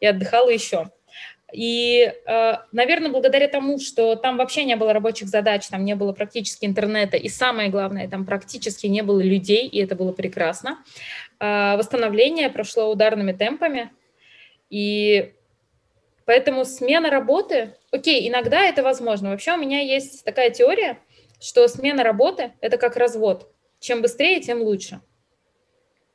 и 0.00 0.06
отдыхала 0.06 0.50
еще. 0.50 0.90
И, 1.52 2.12
э, 2.26 2.52
наверное, 2.72 3.10
благодаря 3.10 3.48
тому, 3.48 3.78
что 3.78 4.14
там 4.14 4.36
вообще 4.36 4.64
не 4.64 4.76
было 4.76 4.92
рабочих 4.92 5.28
задач, 5.28 5.66
там 5.68 5.84
не 5.84 5.94
было 5.94 6.12
практически 6.12 6.64
интернета, 6.64 7.16
и 7.16 7.28
самое 7.28 7.70
главное, 7.70 8.08
там 8.08 8.24
практически 8.24 8.86
не 8.86 9.02
было 9.02 9.20
людей, 9.20 9.66
и 9.66 9.82
это 9.82 9.94
было 9.94 10.12
прекрасно, 10.12 10.78
э, 11.38 11.76
восстановление 11.76 12.50
прошло 12.50 12.90
ударными 12.90 13.32
темпами. 13.32 13.90
И 14.70 15.32
поэтому 16.24 16.64
смена 16.64 17.10
работы, 17.10 17.74
окей, 17.90 18.28
иногда 18.28 18.64
это 18.64 18.82
возможно. 18.82 19.30
Вообще 19.30 19.54
у 19.54 19.58
меня 19.58 19.80
есть 19.80 20.24
такая 20.24 20.50
теория, 20.50 20.98
что 21.40 21.66
смена 21.68 22.04
работы– 22.04 22.52
это 22.60 22.76
как 22.76 22.96
развод. 22.96 23.52
Чем 23.80 24.02
быстрее, 24.02 24.40
тем 24.40 24.62
лучше. 24.62 25.00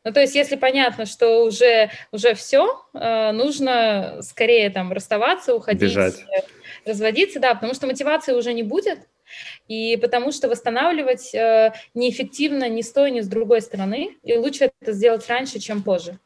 Ну, 0.06 0.14
то 0.14 0.22
есть, 0.22 0.36
если 0.36 0.56
понятно, 0.56 1.08
что 1.08 1.44
уже, 1.44 1.90
уже 2.12 2.36
все, 2.36 2.80
э, 2.94 3.32
нужно 3.32 4.20
скорее 4.22 4.70
там 4.70 4.94
расставаться, 4.94 5.56
уходить, 5.56 5.82
Бежать. 5.82 6.24
Э, 6.32 6.42
разводиться, 6.88 7.40
да, 7.40 7.56
потому 7.56 7.74
что 7.74 7.88
мотивации 7.88 8.34
уже 8.34 8.54
не 8.54 8.62
будет, 8.62 9.00
и 9.68 9.98
потому 9.98 10.32
что 10.32 10.48
восстанавливать 10.48 11.34
э, 11.34 11.74
неэффективно 11.96 12.70
ни 12.70 12.84
с 12.84 12.92
той, 12.92 13.10
ни 13.10 13.22
с 13.22 13.28
другой 13.28 13.62
стороны, 13.62 14.16
и 14.22 14.38
лучше 14.38 14.70
это 14.80 14.94
сделать 14.94 15.28
раньше, 15.28 15.58
чем 15.58 15.82
позже. 15.82 16.20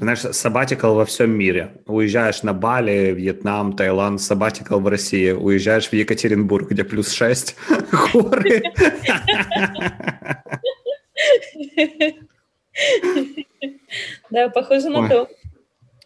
Знаешь, 0.00 0.20
сабатикал 0.20 0.96
во 0.96 1.04
всем 1.04 1.30
мире. 1.30 1.72
Уезжаешь 1.86 2.42
на 2.42 2.52
Бали, 2.52 3.12
Вьетнам, 3.12 3.76
Таиланд, 3.76 4.20
сабатикал 4.20 4.80
в 4.80 4.88
России. 4.88 5.30
Уезжаешь 5.30 5.88
в 5.88 5.92
Екатеринбург, 5.92 6.70
где 6.70 6.82
плюс 6.82 7.12
6 7.12 7.56
горы. 8.12 8.62
Да, 14.30 14.48
похоже 14.48 14.90
на 14.90 15.08
то. 15.08 15.28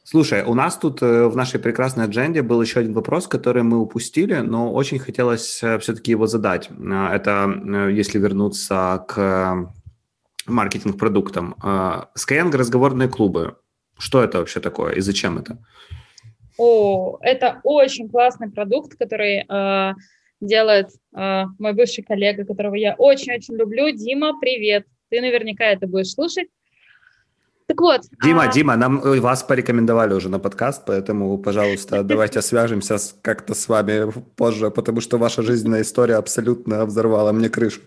Слушай, 0.05 0.43
у 0.45 0.55
нас 0.55 0.77
тут 0.77 1.03
э, 1.03 1.29
в 1.29 1.37
нашей 1.37 1.61
прекрасной 1.61 2.05
адженде 2.05 2.43
был 2.43 2.61
еще 2.61 2.81
один 2.81 2.93
вопрос, 2.93 3.29
который 3.29 3.63
мы 3.63 3.79
упустили, 3.79 4.35
но 4.35 4.73
очень 4.73 4.99
хотелось 4.99 5.63
э, 5.63 5.79
все-таки 5.79 6.11
его 6.11 6.27
задать. 6.27 6.69
Э, 6.69 7.09
это 7.13 7.49
если 7.91 8.19
вернуться 8.19 9.05
к 9.09 9.73
маркетинг-продуктам. 10.47 11.55
Skyeng 11.63 12.57
разговорные 12.57 13.09
клубы. 13.09 13.57
Что 13.99 14.25
это 14.25 14.39
вообще 14.39 14.61
такое 14.61 14.95
и 14.95 15.01
зачем 15.01 15.39
это? 15.39 15.59
О, 16.59 17.19
это 17.21 17.61
очень 17.63 18.09
классный 18.09 18.51
продукт, 18.51 18.97
который 18.99 19.47
э, 19.49 19.95
делает 20.41 20.89
э, 21.17 21.45
мой 21.59 21.73
бывший 21.73 22.03
коллега, 22.03 22.45
которого 22.45 22.75
я 22.75 22.95
очень-очень 22.99 23.57
люблю. 23.57 23.91
Дима, 23.91 24.39
привет. 24.41 24.87
Ты 25.09 25.21
наверняка 25.21 25.65
это 25.65 25.87
будешь 25.87 26.13
слушать. 26.13 26.49
Так 27.71 27.81
вот. 27.81 28.01
Дима, 28.25 28.43
а... 28.43 28.53
Дима, 28.53 28.75
нам 28.75 28.99
э, 28.99 29.21
вас 29.21 29.45
порекомендовали 29.45 30.13
уже 30.13 30.29
на 30.29 30.41
подкаст, 30.41 30.83
поэтому, 30.87 31.39
пожалуйста, 31.39 32.03
давайте 32.03 32.43
свяжемся 32.43 32.97
как-то 33.23 33.55
с 33.55 33.69
вами 33.69 34.11
позже, 34.35 34.73
потому 34.73 35.01
что 35.01 35.19
ваша 35.19 35.43
жизненная 35.43 35.83
история 35.83 36.17
абсолютно 36.17 36.85
взорвала 36.85 37.33
мне 37.33 37.49
крышу. 37.49 37.81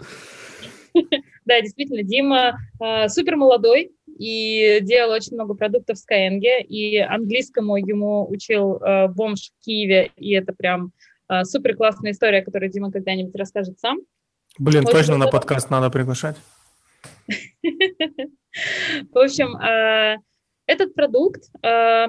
Да, 1.45 1.59
действительно, 1.59 2.03
Дима 2.03 2.57
э, 2.79 3.09
супер 3.09 3.35
молодой 3.35 3.91
и 4.17 4.79
делал 4.81 5.11
очень 5.11 5.33
много 5.33 5.55
продуктов 5.55 5.97
в 5.97 6.09
Skyeng, 6.09 6.39
и 6.39 6.99
английскому 6.99 7.75
ему 7.75 8.25
учил 8.31 8.77
э, 8.77 9.09
бомж 9.09 9.49
в 9.49 9.65
Киеве, 9.65 10.11
и 10.15 10.31
это 10.31 10.53
прям 10.53 10.93
э, 11.27 11.43
супер 11.43 11.75
классная 11.75 12.11
история, 12.11 12.41
которую 12.43 12.71
Дима 12.71 12.93
когда-нибудь 12.93 13.35
расскажет 13.35 13.77
сам. 13.81 13.97
Блин, 14.57 14.85
точно 14.85 15.17
на 15.17 15.27
подкаст 15.27 15.69
надо 15.69 15.89
приглашать. 15.89 16.37
В 17.63 19.17
общем, 19.17 19.55
э, 19.57 20.17
этот 20.65 20.93
продукт 20.93 21.43
э, 21.63 22.07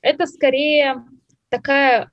это 0.00 0.26
скорее 0.26 1.04
такая 1.48 2.10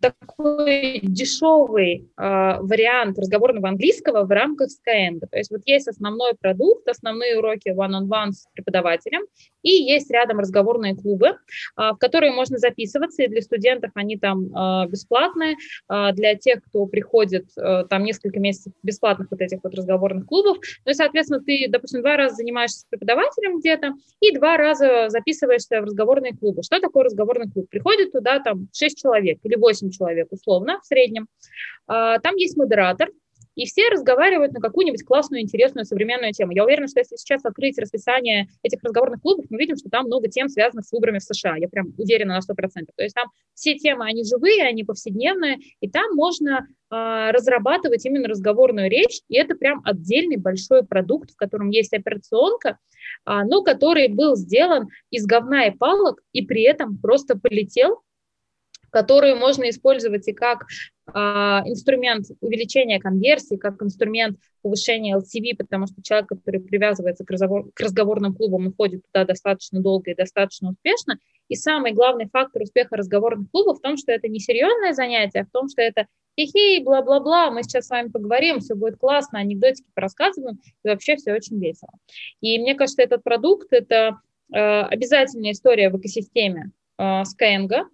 такой 0.00 1.00
дешевый 1.02 2.08
э, 2.16 2.22
вариант 2.60 3.18
разговорного 3.18 3.68
английского 3.68 4.24
в 4.24 4.30
рамках 4.30 4.68
Skyeng. 4.68 5.20
То 5.20 5.36
есть 5.36 5.50
вот 5.50 5.62
есть 5.64 5.88
основной 5.88 6.34
продукт, 6.34 6.86
основные 6.88 7.38
уроки 7.38 7.70
one-on-one 7.70 8.30
с 8.30 8.46
преподавателем, 8.54 9.22
и 9.62 9.70
есть 9.70 10.10
рядом 10.10 10.38
разговорные 10.38 10.94
клубы, 10.94 11.28
э, 11.28 11.36
в 11.76 11.96
которые 11.96 12.32
можно 12.32 12.58
записываться, 12.58 13.24
и 13.24 13.28
для 13.28 13.42
студентов 13.42 13.90
они 13.94 14.16
там 14.16 14.44
э, 14.44 14.88
бесплатные, 14.88 15.56
э, 15.88 16.12
для 16.12 16.36
тех, 16.36 16.62
кто 16.64 16.86
приходит, 16.86 17.46
э, 17.58 17.84
там 17.90 18.04
несколько 18.04 18.38
месяцев 18.38 18.72
бесплатных 18.84 19.28
вот 19.30 19.40
этих 19.40 19.58
вот 19.64 19.74
разговорных 19.74 20.26
клубов. 20.26 20.58
Ну 20.84 20.90
и, 20.92 20.94
соответственно, 20.94 21.42
ты, 21.42 21.66
допустим, 21.68 22.02
два 22.02 22.16
раза 22.16 22.36
занимаешься 22.36 22.80
с 22.80 22.84
преподавателем 22.84 23.58
где-то, 23.58 23.94
и 24.20 24.32
два 24.36 24.56
раза 24.56 25.08
записываешься 25.08 25.80
в 25.80 25.84
разговорные 25.84 26.36
клубы. 26.36 26.62
Что 26.62 26.78
такое 26.78 27.04
разговорный 27.04 27.50
клуб? 27.50 27.68
Приходит 27.68 28.12
туда 28.12 28.38
там 28.38 28.68
6 28.72 28.96
человек 28.96 29.38
или 29.42 29.55
8 29.56 29.90
человек 29.90 30.28
условно 30.30 30.80
в 30.82 30.86
среднем. 30.86 31.28
А, 31.86 32.18
там 32.18 32.36
есть 32.36 32.56
модератор, 32.56 33.08
и 33.56 33.64
все 33.64 33.88
разговаривают 33.88 34.52
на 34.52 34.60
какую-нибудь 34.60 35.04
классную, 35.04 35.42
интересную, 35.42 35.86
современную 35.86 36.32
тему. 36.32 36.52
Я 36.52 36.64
уверена, 36.64 36.86
что 36.88 37.00
если 37.00 37.16
сейчас 37.16 37.44
открыть 37.44 37.78
расписание 37.78 38.48
этих 38.62 38.82
разговорных 38.82 39.22
клубов, 39.22 39.46
мы 39.48 39.58
видим, 39.58 39.76
что 39.76 39.88
там 39.88 40.06
много 40.06 40.28
тем, 40.28 40.48
связанных 40.48 40.84
с 40.84 40.92
выборами 40.92 41.18
в 41.18 41.22
США. 41.22 41.56
Я 41.56 41.68
прям 41.68 41.92
уверена 41.96 42.34
на 42.34 42.40
100%. 42.40 42.86
То 42.94 43.02
есть 43.02 43.14
там 43.14 43.28
все 43.54 43.74
темы, 43.74 44.04
они 44.04 44.24
живые, 44.24 44.64
они 44.64 44.84
повседневные, 44.84 45.56
и 45.80 45.88
там 45.88 46.14
можно 46.14 46.66
э, 46.90 47.30
разрабатывать 47.30 48.04
именно 48.04 48.28
разговорную 48.28 48.90
речь, 48.90 49.22
и 49.28 49.36
это 49.38 49.54
прям 49.54 49.80
отдельный 49.84 50.36
большой 50.36 50.84
продукт, 50.84 51.30
в 51.30 51.36
котором 51.36 51.70
есть 51.70 51.94
операционка, 51.94 52.76
э, 53.24 53.40
но 53.46 53.62
который 53.62 54.08
был 54.08 54.36
сделан 54.36 54.88
из 55.10 55.24
говна 55.24 55.66
и 55.66 55.70
палок, 55.70 56.20
и 56.32 56.44
при 56.44 56.62
этом 56.62 56.98
просто 56.98 57.38
полетел 57.38 58.02
которую 58.96 59.36
можно 59.36 59.68
использовать 59.68 60.26
и 60.26 60.32
как 60.32 60.64
э, 61.06 61.10
инструмент 61.12 62.24
увеличения 62.40 62.98
конверсии, 62.98 63.56
как 63.56 63.82
инструмент 63.82 64.38
повышения 64.62 65.18
LTV, 65.18 65.54
потому 65.58 65.86
что 65.86 66.02
человек, 66.02 66.30
который 66.30 66.60
привязывается 66.60 67.22
к, 67.22 67.30
разговор, 67.30 67.70
к 67.74 67.80
разговорным 67.80 68.34
клубам, 68.34 68.68
уходит 68.68 69.02
туда 69.12 69.26
достаточно 69.26 69.82
долго 69.82 70.12
и 70.12 70.14
достаточно 70.14 70.70
успешно. 70.70 71.18
И 71.48 71.56
самый 71.56 71.92
главный 71.92 72.26
фактор 72.32 72.62
успеха 72.62 72.96
разговорных 72.96 73.50
клубов 73.50 73.80
в 73.80 73.82
том, 73.82 73.98
что 73.98 74.12
это 74.12 74.28
не 74.28 74.40
серьезное 74.40 74.94
занятие, 74.94 75.40
а 75.40 75.44
в 75.44 75.50
том, 75.50 75.68
что 75.68 75.82
это 75.82 76.06
хе-хе, 76.40 76.82
бла-бла-бла, 76.82 77.50
мы 77.50 77.64
сейчас 77.64 77.88
с 77.88 77.90
вами 77.90 78.08
поговорим, 78.08 78.60
все 78.60 78.74
будет 78.74 78.96
классно, 78.96 79.40
анекдотики 79.40 79.90
порассказываем, 79.92 80.58
и 80.82 80.88
вообще 80.88 81.16
все 81.16 81.34
очень 81.34 81.60
весело. 81.60 81.92
И 82.40 82.58
мне 82.58 82.74
кажется, 82.74 83.02
этот 83.02 83.22
продукт– 83.22 83.66
это 83.72 84.20
э, 84.54 84.58
обязательная 84.58 85.52
история 85.52 85.90
в 85.90 85.98
экосистеме 85.98 86.70
э, 86.96 87.02
Skyeng, 87.02 87.68
а, 87.70 87.84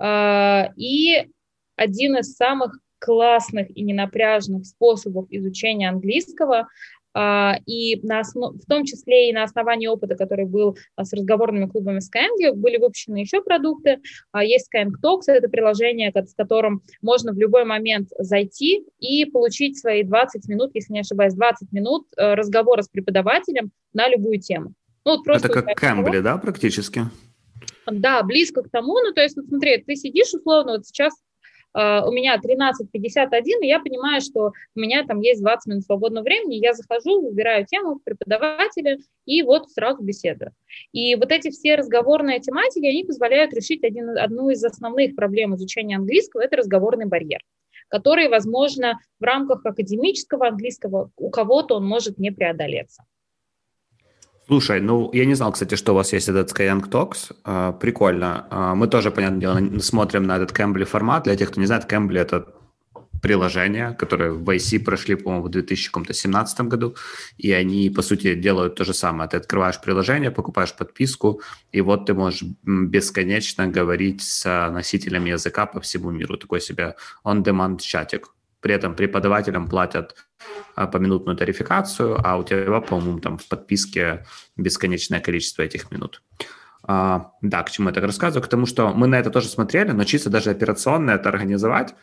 и 0.00 1.28
один 1.76 2.16
из 2.16 2.34
самых 2.34 2.78
классных 2.98 3.68
и 3.76 3.82
ненапряжных 3.82 4.66
способов 4.66 5.26
изучения 5.30 5.88
английского, 5.88 6.68
а, 7.14 7.56
и 7.66 7.98
на 8.06 8.20
основ... 8.20 8.54
в 8.54 8.66
том 8.66 8.84
числе 8.84 9.30
и 9.30 9.32
на 9.32 9.42
основании 9.42 9.86
опыта, 9.86 10.14
который 10.14 10.44
был 10.44 10.76
а, 10.94 11.04
с 11.04 11.12
разговорными 11.12 11.66
клубами 11.66 11.98
Skyeng, 11.98 12.52
были 12.52 12.76
выпущены 12.76 13.16
еще 13.16 13.42
продукты. 13.42 13.98
Есть 14.40 14.68
Skyeng 14.72 14.92
Talks, 15.02 15.22
это 15.26 15.48
приложение, 15.48 16.12
с 16.14 16.34
которым 16.34 16.82
можно 17.02 17.32
в 17.32 17.38
любой 17.38 17.64
момент 17.64 18.10
зайти 18.18 18.84
и 19.00 19.24
получить 19.24 19.78
свои 19.78 20.02
20 20.02 20.48
минут, 20.48 20.70
если 20.74 20.92
не 20.92 21.00
ошибаюсь, 21.00 21.34
20 21.34 21.72
минут 21.72 22.06
э, 22.16 22.34
разговора 22.34 22.82
с 22.82 22.88
преподавателем 22.88 23.72
на 23.92 24.08
любую 24.08 24.38
тему. 24.38 24.74
Ну, 25.04 25.16
вот 25.16 25.24
просто 25.24 25.48
это 25.48 25.62
как 25.62 25.76
Кэмбли, 25.76 26.20
да, 26.20 26.36
практически? 26.36 27.02
Да, 27.92 28.22
близко 28.22 28.62
к 28.62 28.70
тому. 28.70 28.94
Ну, 29.00 29.12
то 29.12 29.22
есть, 29.22 29.36
вот 29.36 29.46
смотри, 29.46 29.78
ты 29.78 29.96
сидишь 29.96 30.34
условно, 30.34 30.72
вот 30.72 30.86
сейчас 30.86 31.14
Uh, 31.76 32.02
у 32.08 32.12
меня 32.12 32.40
13.51, 32.42 33.42
и 33.62 33.66
я 33.66 33.78
понимаю, 33.78 34.22
что 34.22 34.52
у 34.74 34.80
меня 34.80 35.04
там 35.04 35.20
есть 35.20 35.42
20 35.42 35.66
минут 35.66 35.84
свободного 35.84 36.24
времени, 36.24 36.54
я 36.54 36.72
захожу, 36.72 37.20
выбираю 37.20 37.66
тему 37.66 38.00
преподавателя, 38.02 38.98
и 39.26 39.42
вот 39.42 39.70
сразу 39.70 40.02
беседую. 40.02 40.52
И 40.92 41.14
вот 41.14 41.30
эти 41.30 41.50
все 41.50 41.74
разговорные 41.74 42.40
тематики, 42.40 42.86
они 42.86 43.04
позволяют 43.04 43.52
решить 43.52 43.84
один, 43.84 44.16
одну 44.16 44.48
из 44.48 44.64
основных 44.64 45.14
проблем 45.14 45.54
изучения 45.56 45.96
английского, 45.96 46.40
это 46.40 46.56
разговорный 46.56 47.04
барьер 47.04 47.40
который, 47.88 48.28
возможно, 48.28 48.98
в 49.18 49.24
рамках 49.24 49.64
академического 49.64 50.48
английского 50.48 51.10
у 51.16 51.30
кого-то 51.30 51.76
он 51.76 51.86
может 51.86 52.18
не 52.18 52.30
преодолеться. 52.30 53.04
Слушай, 54.48 54.80
ну, 54.80 55.10
я 55.12 55.26
не 55.26 55.34
знал, 55.34 55.52
кстати, 55.52 55.74
что 55.74 55.92
у 55.92 55.94
вас 55.94 56.14
есть 56.14 56.28
этот 56.28 56.50
Skyeng 56.50 56.88
Talks. 56.88 57.36
А, 57.44 57.72
прикольно. 57.72 58.46
А, 58.50 58.74
мы 58.74 58.88
тоже, 58.88 59.10
понятное 59.10 59.40
дело, 59.40 59.80
смотрим 59.80 60.22
на 60.22 60.36
этот 60.36 60.58
Cambly 60.58 60.84
формат. 60.84 61.24
Для 61.24 61.36
тех, 61.36 61.50
кто 61.50 61.60
не 61.60 61.66
знает, 61.66 61.84
Cambly— 61.92 62.18
это 62.18 62.46
приложение, 63.20 63.94
которое 63.98 64.30
в 64.30 64.48
IC 64.48 64.84
прошли, 64.84 65.16
по-моему, 65.16 65.44
в 65.44 65.50
2017 65.50 66.60
году, 66.62 66.94
и 67.36 67.52
они, 67.52 67.90
по 67.90 68.00
сути, 68.02 68.34
делают 68.34 68.74
то 68.76 68.84
же 68.84 68.94
самое. 68.94 69.28
Ты 69.28 69.36
открываешь 69.36 69.80
приложение, 69.80 70.30
покупаешь 70.30 70.74
подписку, 70.74 71.42
и 71.72 71.82
вот 71.82 72.06
ты 72.06 72.14
можешь 72.14 72.44
бесконечно 72.64 73.66
говорить 73.66 74.22
с 74.22 74.70
носителями 74.70 75.30
языка 75.30 75.66
по 75.66 75.80
всему 75.80 76.10
миру. 76.10 76.38
Такой 76.38 76.60
себе 76.60 76.94
on-demand 77.24 77.80
чатик. 77.80 78.28
При 78.60 78.74
этом 78.74 78.94
преподавателям 78.94 79.68
платят 79.68 80.16
а, 80.74 80.86
поминутную 80.86 81.36
тарификацию, 81.36 82.18
а 82.24 82.36
у 82.36 82.42
тебя, 82.42 82.80
по-моему, 82.80 83.20
там 83.20 83.38
в 83.38 83.46
подписке 83.48 84.24
бесконечное 84.56 85.20
количество 85.20 85.62
этих 85.62 85.90
минут. 85.90 86.22
А, 86.82 87.32
да, 87.42 87.62
к 87.62 87.70
чему 87.70 87.88
я 87.88 87.94
так 87.94 88.04
рассказываю? 88.04 88.44
К 88.44 88.48
тому, 88.48 88.66
что 88.66 88.92
мы 88.94 89.06
на 89.06 89.18
это 89.18 89.30
тоже 89.30 89.48
смотрели, 89.48 89.92
но 89.92 90.04
чисто 90.04 90.30
даже 90.30 90.50
операционно 90.50 91.12
это 91.12 91.28
организовать, 91.28 91.94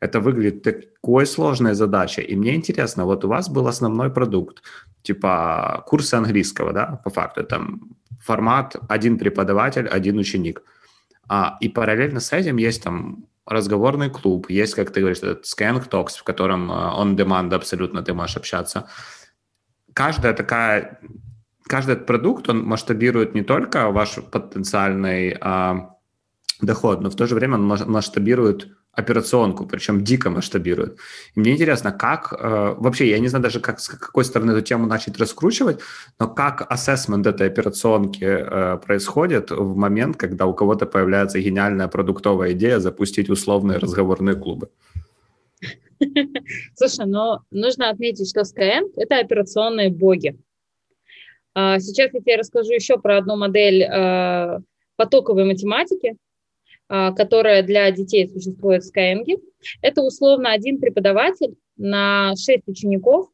это 0.00 0.20
выглядит 0.20 0.62
такой 0.62 1.26
сложной 1.26 1.74
задачей. 1.74 2.22
И 2.22 2.36
мне 2.36 2.54
интересно, 2.54 3.04
вот 3.04 3.24
у 3.24 3.28
вас 3.28 3.48
был 3.48 3.66
основной 3.66 4.10
продукт, 4.10 4.62
типа 5.02 5.82
курсы 5.86 6.14
английского, 6.14 6.72
да, 6.72 7.00
по 7.04 7.10
факту, 7.10 7.44
там 7.44 7.80
формат 8.20 8.76
один 8.88 9.18
преподаватель, 9.18 9.88
один 9.88 10.18
ученик. 10.18 10.62
А, 11.28 11.56
и 11.60 11.68
параллельно 11.68 12.20
с 12.20 12.32
этим 12.32 12.56
есть 12.58 12.82
там 12.82 13.24
разговорный 13.48 14.10
клуб, 14.10 14.50
есть, 14.50 14.74
как 14.74 14.92
ты 14.92 15.00
говоришь, 15.00 15.18
этот 15.18 15.44
Skyeng 15.44 15.88
Talks, 15.88 16.18
в 16.18 16.22
котором 16.22 16.70
он 16.70 17.16
э, 17.16 17.22
demand 17.22 17.54
абсолютно 17.54 18.02
ты 18.02 18.12
можешь 18.12 18.36
общаться. 18.36 18.88
Каждая 19.94 20.34
такая, 20.34 21.00
каждый 21.66 21.96
продукт, 21.96 22.48
он 22.48 22.62
масштабирует 22.62 23.34
не 23.34 23.42
только 23.42 23.90
ваш 23.90 24.18
потенциальный 24.30 25.36
а, 25.40 25.96
доход, 26.60 27.00
но 27.00 27.10
в 27.10 27.16
то 27.16 27.26
же 27.26 27.34
время 27.34 27.54
он 27.54 27.66
масштабирует 27.66 28.77
операционку, 28.98 29.66
причем 29.66 30.04
дико 30.04 30.30
масштабируют. 30.30 30.98
И 31.36 31.40
мне 31.40 31.52
интересно, 31.52 31.92
как 31.92 32.32
э, 32.32 32.74
вообще, 32.78 33.08
я 33.08 33.18
не 33.18 33.28
знаю 33.28 33.42
даже, 33.42 33.60
как, 33.60 33.80
с 33.80 33.88
какой 33.88 34.24
стороны 34.24 34.52
эту 34.52 34.62
тему 34.62 34.86
начать 34.86 35.18
раскручивать, 35.18 35.80
но 36.18 36.28
как 36.28 36.66
ассессмент 36.72 37.26
этой 37.26 37.46
операционки 37.46 38.24
э, 38.24 38.78
происходит 38.78 39.50
в 39.50 39.76
момент, 39.76 40.16
когда 40.16 40.46
у 40.46 40.54
кого-то 40.54 40.86
появляется 40.86 41.40
гениальная 41.40 41.88
продуктовая 41.88 42.52
идея 42.52 42.80
запустить 42.80 43.30
условные 43.30 43.78
разговорные 43.78 44.34
клубы? 44.34 44.68
Слушай, 46.74 47.06
но 47.06 47.42
нужно 47.50 47.90
отметить, 47.90 48.28
что 48.28 48.40
Skyeng– 48.40 48.92
это 48.96 49.18
операционные 49.18 49.90
боги. 49.90 50.36
А, 51.54 51.78
сейчас 51.78 52.12
я 52.12 52.20
тебе 52.20 52.36
расскажу 52.36 52.72
еще 52.72 52.98
про 52.98 53.18
одну 53.18 53.36
модель 53.36 53.82
э, 53.82 54.58
потоковой 54.96 55.44
математики, 55.44 56.16
которая 56.88 57.62
для 57.62 57.90
детей 57.90 58.28
существует 58.28 58.82
в 58.82 58.90
Skyeng. 58.90 59.24
Это 59.82 60.02
условно 60.02 60.52
один 60.52 60.80
преподаватель 60.80 61.56
на 61.76 62.34
шесть 62.36 62.66
учеников, 62.66 63.28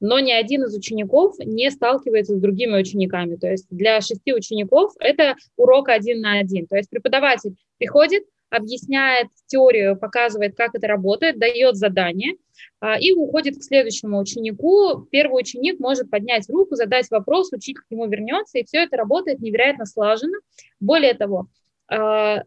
но 0.00 0.18
ни 0.20 0.32
один 0.32 0.64
из 0.64 0.74
учеников 0.76 1.36
не 1.38 1.70
сталкивается 1.70 2.36
с 2.36 2.40
другими 2.40 2.78
учениками. 2.80 3.36
То 3.36 3.50
есть 3.50 3.66
для 3.70 4.00
шести 4.00 4.32
учеников 4.32 4.92
это 4.98 5.36
урок 5.56 5.88
один 5.88 6.20
на 6.20 6.38
один. 6.38 6.66
То 6.66 6.76
есть 6.76 6.90
преподаватель 6.90 7.56
приходит, 7.78 8.24
объясняет 8.50 9.28
теорию, 9.46 9.96
показывает, 9.96 10.56
как 10.56 10.74
это 10.74 10.86
работает, 10.88 11.38
дает 11.38 11.76
задание 11.76 12.34
а, 12.80 12.98
и 12.98 13.12
уходит 13.12 13.58
к 13.58 13.62
следующему 13.62 14.18
ученику. 14.18 15.06
Первый 15.10 15.40
ученик 15.40 15.78
может 15.78 16.10
поднять 16.10 16.48
руку, 16.48 16.74
задать 16.74 17.08
вопрос, 17.10 17.52
учитель 17.52 17.82
к 17.82 17.90
нему 17.90 18.06
вернется, 18.08 18.58
и 18.58 18.64
все 18.64 18.78
это 18.78 18.96
работает 18.96 19.40
невероятно 19.40 19.86
слаженно. 19.86 20.38
Более 20.80 21.14
того, 21.14 21.46
а, 21.69 21.69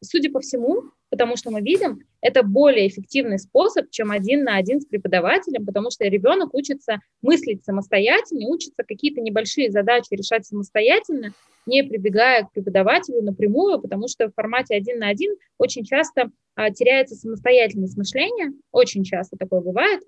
судя 0.01 0.31
по 0.31 0.39
всему, 0.39 0.91
потому 1.09 1.35
что 1.35 1.51
мы 1.51 1.61
видим, 1.61 1.99
это 2.21 2.41
более 2.41 2.87
эффективный 2.87 3.37
способ, 3.37 3.91
чем 3.91 4.09
один 4.09 4.43
на 4.45 4.55
один 4.55 4.81
с 4.81 4.85
преподавателем, 4.85 5.65
потому 5.65 5.91
что 5.91 6.05
ребенок 6.05 6.55
учится 6.55 7.01
мыслить 7.21 7.63
самостоятельно, 7.63 8.47
учится 8.47 8.83
какие-то 8.83 9.21
небольшие 9.21 9.69
задачи 9.69 10.07
решать 10.11 10.45
самостоятельно, 10.45 11.33
не 11.65 11.83
прибегая 11.83 12.45
к 12.45 12.51
преподавателю 12.51 13.21
напрямую, 13.21 13.79
потому 13.79 14.07
что 14.07 14.27
в 14.27 14.33
формате 14.33 14.75
один 14.75 14.99
на 14.99 15.09
один 15.09 15.35
очень 15.57 15.83
часто 15.83 16.31
а, 16.55 16.71
теряется 16.71 17.15
самостоятельность 17.15 17.97
мышления, 17.97 18.53
очень 18.71 19.03
часто 19.03 19.37
такое 19.37 19.61
бывает, 19.61 20.01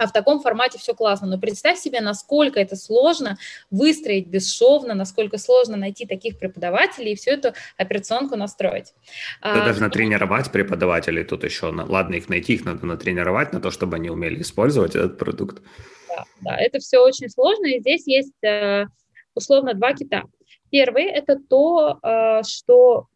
а 0.00 0.06
в 0.06 0.12
таком 0.12 0.40
формате 0.40 0.78
все 0.78 0.94
классно. 0.94 1.26
Но 1.26 1.38
представь 1.38 1.78
себе, 1.78 2.00
насколько 2.00 2.58
это 2.58 2.74
сложно 2.74 3.36
выстроить 3.70 4.28
бесшовно, 4.28 4.94
насколько 4.94 5.36
сложно 5.36 5.76
найти 5.76 6.06
таких 6.06 6.38
преподавателей 6.38 7.12
и 7.12 7.16
всю 7.16 7.32
эту 7.32 7.52
операционку 7.76 8.34
настроить. 8.34 8.94
Да, 9.42 9.62
а, 9.62 9.66
даже 9.66 9.82
натренировать 9.82 10.50
преподавателей 10.50 11.22
тут 11.22 11.44
еще, 11.44 11.66
ладно, 11.66 12.14
их 12.14 12.30
найти, 12.30 12.54
их 12.54 12.64
надо 12.64 12.86
натренировать 12.86 13.52
на 13.52 13.60
то, 13.60 13.70
чтобы 13.70 13.96
они 13.96 14.08
умели 14.08 14.40
использовать 14.40 14.96
этот 14.96 15.18
продукт. 15.18 15.62
Да, 16.08 16.24
да 16.40 16.56
это 16.56 16.78
все 16.78 17.00
очень 17.00 17.28
сложно, 17.28 17.66
и 17.66 17.80
здесь 17.80 18.06
есть 18.06 18.42
э, 18.42 18.86
условно 19.34 19.74
два 19.74 19.92
кита. 19.92 20.22
Первый– 20.70 21.04
это 21.04 21.36
то, 21.36 21.98
э, 22.02 22.42
что 22.48 23.06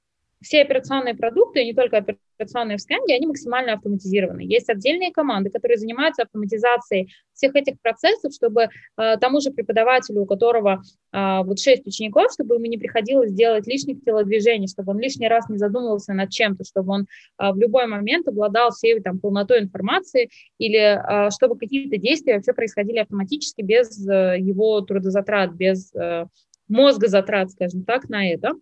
все 0.41 0.63
операционные 0.63 1.15
продукты, 1.15 1.65
не 1.65 1.75
только 1.75 1.99
операционные 1.99 2.77
в 2.77 2.81
Skyeng, 2.81 3.13
они 3.13 3.27
максимально 3.27 3.75
автоматизированы. 3.75 4.41
Есть 4.41 4.69
отдельные 4.69 5.13
команды, 5.13 5.51
которые 5.51 5.79
занимаются 5.79 6.23
автоматизацией 6.23 7.13
всех 7.33 7.55
этих 7.55 7.81
процессов, 7.81 8.33
чтобы 8.33 8.69
э, 8.97 9.17
тому 9.19 9.41
же 9.41 9.51
преподавателю, 9.51 10.23
у 10.23 10.27
которого 10.27 10.83
э, 11.13 11.43
вот 11.45 11.59
шесть 11.59 11.87
учеников, 11.87 12.33
чтобы 12.33 12.57
ему 12.57 12.67
не 12.67 12.79
приходилось 12.79 13.33
делать 13.33 13.67
лишних 13.67 14.05
телодвижений, 14.05 14.69
чтобы 14.69 14.93
он 14.93 15.01
лишний 15.01 15.29
раз 15.29 15.49
не 15.49 15.59
задумывался 15.59 16.13
над 16.13 16.31
чем-то, 16.31 16.65
чтобы 16.65 16.93
он 16.93 17.03
э, 17.03 17.53
в 17.53 17.57
любой 17.59 17.87
момент 17.87 18.29
обладал 18.29 18.71
всей 18.71 19.01
там 19.01 19.19
полнотой 19.19 19.61
информации 19.61 20.29
или 20.59 20.79
э, 20.79 21.31
чтобы 21.31 21.59
какие-то 21.59 21.97
действия 21.97 22.35
вообще 22.35 22.53
происходили 22.53 22.99
автоматически 22.99 23.63
без 23.63 24.07
э, 24.07 24.37
его 24.39 24.81
трудозатрат, 24.81 25.55
без 25.55 25.95
э, 25.95 26.27
мозга 26.69 27.09
затрат, 27.09 27.51
скажем 27.51 27.85
так, 27.85 28.09
на 28.09 28.31
это. 28.31 28.53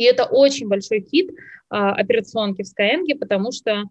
И 0.00 0.04
это 0.04 0.24
очень 0.24 0.66
большой 0.66 1.02
кит 1.02 1.30
а, 1.68 1.92
операционки 1.92 2.62
в 2.62 2.66
Skyeng, 2.66 3.18
потому 3.18 3.52
что 3.52 3.84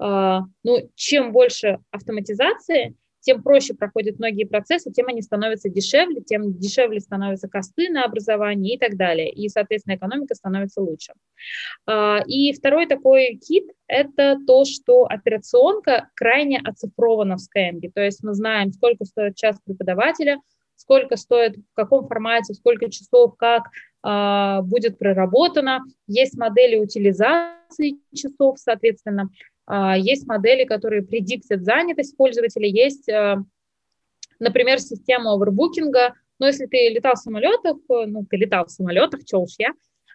а, 0.00 0.40
ну, 0.64 0.90
чем 0.96 1.30
больше 1.30 1.78
автоматизации, 1.92 2.96
тем 3.20 3.40
проще 3.40 3.72
проходят 3.72 4.18
многие 4.18 4.46
процессы, 4.46 4.90
тем 4.90 5.06
они 5.06 5.22
становятся 5.22 5.68
дешевле, 5.68 6.22
тем 6.22 6.58
дешевле 6.58 6.98
становятся 6.98 7.48
косты 7.48 7.88
на 7.88 8.04
образование 8.04 8.74
и 8.74 8.78
так 8.80 8.96
далее. 8.96 9.30
И, 9.30 9.48
соответственно, 9.48 9.94
экономика 9.94 10.34
становится 10.34 10.80
лучше. 10.80 11.12
А, 11.86 12.24
и 12.26 12.52
второй 12.52 12.86
такой 12.86 13.36
кит– 13.36 13.70
это 13.86 14.36
то, 14.44 14.64
что 14.64 15.04
операционка 15.04 16.08
крайне 16.16 16.58
оцифрована 16.64 17.36
в 17.36 17.38
Skyeng. 17.38 17.80
То 17.94 18.02
есть 18.02 18.24
мы 18.24 18.34
знаем, 18.34 18.72
сколько 18.72 19.04
стоит 19.04 19.36
час 19.36 19.56
преподавателя, 19.64 20.40
сколько 20.74 21.16
стоит, 21.16 21.58
в 21.58 21.74
каком 21.74 22.08
формате, 22.08 22.54
сколько 22.54 22.90
часов, 22.90 23.36
как 23.36 23.68
э, 24.04 24.60
будет 24.62 24.98
проработано. 24.98 25.80
Есть 26.06 26.36
модели 26.36 26.76
утилизации 26.76 27.98
часов, 28.14 28.58
соответственно, 28.58 29.30
э, 29.70 29.94
есть 29.98 30.26
модели, 30.26 30.64
которые 30.64 31.02
предиктят 31.02 31.62
занятость 31.62 32.16
пользователя, 32.16 32.66
есть, 32.66 33.08
э, 33.08 33.36
например, 34.38 34.78
система 34.80 35.34
овербукинга. 35.34 36.14
Но 36.38 36.46
если 36.46 36.66
ты 36.66 36.88
летал 36.88 37.14
в 37.14 37.18
самолетах, 37.18 37.76
ну, 37.88 38.26
ты 38.28 38.36
летал 38.36 38.66
в 38.66 38.70
самолетах, 38.70 39.20
что 39.24 39.38
уж 39.40 39.52
я, 39.58 39.68
а, 39.68 39.74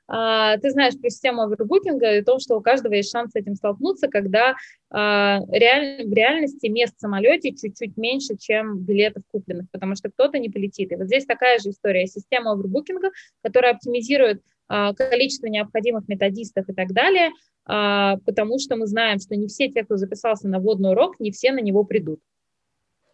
ты 0.10 0.72
знаешь 0.72 1.00
про 1.00 1.10
систему 1.10 1.44
овербукинга 1.44 2.18
и 2.18 2.24
то, 2.24 2.40
что 2.40 2.58
у 2.58 2.62
каждого 2.62 2.94
есть 2.94 3.12
шанс 3.12 3.32
с 3.32 3.36
этим 3.36 3.54
столкнуться, 3.56 4.08
когда 4.08 4.56
а, 4.90 5.40
реаль, 5.50 6.08
в 6.08 6.14
реальности 6.14 6.68
мест 6.68 6.96
в 6.98 7.00
самолете 7.00 7.52
чуть-чуть 7.52 7.96
меньше, 7.96 8.36
чем 8.38 8.80
билетов 8.80 9.24
купленных, 9.32 9.70
потому 9.72 9.96
что 9.96 10.10
кто-то 10.10 10.40
не 10.40 10.50
полетит. 10.50 10.92
И 10.92 10.96
вот 10.96 11.06
здесь 11.06 11.26
такая 11.26 11.60
же 11.60 11.70
история. 11.70 12.08
Система 12.08 12.54
овербукинга, 12.54 13.12
которая 13.44 13.74
оптимизирует 13.74 14.42
а, 14.68 14.94
количество 14.96 15.46
необходимых 15.46 16.08
методистов 16.08 16.68
и 16.70 16.74
так 16.74 16.92
далее, 16.92 17.30
потому 17.66 18.58
что 18.58 18.78
мы 18.78 18.88
знаем, 18.88 19.20
что 19.20 19.36
не 19.36 19.46
все 19.46 19.70
те, 19.70 19.84
кто 19.84 19.96
записался 19.96 20.48
на 20.48 20.60
водный 20.60 20.90
урок, 20.92 21.20
не 21.20 21.30
все 21.30 21.52
на 21.52 21.60
него 21.60 21.84
придут. 21.84 22.20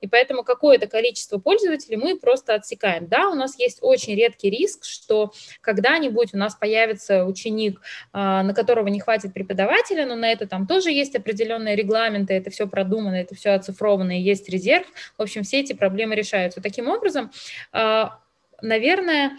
И 0.02 0.08
поэтому 0.08 0.44
какое-то 0.44 0.88
количество 0.88 1.38
пользователей 1.38 1.98
мы 1.98 2.18
просто 2.18 2.54
отсекаем. 2.54 3.08
Да, 3.08 3.30
у 3.30 3.34
нас 3.34 3.58
есть 3.60 3.80
очень 3.82 4.16
редкий 4.16 4.50
риск, 4.50 4.84
что 4.84 5.32
когда-нибудь 5.62 6.34
у 6.34 6.38
нас 6.38 6.56
появится 6.56 7.26
ученик, 7.26 7.82
а, 8.14 8.44
на 8.44 8.54
которого 8.54 8.88
не 8.88 9.00
хватит 9.00 9.34
преподавателя, 9.34 10.06
но 10.06 10.16
на 10.16 10.32
это 10.32 10.48
там 10.48 10.68
тоже 10.68 10.92
есть 10.92 11.16
определенные 11.16 11.76
регламенты, 11.76 12.34
это 12.34 12.50
все 12.50 12.68
продумано, 12.68 13.16
это 13.16 13.36
все 13.36 13.52
оцифровано, 13.52 14.18
и 14.18 14.22
есть 14.22 14.50
резерв. 14.50 14.88
В 15.18 15.22
общем, 15.22 15.44
все 15.44 15.62
эти 15.62 15.74
проблемы 15.74 16.16
решаются. 16.16 16.62
Таким 16.62 16.90
образом, 16.90 17.32
а, 17.72 18.20
наверное, 18.62 19.38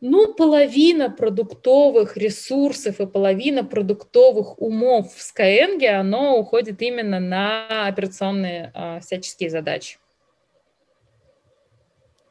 ну, 0.00 0.32
половина 0.34 1.10
продуктовых 1.10 2.16
ресурсов 2.16 3.00
и 3.00 3.06
половина 3.06 3.64
продуктовых 3.64 4.60
умов 4.60 5.12
в 5.12 5.18
Skyeng, 5.18 5.84
оно 5.86 6.38
уходит 6.38 6.82
именно 6.82 7.18
на 7.18 7.86
операционные 7.86 8.70
а, 8.74 9.00
всяческие 9.00 9.50
задачи. 9.50 9.98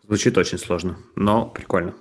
Звучит 0.03 0.37
очень 0.37 0.57
сложно, 0.57 0.97
но 1.15 1.45
прикольно. 1.47 1.95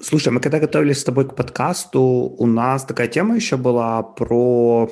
Слушай, 0.00 0.32
мы 0.32 0.40
когда 0.40 0.58
готовились 0.58 0.98
с 0.98 1.04
тобой 1.04 1.28
к 1.28 1.36
подкасту, 1.36 2.00
у 2.00 2.46
нас 2.46 2.84
такая 2.84 3.06
тема 3.06 3.36
еще 3.36 3.56
была 3.56 4.02
про 4.02 4.90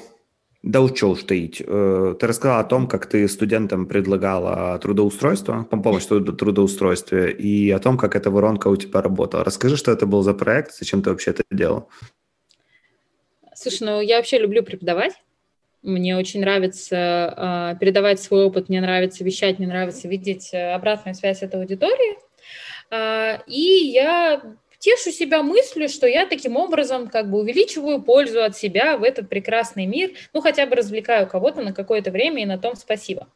да 0.63 0.83
учел 0.83 1.17
стоить. 1.17 1.63
Э, 1.67 2.15
ты 2.19 2.27
рассказала 2.27 2.61
о 2.61 2.65
том, 2.65 2.87
как 2.87 3.07
ты 3.07 3.27
студентам 3.29 3.87
предлагала 3.87 4.79
трудоустройство, 4.79 5.65
помощь 5.65 6.05
в 6.05 6.37
трудоустройстве, 6.37 7.33
и 7.33 7.71
о 7.71 7.79
том, 7.79 7.97
как 7.97 8.15
эта 8.15 8.31
воронка 8.31 8.69
у 8.69 8.77
тебя 8.77 9.01
работала. 9.01 9.45
Расскажи, 9.45 9.77
что 9.77 9.91
это 9.91 10.07
был 10.07 10.23
за 10.23 10.35
проект, 10.35 10.75
зачем 10.75 11.03
ты 11.03 11.11
вообще 11.11 11.31
это 11.31 11.45
делал? 11.51 11.89
Слушай, 13.55 13.85
ну 13.85 14.01
я 14.01 14.17
вообще 14.17 14.39
люблю 14.39 14.63
преподавать. 14.63 15.15
Мне 15.83 16.17
очень 16.17 16.41
нравится 16.41 17.75
э, 17.75 17.79
передавать 17.81 18.21
свой 18.21 18.45
опыт, 18.45 18.69
мне 18.69 18.83
нравится 18.83 19.25
вещать, 19.25 19.59
мне 19.59 19.67
нравится 19.67 20.09
видеть 20.09 20.51
э, 20.53 20.75
обратную 20.75 21.15
связь 21.15 21.43
этой 21.43 21.59
аудитории. 21.59 22.19
Э, 22.91 23.39
и 23.47 23.91
я 23.91 24.43
тешу 24.81 25.13
себя 25.13 25.43
мыслью, 25.43 25.89
что 25.89 26.09
я 26.09 26.27
таким 26.27 26.57
образом 26.57 27.09
как 27.09 27.31
бы 27.31 27.39
увеличиваю 27.39 28.03
пользу 28.03 28.43
от 28.43 28.57
себя 28.57 28.97
в 28.97 29.05
этот 29.05 29.29
прекрасный 29.29 29.87
мир, 29.87 30.13
ну 30.33 30.41
хотя 30.41 30.67
бы 30.67 30.75
развлекаю 30.75 31.29
кого-то 31.29 31.63
на 31.63 31.73
какое-то 31.73 32.11
время 32.11 32.43
и 32.43 32.47
на 32.47 32.59
том 32.59 32.75
спасибо. 32.75 33.29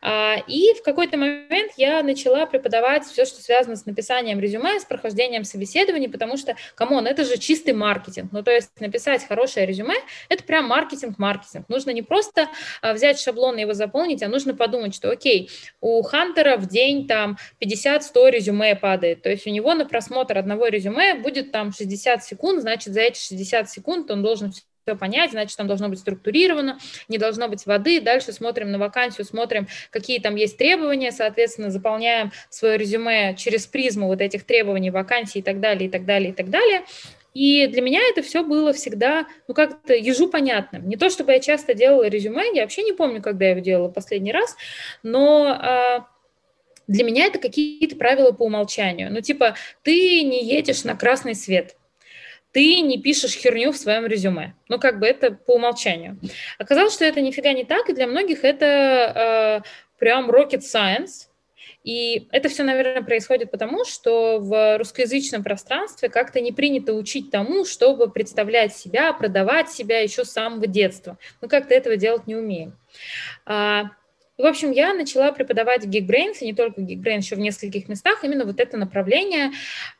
А, 0.00 0.36
и 0.46 0.74
в 0.74 0.82
какой-то 0.82 1.16
момент 1.16 1.72
я 1.76 2.02
начала 2.02 2.46
преподавать 2.46 3.04
все, 3.04 3.24
что 3.24 3.40
связано 3.40 3.76
с 3.76 3.86
написанием 3.86 4.40
резюме, 4.40 4.80
с 4.80 4.84
прохождением 4.84 5.44
собеседований, 5.44 6.08
потому 6.08 6.36
что, 6.36 6.56
come 6.74 6.92
on, 6.92 7.06
это 7.06 7.24
же 7.24 7.38
чистый 7.38 7.72
маркетинг. 7.72 8.30
Ну, 8.32 8.42
то 8.42 8.50
есть 8.50 8.70
написать 8.80 9.26
хорошее 9.26 9.66
резюме– 9.66 9.94
это 10.28 10.44
прям 10.44 10.66
маркетинг-маркетинг. 10.66 11.68
Нужно 11.68 11.90
не 11.90 12.02
просто 12.02 12.48
а, 12.80 12.92
взять 12.92 13.18
шаблон 13.18 13.58
и 13.58 13.62
его 13.62 13.74
заполнить, 13.74 14.22
а 14.22 14.28
нужно 14.28 14.54
подумать, 14.54 14.94
что, 14.94 15.10
окей, 15.10 15.50
у 15.80 16.02
Хантера 16.02 16.56
в 16.56 16.66
день 16.66 17.06
там 17.06 17.36
50-100 17.60 18.30
резюме 18.30 18.76
падает, 18.76 19.22
то 19.22 19.30
есть 19.30 19.46
у 19.46 19.50
него 19.50 19.74
на 19.74 19.86
просмотр 19.86 20.38
одного 20.38 20.66
резюме 20.66 21.14
будет 21.14 21.52
там 21.52 21.72
60 21.72 22.24
секунд, 22.24 22.62
значит, 22.62 22.92
за 22.92 23.00
эти 23.00 23.18
60 23.18 23.70
секунд 23.70 24.10
он 24.10 24.22
должен 24.22 24.52
все 24.84 24.96
понять, 24.96 25.30
значит, 25.30 25.56
там 25.56 25.68
должно 25.68 25.88
быть 25.88 26.00
структурировано, 26.00 26.78
не 27.08 27.16
должно 27.16 27.46
быть 27.46 27.66
воды. 27.66 28.00
Дальше 28.00 28.32
смотрим 28.32 28.72
на 28.72 28.78
вакансию, 28.78 29.24
смотрим, 29.24 29.68
какие 29.90 30.18
там 30.18 30.34
есть 30.34 30.56
требования, 30.56 31.12
соответственно, 31.12 31.70
заполняем 31.70 32.32
свое 32.50 32.76
резюме 32.78 33.36
через 33.36 33.66
призму 33.66 34.08
вот 34.08 34.20
этих 34.20 34.44
требований, 34.44 34.90
вакансий 34.90 35.38
и 35.38 35.42
так 35.42 35.60
далее, 35.60 35.88
и 35.88 35.90
так 35.90 36.04
далее, 36.04 36.30
и 36.30 36.32
так 36.32 36.50
далее. 36.50 36.82
И 37.32 37.66
для 37.68 37.80
меня 37.80 38.00
это 38.10 38.22
все 38.22 38.42
было 38.42 38.72
всегда, 38.72 39.26
ну, 39.46 39.54
как-то 39.54 39.94
ежу 39.94 40.28
понятным. 40.28 40.88
Не 40.88 40.96
то, 40.96 41.08
чтобы 41.10 41.32
я 41.32 41.38
часто 41.38 41.74
делала 41.74 42.08
резюме, 42.08 42.52
я 42.52 42.62
вообще 42.62 42.82
не 42.82 42.92
помню, 42.92 43.22
когда 43.22 43.44
я 43.44 43.50
его 43.52 43.60
делала 43.60 43.88
последний 43.88 44.32
раз, 44.32 44.56
но 45.04 45.46
а, 45.46 46.06
для 46.88 47.04
меня 47.04 47.26
это 47.26 47.38
какие-то 47.38 47.94
правила 47.94 48.32
по 48.32 48.42
умолчанию. 48.42 49.12
Ну, 49.12 49.20
типа, 49.20 49.54
ты 49.82 50.22
не 50.22 50.44
едешь 50.44 50.82
на 50.82 50.96
красный 50.96 51.36
свет– 51.36 51.76
ты 52.52 52.80
не 52.80 52.98
пишешь 52.98 53.34
херню 53.34 53.72
в 53.72 53.76
своем 53.76 54.06
резюме. 54.06 54.54
Ну, 54.68 54.78
как 54.78 54.98
бы 54.98 55.06
это 55.06 55.32
по 55.32 55.54
умолчанию. 55.54 56.18
Оказалось, 56.58 56.94
что 56.94 57.04
это 57.04 57.20
нифига 57.20 57.52
не 57.52 57.64
так, 57.64 57.88
и 57.88 57.94
для 57.94 58.06
многих 58.06 58.44
это 58.44 59.62
э, 59.64 59.68
прям 59.98 60.30
rocket 60.30 60.60
science. 60.60 61.28
И 61.84 62.28
это 62.30 62.48
все, 62.48 62.62
наверное, 62.62 63.02
происходит 63.02 63.50
потому, 63.50 63.84
что 63.84 64.38
в 64.38 64.78
русскоязычном 64.78 65.42
пространстве 65.42 66.08
как-то 66.08 66.40
не 66.40 66.52
принято 66.52 66.92
учить 66.92 67.30
тому, 67.30 67.64
чтобы 67.64 68.08
представлять 68.08 68.76
себя, 68.76 69.12
продавать 69.12 69.70
себя 69.70 70.00
еще 70.00 70.24
с 70.24 70.30
самого 70.30 70.66
детства. 70.66 71.18
Мы 71.40 71.48
как-то 71.48 71.74
этого 71.74 71.96
делать 71.96 72.26
не 72.28 72.36
умеем. 72.36 72.76
В 74.38 74.46
общем, 74.46 74.70
я 74.70 74.94
начала 74.94 75.30
преподавать 75.30 75.84
Geekbrains, 75.84 76.38
и 76.40 76.46
не 76.46 76.54
только 76.54 76.80
Geekbrains, 76.80 77.18
еще 77.18 77.36
в 77.36 77.38
нескольких 77.38 77.88
местах, 77.88 78.24
именно 78.24 78.44
вот 78.44 78.60
это 78.60 78.78
направление, 78.78 79.50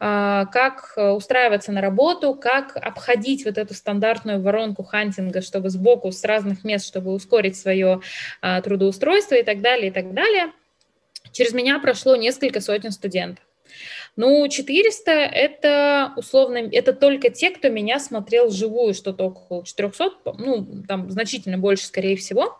а, 0.01 0.47
как 0.47 0.95
устраиваться 0.97 1.71
на 1.71 1.83
работу, 1.83 2.35
как 2.35 2.77
обходить 2.77 3.45
вот 3.45 3.59
эту 3.59 3.75
стандартную 3.75 4.41
воронку 4.41 4.85
хантинга, 4.85 5.43
чтобы 5.43 5.69
сбоку, 5.69 6.11
с 6.13 6.25
разных 6.25 6.65
мест, 6.65 6.87
чтобы 6.87 7.13
ускорить 7.13 7.57
свое 7.57 8.01
а, 8.41 8.63
трудоустройство 8.63 9.35
и 9.35 9.43
так 9.43 9.61
далее, 9.61 9.89
и 9.89 9.91
так 9.91 10.15
далее. 10.15 10.53
Через 11.33 11.53
меня 11.53 11.79
прошло 11.79 12.17
несколько 12.17 12.61
сотен 12.61 12.91
студентов. 12.91 13.45
Ну, 14.17 14.47
400– 14.47 15.11
это 15.13 16.13
условно, 16.17 16.59
это 16.71 16.93
только 16.93 17.31
те, 17.31 17.51
кто 17.51 17.69
меня 17.69 17.99
смотрел 17.99 18.49
вживую, 18.49 18.95
что-то 18.95 19.25
около 19.25 19.65
400, 19.65 20.35
ну, 20.39 20.85
там 20.87 21.11
значительно 21.11 21.59
больше, 21.59 21.87
скорее 21.87 22.17
всего. 22.17 22.59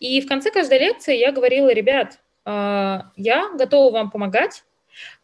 И 0.00 0.20
в 0.20 0.26
конце 0.26 0.50
каждой 0.50 0.78
лекции 0.78 1.16
я 1.16 1.30
говорила, 1.30 1.72
ребят, 1.72 2.18
а, 2.44 3.10
я 3.16 3.50
готова 3.54 3.92
вам 3.92 4.10
помогать, 4.10 4.64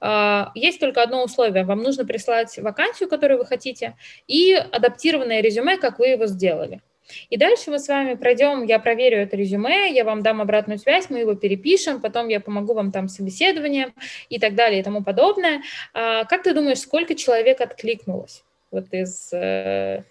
а, 0.01 0.53
есть 0.55 0.78
только 0.78 1.03
одно 1.03 1.24
условие. 1.24 1.64
Вам 1.64 1.82
нужно 1.82 2.05
прислать 2.05 2.57
вакансию, 2.59 3.09
которую 3.09 3.39
вы 3.39 3.47
хотите, 3.47 3.97
и 4.26 4.55
адаптированное 4.55 5.41
резюме, 5.41 5.76
как 5.76 5.99
вы 5.99 6.09
его 6.09 6.26
сделали. 6.26 6.80
И 7.28 7.36
дальше 7.36 7.70
мы 7.70 7.78
с 7.78 7.88
вами 7.88 8.14
пройдем, 8.14 8.64
я 8.64 8.78
проверю 8.78 9.18
это 9.18 9.36
резюме, 9.36 9.92
я 9.92 10.05
вам 10.05 10.22
дам 10.22 10.40
обратную 10.40 10.78
связь, 10.78 11.11
мы 11.11 11.18
его 11.18 11.34
перепишем, 11.34 12.00
потом 12.00 12.28
я 12.28 12.40
помогу 12.40 12.74
вам 12.74 12.92
там 12.92 13.09
собеседованием 13.09 13.92
и 14.28 14.38
так 14.38 14.55
далее 14.55 14.80
и 14.80 14.82
тому 14.82 15.02
подобное. 15.02 15.62
А, 15.92 16.24
как 16.24 16.42
ты 16.42 16.55
думаешь, 16.55 16.80
сколько 16.80 17.14
человек 17.14 17.61
откликнулось 17.61 18.42
вот 18.70 18.86
из 18.92 19.32
э, 19.32 20.02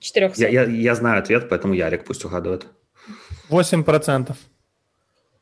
400? 0.00 0.40
Я, 0.42 0.48
я, 0.48 0.64
я 0.64 0.94
знаю 0.94 1.20
ответ, 1.20 1.48
поэтому 1.48 1.74
Ярик 1.74 2.04
пусть 2.04 2.24
угадывает. 2.24 2.66
8%. 3.50 4.34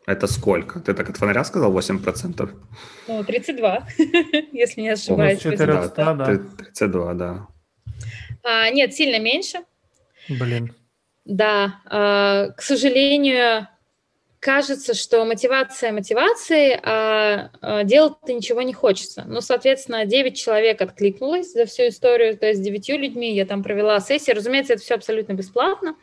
Это 0.06 0.28
сколько? 0.28 0.78
Ты 0.78 0.94
так 0.94 1.10
от 1.10 1.16
фонаря 1.16 1.44
сказал 1.44 1.76
8%? 1.76 2.50
Ну, 3.08 3.24
32, 3.24 3.88
если 4.52 4.82
не 4.82 4.90
ошибаюсь. 4.90 5.40
О, 5.44 5.50
400, 5.50 6.14
да. 6.14 6.38
32, 6.58 7.14
да. 7.14 7.48
А, 8.44 8.70
нет, 8.70 8.94
сильно 8.94 9.18
меньше. 9.18 9.58
Блин. 10.28 10.74
Да, 11.24 11.80
э, 11.90 12.52
к 12.52 12.62
сожалению, 12.62 13.68
кажется, 14.46 14.94
что 14.94 15.24
мотивация 15.24 15.90
мотивации, 15.90 16.78
а, 16.80 17.50
а 17.60 17.82
делать-то 17.82 18.32
ничего 18.32 18.62
не 18.62 18.72
хочется. 18.72 19.24
Ну, 19.26 19.40
соответственно, 19.40 20.06
9 20.06 20.36
человек 20.38 20.80
откликнулось 20.80 21.52
за 21.52 21.66
всю 21.66 21.88
историю, 21.88 22.38
то 22.38 22.46
есть 22.46 22.62
9 22.62 22.90
людьми 22.90 23.34
я 23.34 23.44
там 23.44 23.64
провела 23.64 23.98
сессии. 23.98 24.30
Разумеется, 24.30 24.74
это 24.74 24.82
все 24.82 24.94
абсолютно 24.94 25.32
бесплатно. 25.32 25.96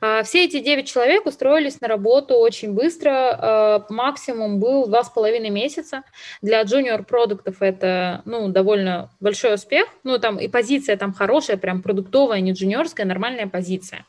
А, 0.00 0.22
все 0.22 0.44
эти 0.44 0.60
9 0.60 0.86
человек 0.86 1.26
устроились 1.26 1.80
на 1.80 1.88
работу 1.88 2.36
очень 2.36 2.74
быстро. 2.74 3.10
А, 3.10 3.86
максимум 3.88 4.60
был 4.60 4.88
2,5 4.88 5.50
месяца. 5.50 6.04
Для 6.42 6.62
джуниор-продуктов 6.62 7.60
это, 7.60 8.22
ну, 8.24 8.46
довольно 8.46 9.10
большой 9.18 9.54
успех. 9.54 9.88
Ну, 10.04 10.20
там 10.20 10.38
и 10.38 10.46
позиция 10.46 10.96
там 10.96 11.12
хорошая, 11.12 11.56
прям 11.56 11.82
продуктовая, 11.82 12.38
не 12.38 12.52
джуниорская, 12.52 13.04
нормальная 13.04 13.48
позиция. 13.48 14.06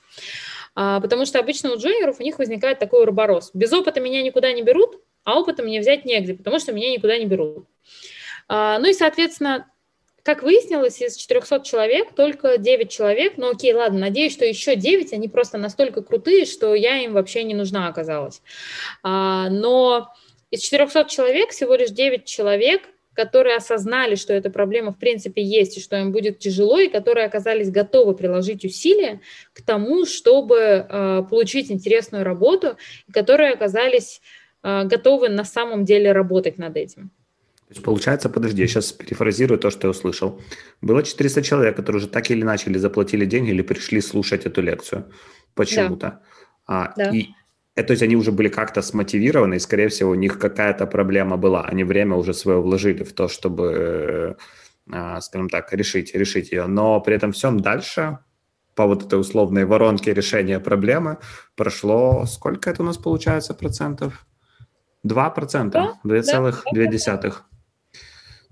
Потому 0.73 1.25
что 1.25 1.39
обычно 1.39 1.73
у 1.73 1.77
джуниоров 1.77 2.19
у 2.19 2.23
них 2.23 2.39
возникает 2.39 2.79
такой 2.79 3.03
уроборос. 3.03 3.51
Без 3.53 3.73
опыта 3.73 3.99
меня 3.99 4.21
никуда 4.21 4.51
не 4.53 4.61
берут, 4.61 5.01
а 5.23 5.39
опыта 5.39 5.63
мне 5.63 5.79
взять 5.79 6.05
негде, 6.05 6.33
потому 6.33 6.59
что 6.59 6.73
меня 6.73 6.91
никуда 6.91 7.17
не 7.17 7.25
берут. 7.25 7.67
А, 8.47 8.79
ну 8.79 8.87
и, 8.87 8.93
соответственно, 8.93 9.67
как 10.23 10.43
выяснилось, 10.43 11.01
из 11.01 11.15
400 11.15 11.61
человек 11.61 12.13
только 12.15 12.57
9 12.57 12.91
человек, 12.91 13.33
ну 13.37 13.49
окей, 13.51 13.73
ладно, 13.73 13.99
надеюсь, 13.99 14.33
что 14.33 14.45
еще 14.45 14.75
9, 14.75 15.13
они 15.13 15.27
просто 15.27 15.57
настолько 15.57 16.01
крутые, 16.01 16.45
что 16.45 16.75
я 16.75 16.97
им 16.97 17.13
вообще 17.13 17.43
не 17.43 17.55
нужна 17.55 17.87
оказалась. 17.87 18.41
А, 19.03 19.49
но 19.49 20.13
из 20.51 20.61
400 20.61 21.05
человек 21.05 21.51
всего 21.51 21.75
лишь 21.75 21.89
9 21.89 22.25
человек 22.25 22.83
которые 23.25 23.57
осознали, 23.57 24.15
что 24.15 24.33
эта 24.33 24.49
проблема 24.49 24.91
в 24.91 24.97
принципе 24.97 25.43
есть 25.43 25.77
и 25.77 25.81
что 25.81 25.95
им 25.97 26.11
будет 26.11 26.39
тяжело, 26.39 26.79
и 26.79 26.89
которые 26.89 27.27
оказались 27.27 27.69
готовы 27.69 28.15
приложить 28.15 28.65
усилия 28.65 29.21
к 29.53 29.61
тому, 29.61 30.05
чтобы 30.05 30.57
э, 30.57 31.23
получить 31.29 31.71
интересную 31.71 32.23
работу, 32.23 32.77
и 33.07 33.11
которые 33.11 33.53
оказались 33.53 34.21
э, 34.63 34.83
готовы 34.85 35.29
на 35.29 35.43
самом 35.43 35.85
деле 35.85 36.11
работать 36.11 36.57
над 36.57 36.77
этим. 36.77 37.11
То 37.67 37.75
есть 37.75 37.83
получается, 37.83 38.29
подожди, 38.29 38.61
я 38.61 38.67
сейчас 38.67 38.91
перефразирую 38.91 39.59
то, 39.59 39.69
что 39.69 39.87
я 39.87 39.91
услышал. 39.91 40.41
Было 40.81 41.03
400 41.03 41.41
человек, 41.41 41.75
которые 41.75 41.99
уже 41.99 42.07
так 42.07 42.31
или 42.31 42.41
иначе 42.41 42.69
или 42.69 42.79
заплатили 42.79 43.25
деньги, 43.25 43.51
или 43.51 43.61
пришли 43.61 44.01
слушать 44.01 44.45
эту 44.45 44.61
лекцию 44.61 45.05
почему-то. 45.53 46.07
Да. 46.07 46.21
А, 46.67 46.93
да. 46.97 47.11
И 47.11 47.29
это, 47.75 47.87
то 47.87 47.91
есть 47.91 48.03
они 48.03 48.15
уже 48.15 48.31
были 48.31 48.49
как-то 48.49 48.81
смотивированы, 48.81 49.55
и, 49.55 49.59
скорее 49.59 49.87
всего, 49.87 50.11
у 50.11 50.15
них 50.15 50.39
какая-то 50.39 50.85
проблема 50.87 51.37
была. 51.37 51.63
Они 51.63 51.83
время 51.83 52.15
уже 52.15 52.33
свое 52.33 52.61
вложили 52.61 53.03
в 53.03 53.13
то, 53.13 53.27
чтобы, 53.27 54.37
э, 54.91 55.21
скажем 55.21 55.49
так, 55.49 55.71
решить, 55.73 56.13
решить 56.13 56.51
ее. 56.51 56.67
Но 56.67 56.99
при 56.99 57.15
этом 57.15 57.31
всем 57.31 57.59
дальше 57.61 58.19
по 58.75 58.87
вот 58.87 59.05
этой 59.05 59.19
условной 59.19 59.65
воронке 59.65 60.13
решения 60.13 60.59
проблемы 60.59 61.17
прошло, 61.55 62.25
сколько 62.25 62.69
это 62.69 62.83
у 62.83 62.85
нас 62.85 62.97
получается 62.97 63.53
процентов? 63.53 64.25
2 65.03 65.29
процента, 65.29 65.93
2,2. 66.03 67.21
Да, 67.21 67.45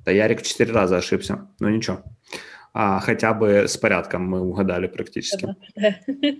да, 0.05 0.11
Ярик 0.11 0.41
четыре 0.41 0.71
раза 0.73 0.97
ошибся, 0.97 1.47
но 1.59 1.69
ничего 1.69 2.03
а, 2.81 3.01
хотя 3.01 3.33
бы 3.33 3.67
с 3.67 3.75
порядком 3.75 4.25
мы 4.25 4.39
угадали 4.39 4.87
практически. 4.87 5.47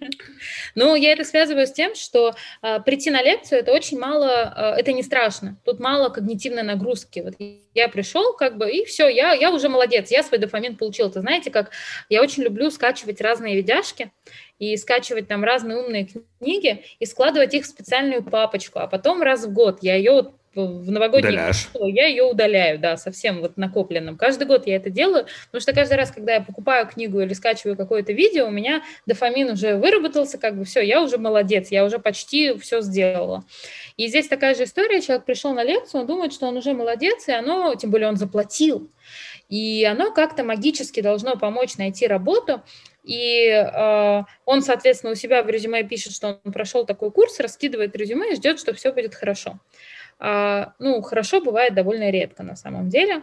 Ну, 0.75 0.95
я 0.95 1.11
это 1.11 1.25
связываю 1.25 1.67
с 1.67 1.71
тем, 1.73 1.95
что 1.95 2.33
а, 2.61 2.79
прийти 2.79 3.09
на 3.09 3.21
лекцию 3.21 3.59
это 3.59 3.73
очень 3.73 3.99
мало, 3.99 4.53
а, 4.55 4.75
это 4.77 4.93
не 4.93 5.03
страшно. 5.03 5.57
Тут 5.65 5.79
мало 5.79 6.09
когнитивной 6.09 6.63
нагрузки. 6.63 7.19
Вот 7.19 7.33
я 7.73 7.89
пришел, 7.89 8.33
как 8.33 8.57
бы, 8.57 8.71
и 8.71 8.85
все, 8.85 9.09
я, 9.09 9.33
я 9.33 9.51
уже 9.51 9.67
молодец, 9.67 10.11
я 10.11 10.23
свой 10.23 10.39
дофамин 10.39 10.77
получил. 10.77 11.09
Это 11.09 11.19
знаете, 11.19 11.51
как 11.51 11.71
я 12.07 12.21
очень 12.21 12.43
люблю 12.43 12.71
скачивать 12.71 13.19
разные 13.19 13.57
видяшки 13.57 14.11
и 14.59 14.77
скачивать 14.77 15.27
там 15.27 15.43
разные 15.43 15.77
умные 15.77 16.07
книги 16.39 16.85
и 16.99 17.05
складывать 17.05 17.53
их 17.53 17.65
в 17.65 17.67
специальную 17.67 18.23
папочку, 18.23 18.79
а 18.79 18.87
потом 18.87 19.21
раз 19.21 19.45
в 19.45 19.51
год 19.51 19.79
я 19.81 19.95
ее 19.95 20.33
в 20.55 20.91
новогодние 20.91 21.31
я 21.87 22.07
ее 22.07 22.23
удаляю, 22.23 22.79
да, 22.79 22.97
совсем 22.97 23.41
вот 23.41 23.57
накопленным. 23.57 24.17
Каждый 24.17 24.47
год 24.47 24.67
я 24.67 24.75
это 24.75 24.89
делаю, 24.89 25.27
потому 25.47 25.61
что 25.61 25.73
каждый 25.73 25.95
раз, 25.95 26.11
когда 26.11 26.35
я 26.35 26.41
покупаю 26.41 26.87
книгу 26.87 27.19
или 27.19 27.33
скачиваю 27.33 27.77
какое-то 27.77 28.13
видео, 28.13 28.47
у 28.47 28.51
меня 28.51 28.81
дофамин 29.05 29.51
уже 29.51 29.75
выработался, 29.75 30.37
как 30.37 30.57
бы 30.57 30.65
все, 30.65 30.81
я 30.81 31.01
уже 31.01 31.17
молодец, 31.17 31.69
я 31.69 31.85
уже 31.85 31.99
почти 31.99 32.57
все 32.57 32.81
сделала. 32.81 33.43
И 33.97 34.07
здесь 34.07 34.27
такая 34.27 34.55
же 34.55 34.63
история, 34.63 35.01
человек 35.01 35.25
пришел 35.25 35.53
на 35.53 35.63
лекцию, 35.63 36.01
он 36.01 36.07
думает, 36.07 36.33
что 36.33 36.47
он 36.47 36.57
уже 36.57 36.73
молодец, 36.73 37.27
и 37.27 37.31
оно, 37.31 37.75
тем 37.75 37.91
более 37.91 38.09
он 38.09 38.17
заплатил, 38.17 38.89
и 39.49 39.85
оно 39.85 40.11
как-то 40.11 40.43
магически 40.43 41.01
должно 41.01 41.35
помочь 41.35 41.77
найти 41.77 42.07
работу, 42.07 42.61
и 43.03 43.47
э, 43.49 44.23
он, 44.45 44.61
соответственно, 44.61 45.13
у 45.13 45.15
себя 45.15 45.41
в 45.41 45.49
резюме 45.49 45.83
пишет, 45.83 46.13
что 46.13 46.39
он 46.43 46.51
прошел 46.51 46.85
такой 46.85 47.11
курс, 47.11 47.39
раскидывает 47.39 47.95
резюме 47.95 48.31
и 48.31 48.35
ждет, 48.35 48.59
что 48.59 48.73
все 48.73 48.91
будет 48.91 49.15
хорошо. 49.15 49.59
А, 50.19 50.73
ну, 50.79 51.01
хорошо 51.01 51.41
бывает 51.41 51.73
довольно 51.73 52.11
редко 52.11 52.43
на 52.43 52.55
самом 52.55 52.89
деле. 52.89 53.21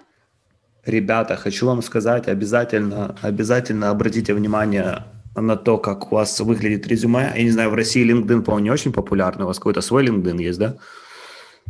Ребята, 0.85 1.37
хочу 1.37 1.67
вам 1.67 1.83
сказать, 1.83 2.29
обязательно, 2.29 3.17
обязательно 3.21 3.91
обратите 3.91 4.35
внимание 4.35 5.03
на 5.35 5.57
то, 5.57 5.79
как 5.79 6.13
у 6.13 6.15
вас 6.15 6.41
выглядит 6.41 6.87
резюме. 6.87 7.33
Я 7.37 7.43
не 7.43 7.51
знаю, 7.51 7.71
в 7.71 7.75
России 7.75 8.05
LinkedIn, 8.05 8.43
по-моему, 8.43 8.65
не 8.65 8.71
очень 8.71 8.93
популярный. 8.93 9.45
У 9.45 9.49
вас 9.49 9.59
какой-то 9.59 9.83
свой 9.83 10.07
LinkedIn 10.07 10.41
есть, 10.41 10.59
да? 10.59 10.77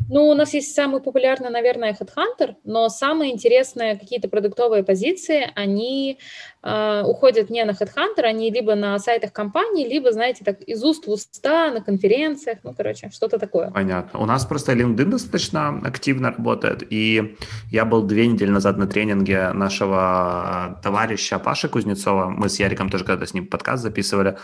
Ну, 0.08 0.28
у 0.28 0.34
нас 0.34 0.54
есть 0.54 0.74
самый 0.74 1.00
популярный, 1.00 1.50
наверное, 1.50 1.92
Headhunter, 1.92 2.54
но 2.64 2.88
самые 2.88 3.32
интересные 3.32 3.98
какие-то 3.98 4.28
продуктовые 4.28 4.84
позиции, 4.84 5.50
они 5.54 6.18
э, 6.62 7.02
уходят 7.04 7.50
не 7.50 7.64
на 7.64 7.72
Headhunter, 7.72 8.22
они 8.22 8.50
либо 8.50 8.74
на 8.74 8.98
сайтах 8.98 9.32
компаний, 9.32 9.86
либо, 9.86 10.12
знаете, 10.12 10.44
так 10.44 10.62
из 10.62 10.84
уст 10.84 11.06
в 11.06 11.10
уста, 11.10 11.72
на 11.72 11.80
конференциях, 11.80 12.58
ну, 12.62 12.72
короче, 12.76 13.10
что-то 13.10 13.38
такое. 13.38 13.70
Понятно. 13.70 14.20
У 14.20 14.26
нас 14.26 14.44
просто 14.44 14.72
LinkedIn 14.72 15.06
достаточно 15.06 15.80
активно 15.84 16.30
работает, 16.30 16.84
и 16.88 17.36
я 17.70 17.84
был 17.84 18.02
две 18.02 18.26
недели 18.26 18.50
назад 18.50 18.76
на 18.76 18.86
тренинге 18.86 19.52
нашего 19.52 20.78
товарища 20.82 21.38
Паши 21.38 21.68
Кузнецова, 21.68 22.28
мы 22.28 22.48
с 22.48 22.60
Яриком 22.60 22.90
тоже 22.90 23.04
когда-то 23.04 23.26
с 23.26 23.34
ним 23.34 23.46
подкаст 23.46 23.82
записывали, 23.82 24.36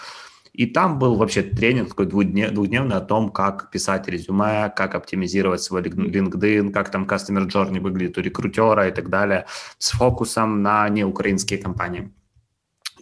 и 0.53 0.67
там 0.67 0.99
был 0.99 1.17
вообще 1.17 1.43
тренинг 1.43 1.91
такой 1.91 2.07
двухдневный 2.07 2.97
о 2.97 3.01
том, 3.01 3.31
как 3.31 3.71
писать 3.71 4.07
резюме, 4.09 4.71
как 4.77 4.95
оптимизировать 4.95 5.63
свой 5.63 5.83
LinkedIn, 5.83 6.71
как 6.73 6.91
там 6.91 7.05
Customer 7.05 7.47
Journey 7.47 7.81
выглядит 7.81 8.19
у 8.19 8.21
рекрутера 8.21 8.89
и 8.89 8.93
так 8.93 9.09
далее, 9.09 9.47
с 9.79 9.93
фокусом 9.93 10.63
на 10.63 10.89
неукраинские 10.91 11.59
компании. 11.59 12.13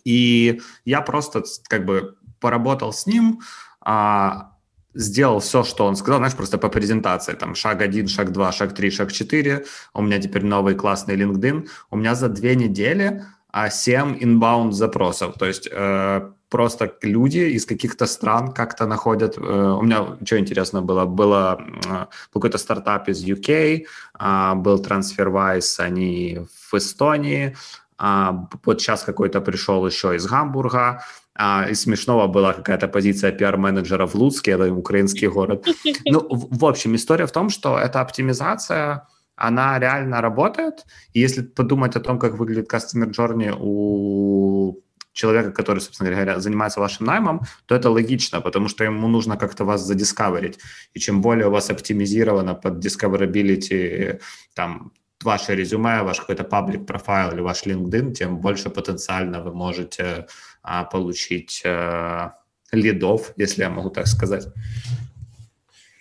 И 0.05 0.61
я 0.85 1.01
просто 1.01 1.43
как 1.69 1.85
бы 1.85 2.17
поработал 2.39 2.93
с 2.93 3.07
ним, 3.07 3.41
а, 3.81 4.53
сделал 4.95 5.41
все, 5.41 5.65
что 5.65 5.87
он 5.87 5.97
сказал, 5.97 6.19
знаешь, 6.19 6.37
просто 6.37 6.57
по 6.57 6.69
презентации, 6.69 7.35
там, 7.35 7.55
шаг 7.55 7.83
один, 7.83 8.07
шаг 8.07 8.33
два, 8.33 8.53
шаг 8.53 8.75
три, 8.75 8.91
шаг 8.91 9.13
четыре, 9.13 9.65
у 9.93 10.03
меня 10.03 10.21
теперь 10.21 10.45
новый 10.45 10.75
классный 10.75 11.17
LinkedIn, 11.17 11.69
у 11.91 11.97
меня 11.97 12.15
за 12.15 12.29
две 12.29 12.55
недели 12.55 13.25
а 13.53 13.71
7 13.71 14.19
inbound 14.19 14.73
запросов, 14.73 15.35
то 15.39 15.47
есть 15.47 15.69
э, 15.71 16.31
просто 16.49 16.93
люди 17.03 17.39
из 17.39 17.65
каких-то 17.67 18.07
стран 18.07 18.53
как-то 18.53 18.87
находят. 18.87 19.39
Э, 19.39 19.77
у 19.79 19.83
меня 19.83 20.19
что 20.25 20.39
интересно 20.39 20.83
было, 20.83 21.05
было 21.05 21.61
э, 21.87 22.07
какой-то 22.33 22.59
стартап 22.59 23.09
из 23.09 23.25
UK, 23.25 23.87
а, 24.15 24.55
был 24.55 24.83
TransferWise, 24.83 25.85
они 25.87 26.41
в 26.71 26.75
Эстонии, 26.75 27.57
а, 27.99 28.49
вот 28.65 28.81
сейчас 28.81 29.03
какой-то 29.03 29.41
пришел 29.41 29.87
еще 29.87 30.15
из 30.17 30.27
Гамбурга, 30.27 31.03
а, 31.35 31.67
из 31.71 31.83
смешного 31.83 32.27
была 32.27 32.53
какая-то 32.53 32.89
позиция 32.89 33.31
пиар-менеджера 33.31 34.07
в 34.07 34.15
Луцке, 34.15 34.53
это 34.53 34.73
украинский 34.73 35.29
город. 35.29 35.67
Ну, 36.07 36.27
в 36.31 36.65
общем, 36.65 36.95
история 36.95 37.27
в 37.27 37.33
том, 37.33 37.51
что 37.51 37.79
эта 37.79 38.01
оптимизация, 38.01 39.07
она 39.41 39.79
реально 39.79 40.21
работает. 40.21 40.85
И 41.15 41.21
если 41.21 41.43
подумать 41.43 41.97
о 41.97 42.01
том, 42.01 42.19
как 42.19 42.35
выглядит 42.35 42.73
Customer 42.73 43.11
Journey 43.11 43.57
у 43.59 44.83
человека, 45.13 45.51
который, 45.51 45.81
собственно 45.81 46.11
говоря, 46.11 46.41
занимается 46.41 46.81
вашим 46.81 47.07
наймом, 47.07 47.41
то 47.67 47.75
это 47.75 47.91
логично, 47.91 48.41
потому 48.41 48.69
что 48.69 48.85
ему 48.85 49.09
нужно 49.09 49.37
как-то 49.37 49.65
вас 49.65 49.81
задискаверить. 49.81 50.59
И 50.95 51.01
чем 51.01 51.21
более 51.23 51.47
у 51.47 51.51
вас 51.51 51.71
оптимизировано 51.71 52.55
под 52.55 52.85
discoverability, 52.85 54.21
там, 54.55 54.93
ваше 55.25 55.55
резюме, 55.55 56.03
ваш 56.03 56.21
какой-то 56.21 56.45
паблик 56.45 56.87
профайл 56.87 57.33
или 57.33 57.41
ваш 57.41 57.67
LinkedIn, 57.67 58.13
тем 58.13 58.39
больше 58.39 58.71
потенциально 58.71 59.41
вы 59.43 59.53
можете 59.55 60.27
а, 60.63 60.85
получить 60.85 61.63
а, 61.65 62.35
лидов, 62.73 63.33
если 63.37 63.63
я 63.63 63.71
могу 63.71 63.91
так 63.91 64.07
сказать. 64.07 64.47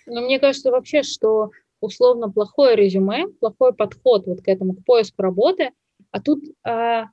Но 0.06 0.20
мне 0.22 0.38
кажется 0.40 0.70
вообще, 0.70 1.02
что 1.02 1.50
условно 1.80 2.30
плохое 2.30 2.76
резюме, 2.76 3.28
плохой 3.40 3.74
подход 3.74 4.26
вот 4.26 4.42
к 4.42 4.48
этому, 4.48 4.74
к 4.74 4.84
поиску 4.84 5.22
работы, 5.22 5.70
а 6.10 6.20
тут 6.20 6.42
а, 6.64 7.06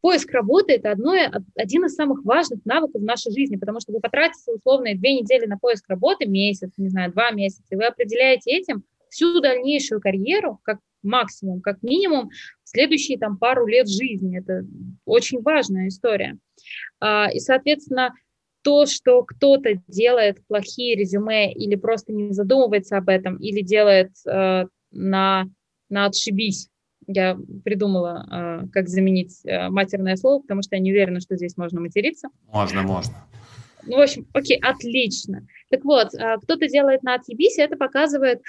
поиск 0.00 0.30
работы– 0.32 0.72
это 0.74 0.90
одно, 0.90 1.14
один 1.56 1.86
из 1.86 1.94
самых 1.94 2.24
важных 2.24 2.64
навыков 2.64 3.00
в 3.00 3.04
нашей 3.04 3.32
жизни, 3.32 3.56
потому 3.56 3.80
что 3.80 3.92
вы 3.92 4.00
потратите 4.00 4.52
условно 4.52 4.94
две 4.94 5.20
недели 5.20 5.46
на 5.46 5.58
поиск 5.58 5.88
работы, 5.88 6.26
месяц, 6.26 6.70
не 6.76 6.88
знаю, 6.88 7.12
два 7.12 7.30
месяца, 7.30 7.64
и 7.70 7.76
вы 7.76 7.86
определяете 7.86 8.50
этим 8.50 8.84
всю 9.08 9.40
дальнейшую 9.40 10.00
карьеру, 10.00 10.60
как 10.62 10.78
максимум, 11.02 11.60
как 11.60 11.82
минимум, 11.82 12.30
следующие 12.64 13.18
там 13.18 13.38
пару 13.38 13.66
лет 13.66 13.88
жизни. 13.88 14.38
Это 14.38 14.66
очень 15.04 15.40
важная 15.40 15.88
история. 15.88 16.38
А, 17.00 17.30
и, 17.32 17.38
соответственно, 17.38 18.14
то, 18.64 18.86
что 18.86 19.22
кто-то 19.22 19.74
делает 19.86 20.44
плохие 20.48 20.96
резюме 20.96 21.52
или 21.52 21.76
просто 21.76 22.12
не 22.12 22.32
задумывается 22.32 22.96
об 22.96 23.10
этом, 23.10 23.36
или 23.36 23.60
делает 23.60 24.12
э, 24.26 24.64
на, 24.90 25.44
на 25.90 26.06
отшибись, 26.06 26.70
я 27.06 27.36
придумала, 27.62 28.26
э, 28.64 28.68
как 28.72 28.88
заменить 28.88 29.38
э, 29.44 29.68
матерное 29.68 30.16
слово, 30.16 30.40
потому 30.40 30.62
что 30.62 30.76
я 30.76 30.82
не 30.82 30.92
уверена, 30.92 31.20
что 31.20 31.36
здесь 31.36 31.58
можно 31.58 31.80
материться. 31.80 32.28
Можно, 32.50 32.82
можно. 32.82 33.14
Ну, 33.86 33.96
в 33.96 34.00
общем, 34.00 34.26
окей, 34.32 34.58
отлично. 34.58 35.46
Так 35.70 35.84
вот, 35.84 36.14
э, 36.14 36.36
кто-то 36.42 36.68
делает 36.68 37.02
на 37.02 37.14
отъебись, 37.14 37.58
это 37.58 37.76
показывает 37.76 38.40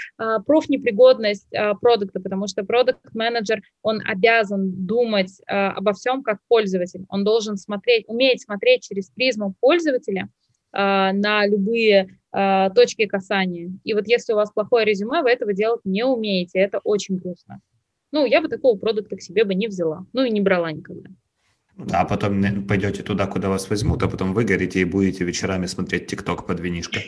профнепригодность 0.46 1.50
продукта, 1.82 2.20
потому 2.20 2.48
что 2.48 2.64
продукт-менеджер, 2.64 3.62
он 3.82 4.02
обязан 4.06 4.86
думать 4.86 5.32
обо 5.48 5.94
всем 5.94 6.24
как 6.24 6.40
пользователь. 6.48 7.06
Он 7.10 7.24
должен 7.24 7.58
смотреть, 7.58 8.06
уметь 8.08 8.44
смотреть 8.44 8.84
через 8.84 9.10
призму 9.10 9.56
пользователя 9.60 10.30
на 10.72 11.46
любые 11.46 12.18
точки 12.76 13.06
касания. 13.06 13.72
И 13.84 13.94
вот 13.94 14.08
если 14.08 14.34
у 14.34 14.36
вас 14.36 14.52
плохое 14.52 14.86
резюме, 14.86 15.22
вы 15.22 15.30
этого 15.30 15.54
делать 15.54 15.82
не 15.86 16.04
умеете. 16.04 16.60
Это 16.60 16.80
очень 16.84 17.18
грустно. 17.18 17.62
Ну, 18.12 18.26
я 18.26 18.42
бы 18.42 18.48
такого 18.50 18.78
продукта 18.78 19.16
к 19.16 19.22
себе 19.22 19.44
бы 19.46 19.56
не 19.56 19.68
взяла. 19.68 20.06
Ну 20.14 20.24
и 20.24 20.32
не 20.32 20.42
брала 20.42 20.72
никогда. 20.72 21.10
Да, 21.78 22.02
а 22.02 22.06
потом 22.06 22.66
пойдете 22.66 23.04
туда, 23.04 23.28
куда 23.28 23.50
вас 23.50 23.70
возьмут, 23.70 24.02
а 24.04 24.08
потом 24.08 24.34
выгорите 24.34 24.80
и 24.80 24.86
будете 24.86 25.26
вечерами 25.26 25.66
смотреть 25.66 26.08
ТикТок 26.08 26.46
под 26.46 26.60
винишко. 26.60 27.00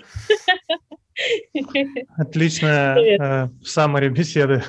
Отличная 2.18 2.98
э, 2.98 3.50
саммари 3.64 4.10
беседы. 4.10 4.64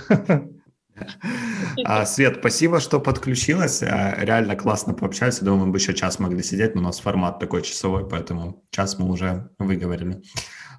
А, 1.84 2.05
Свет, 2.07 2.38
спасибо, 2.40 2.80
что 2.80 3.01
подключилась. 3.01 3.82
А, 3.82 4.16
реально 4.18 4.57
классно 4.57 4.94
пообщались. 4.94 5.40
Думаю, 5.40 5.66
мы 5.66 5.72
бы 5.72 5.78
еще 5.78 5.94
час 5.94 6.18
могли 6.18 6.42
сидеть, 6.42 6.74
но 6.74 6.80
у 6.80 6.84
нас 6.84 7.01
формат 7.01 7.38
такой 7.38 7.62
часовой, 7.62 8.09
поэтому 8.09 8.64
час 8.70 8.99
мы 8.99 9.09
уже 9.11 9.51
выговорили. 9.59 10.22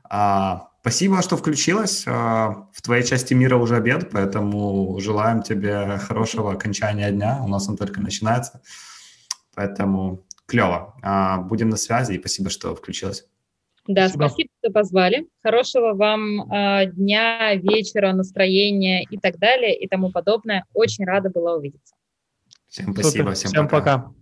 А, 0.10 0.70
Спасибо, 0.82 1.22
что 1.22 1.36
включилась. 1.36 2.06
В 2.06 2.82
твоей 2.82 3.04
части 3.04 3.34
мира 3.34 3.58
уже 3.58 3.76
обед, 3.76 4.10
поэтому 4.12 4.98
желаем 5.02 5.44
тебе 5.44 5.98
хорошего 5.98 6.54
окончания 6.54 7.12
дня. 7.12 7.42
У 7.44 7.50
нас 7.50 7.68
он 7.68 7.76
только 7.76 8.00
начинается. 8.00 8.62
Поэтому 9.60 10.24
клево. 10.46 10.96
А, 11.02 11.40
будем 11.42 11.68
на 11.68 11.76
связи 11.76 12.14
и 12.14 12.20
спасибо, 12.20 12.50
что 12.50 12.74
включилась. 12.76 13.26
Да, 13.88 14.08
спасибо, 14.08 14.28
спасибо 14.30 14.50
что 14.62 14.72
позвали. 14.72 15.28
Хорошего 15.44 15.94
вам 15.96 16.50
э, 16.50 16.86
дня, 16.94 17.56
вечера, 17.56 18.14
настроения 18.14 19.04
и 19.04 19.18
так 19.18 19.38
далее 19.38 19.78
и 19.78 19.86
тому 19.90 20.14
подобное. 20.14 20.64
Очень 20.74 21.04
рада 21.04 21.30
была 21.30 21.56
увидеться. 21.56 21.94
Всем 22.70 22.94
спасибо, 22.94 23.24
Супер. 23.24 23.34
всем, 23.34 23.52
всем 23.52 23.68
пока. 23.68 23.98
пока. 23.98 24.14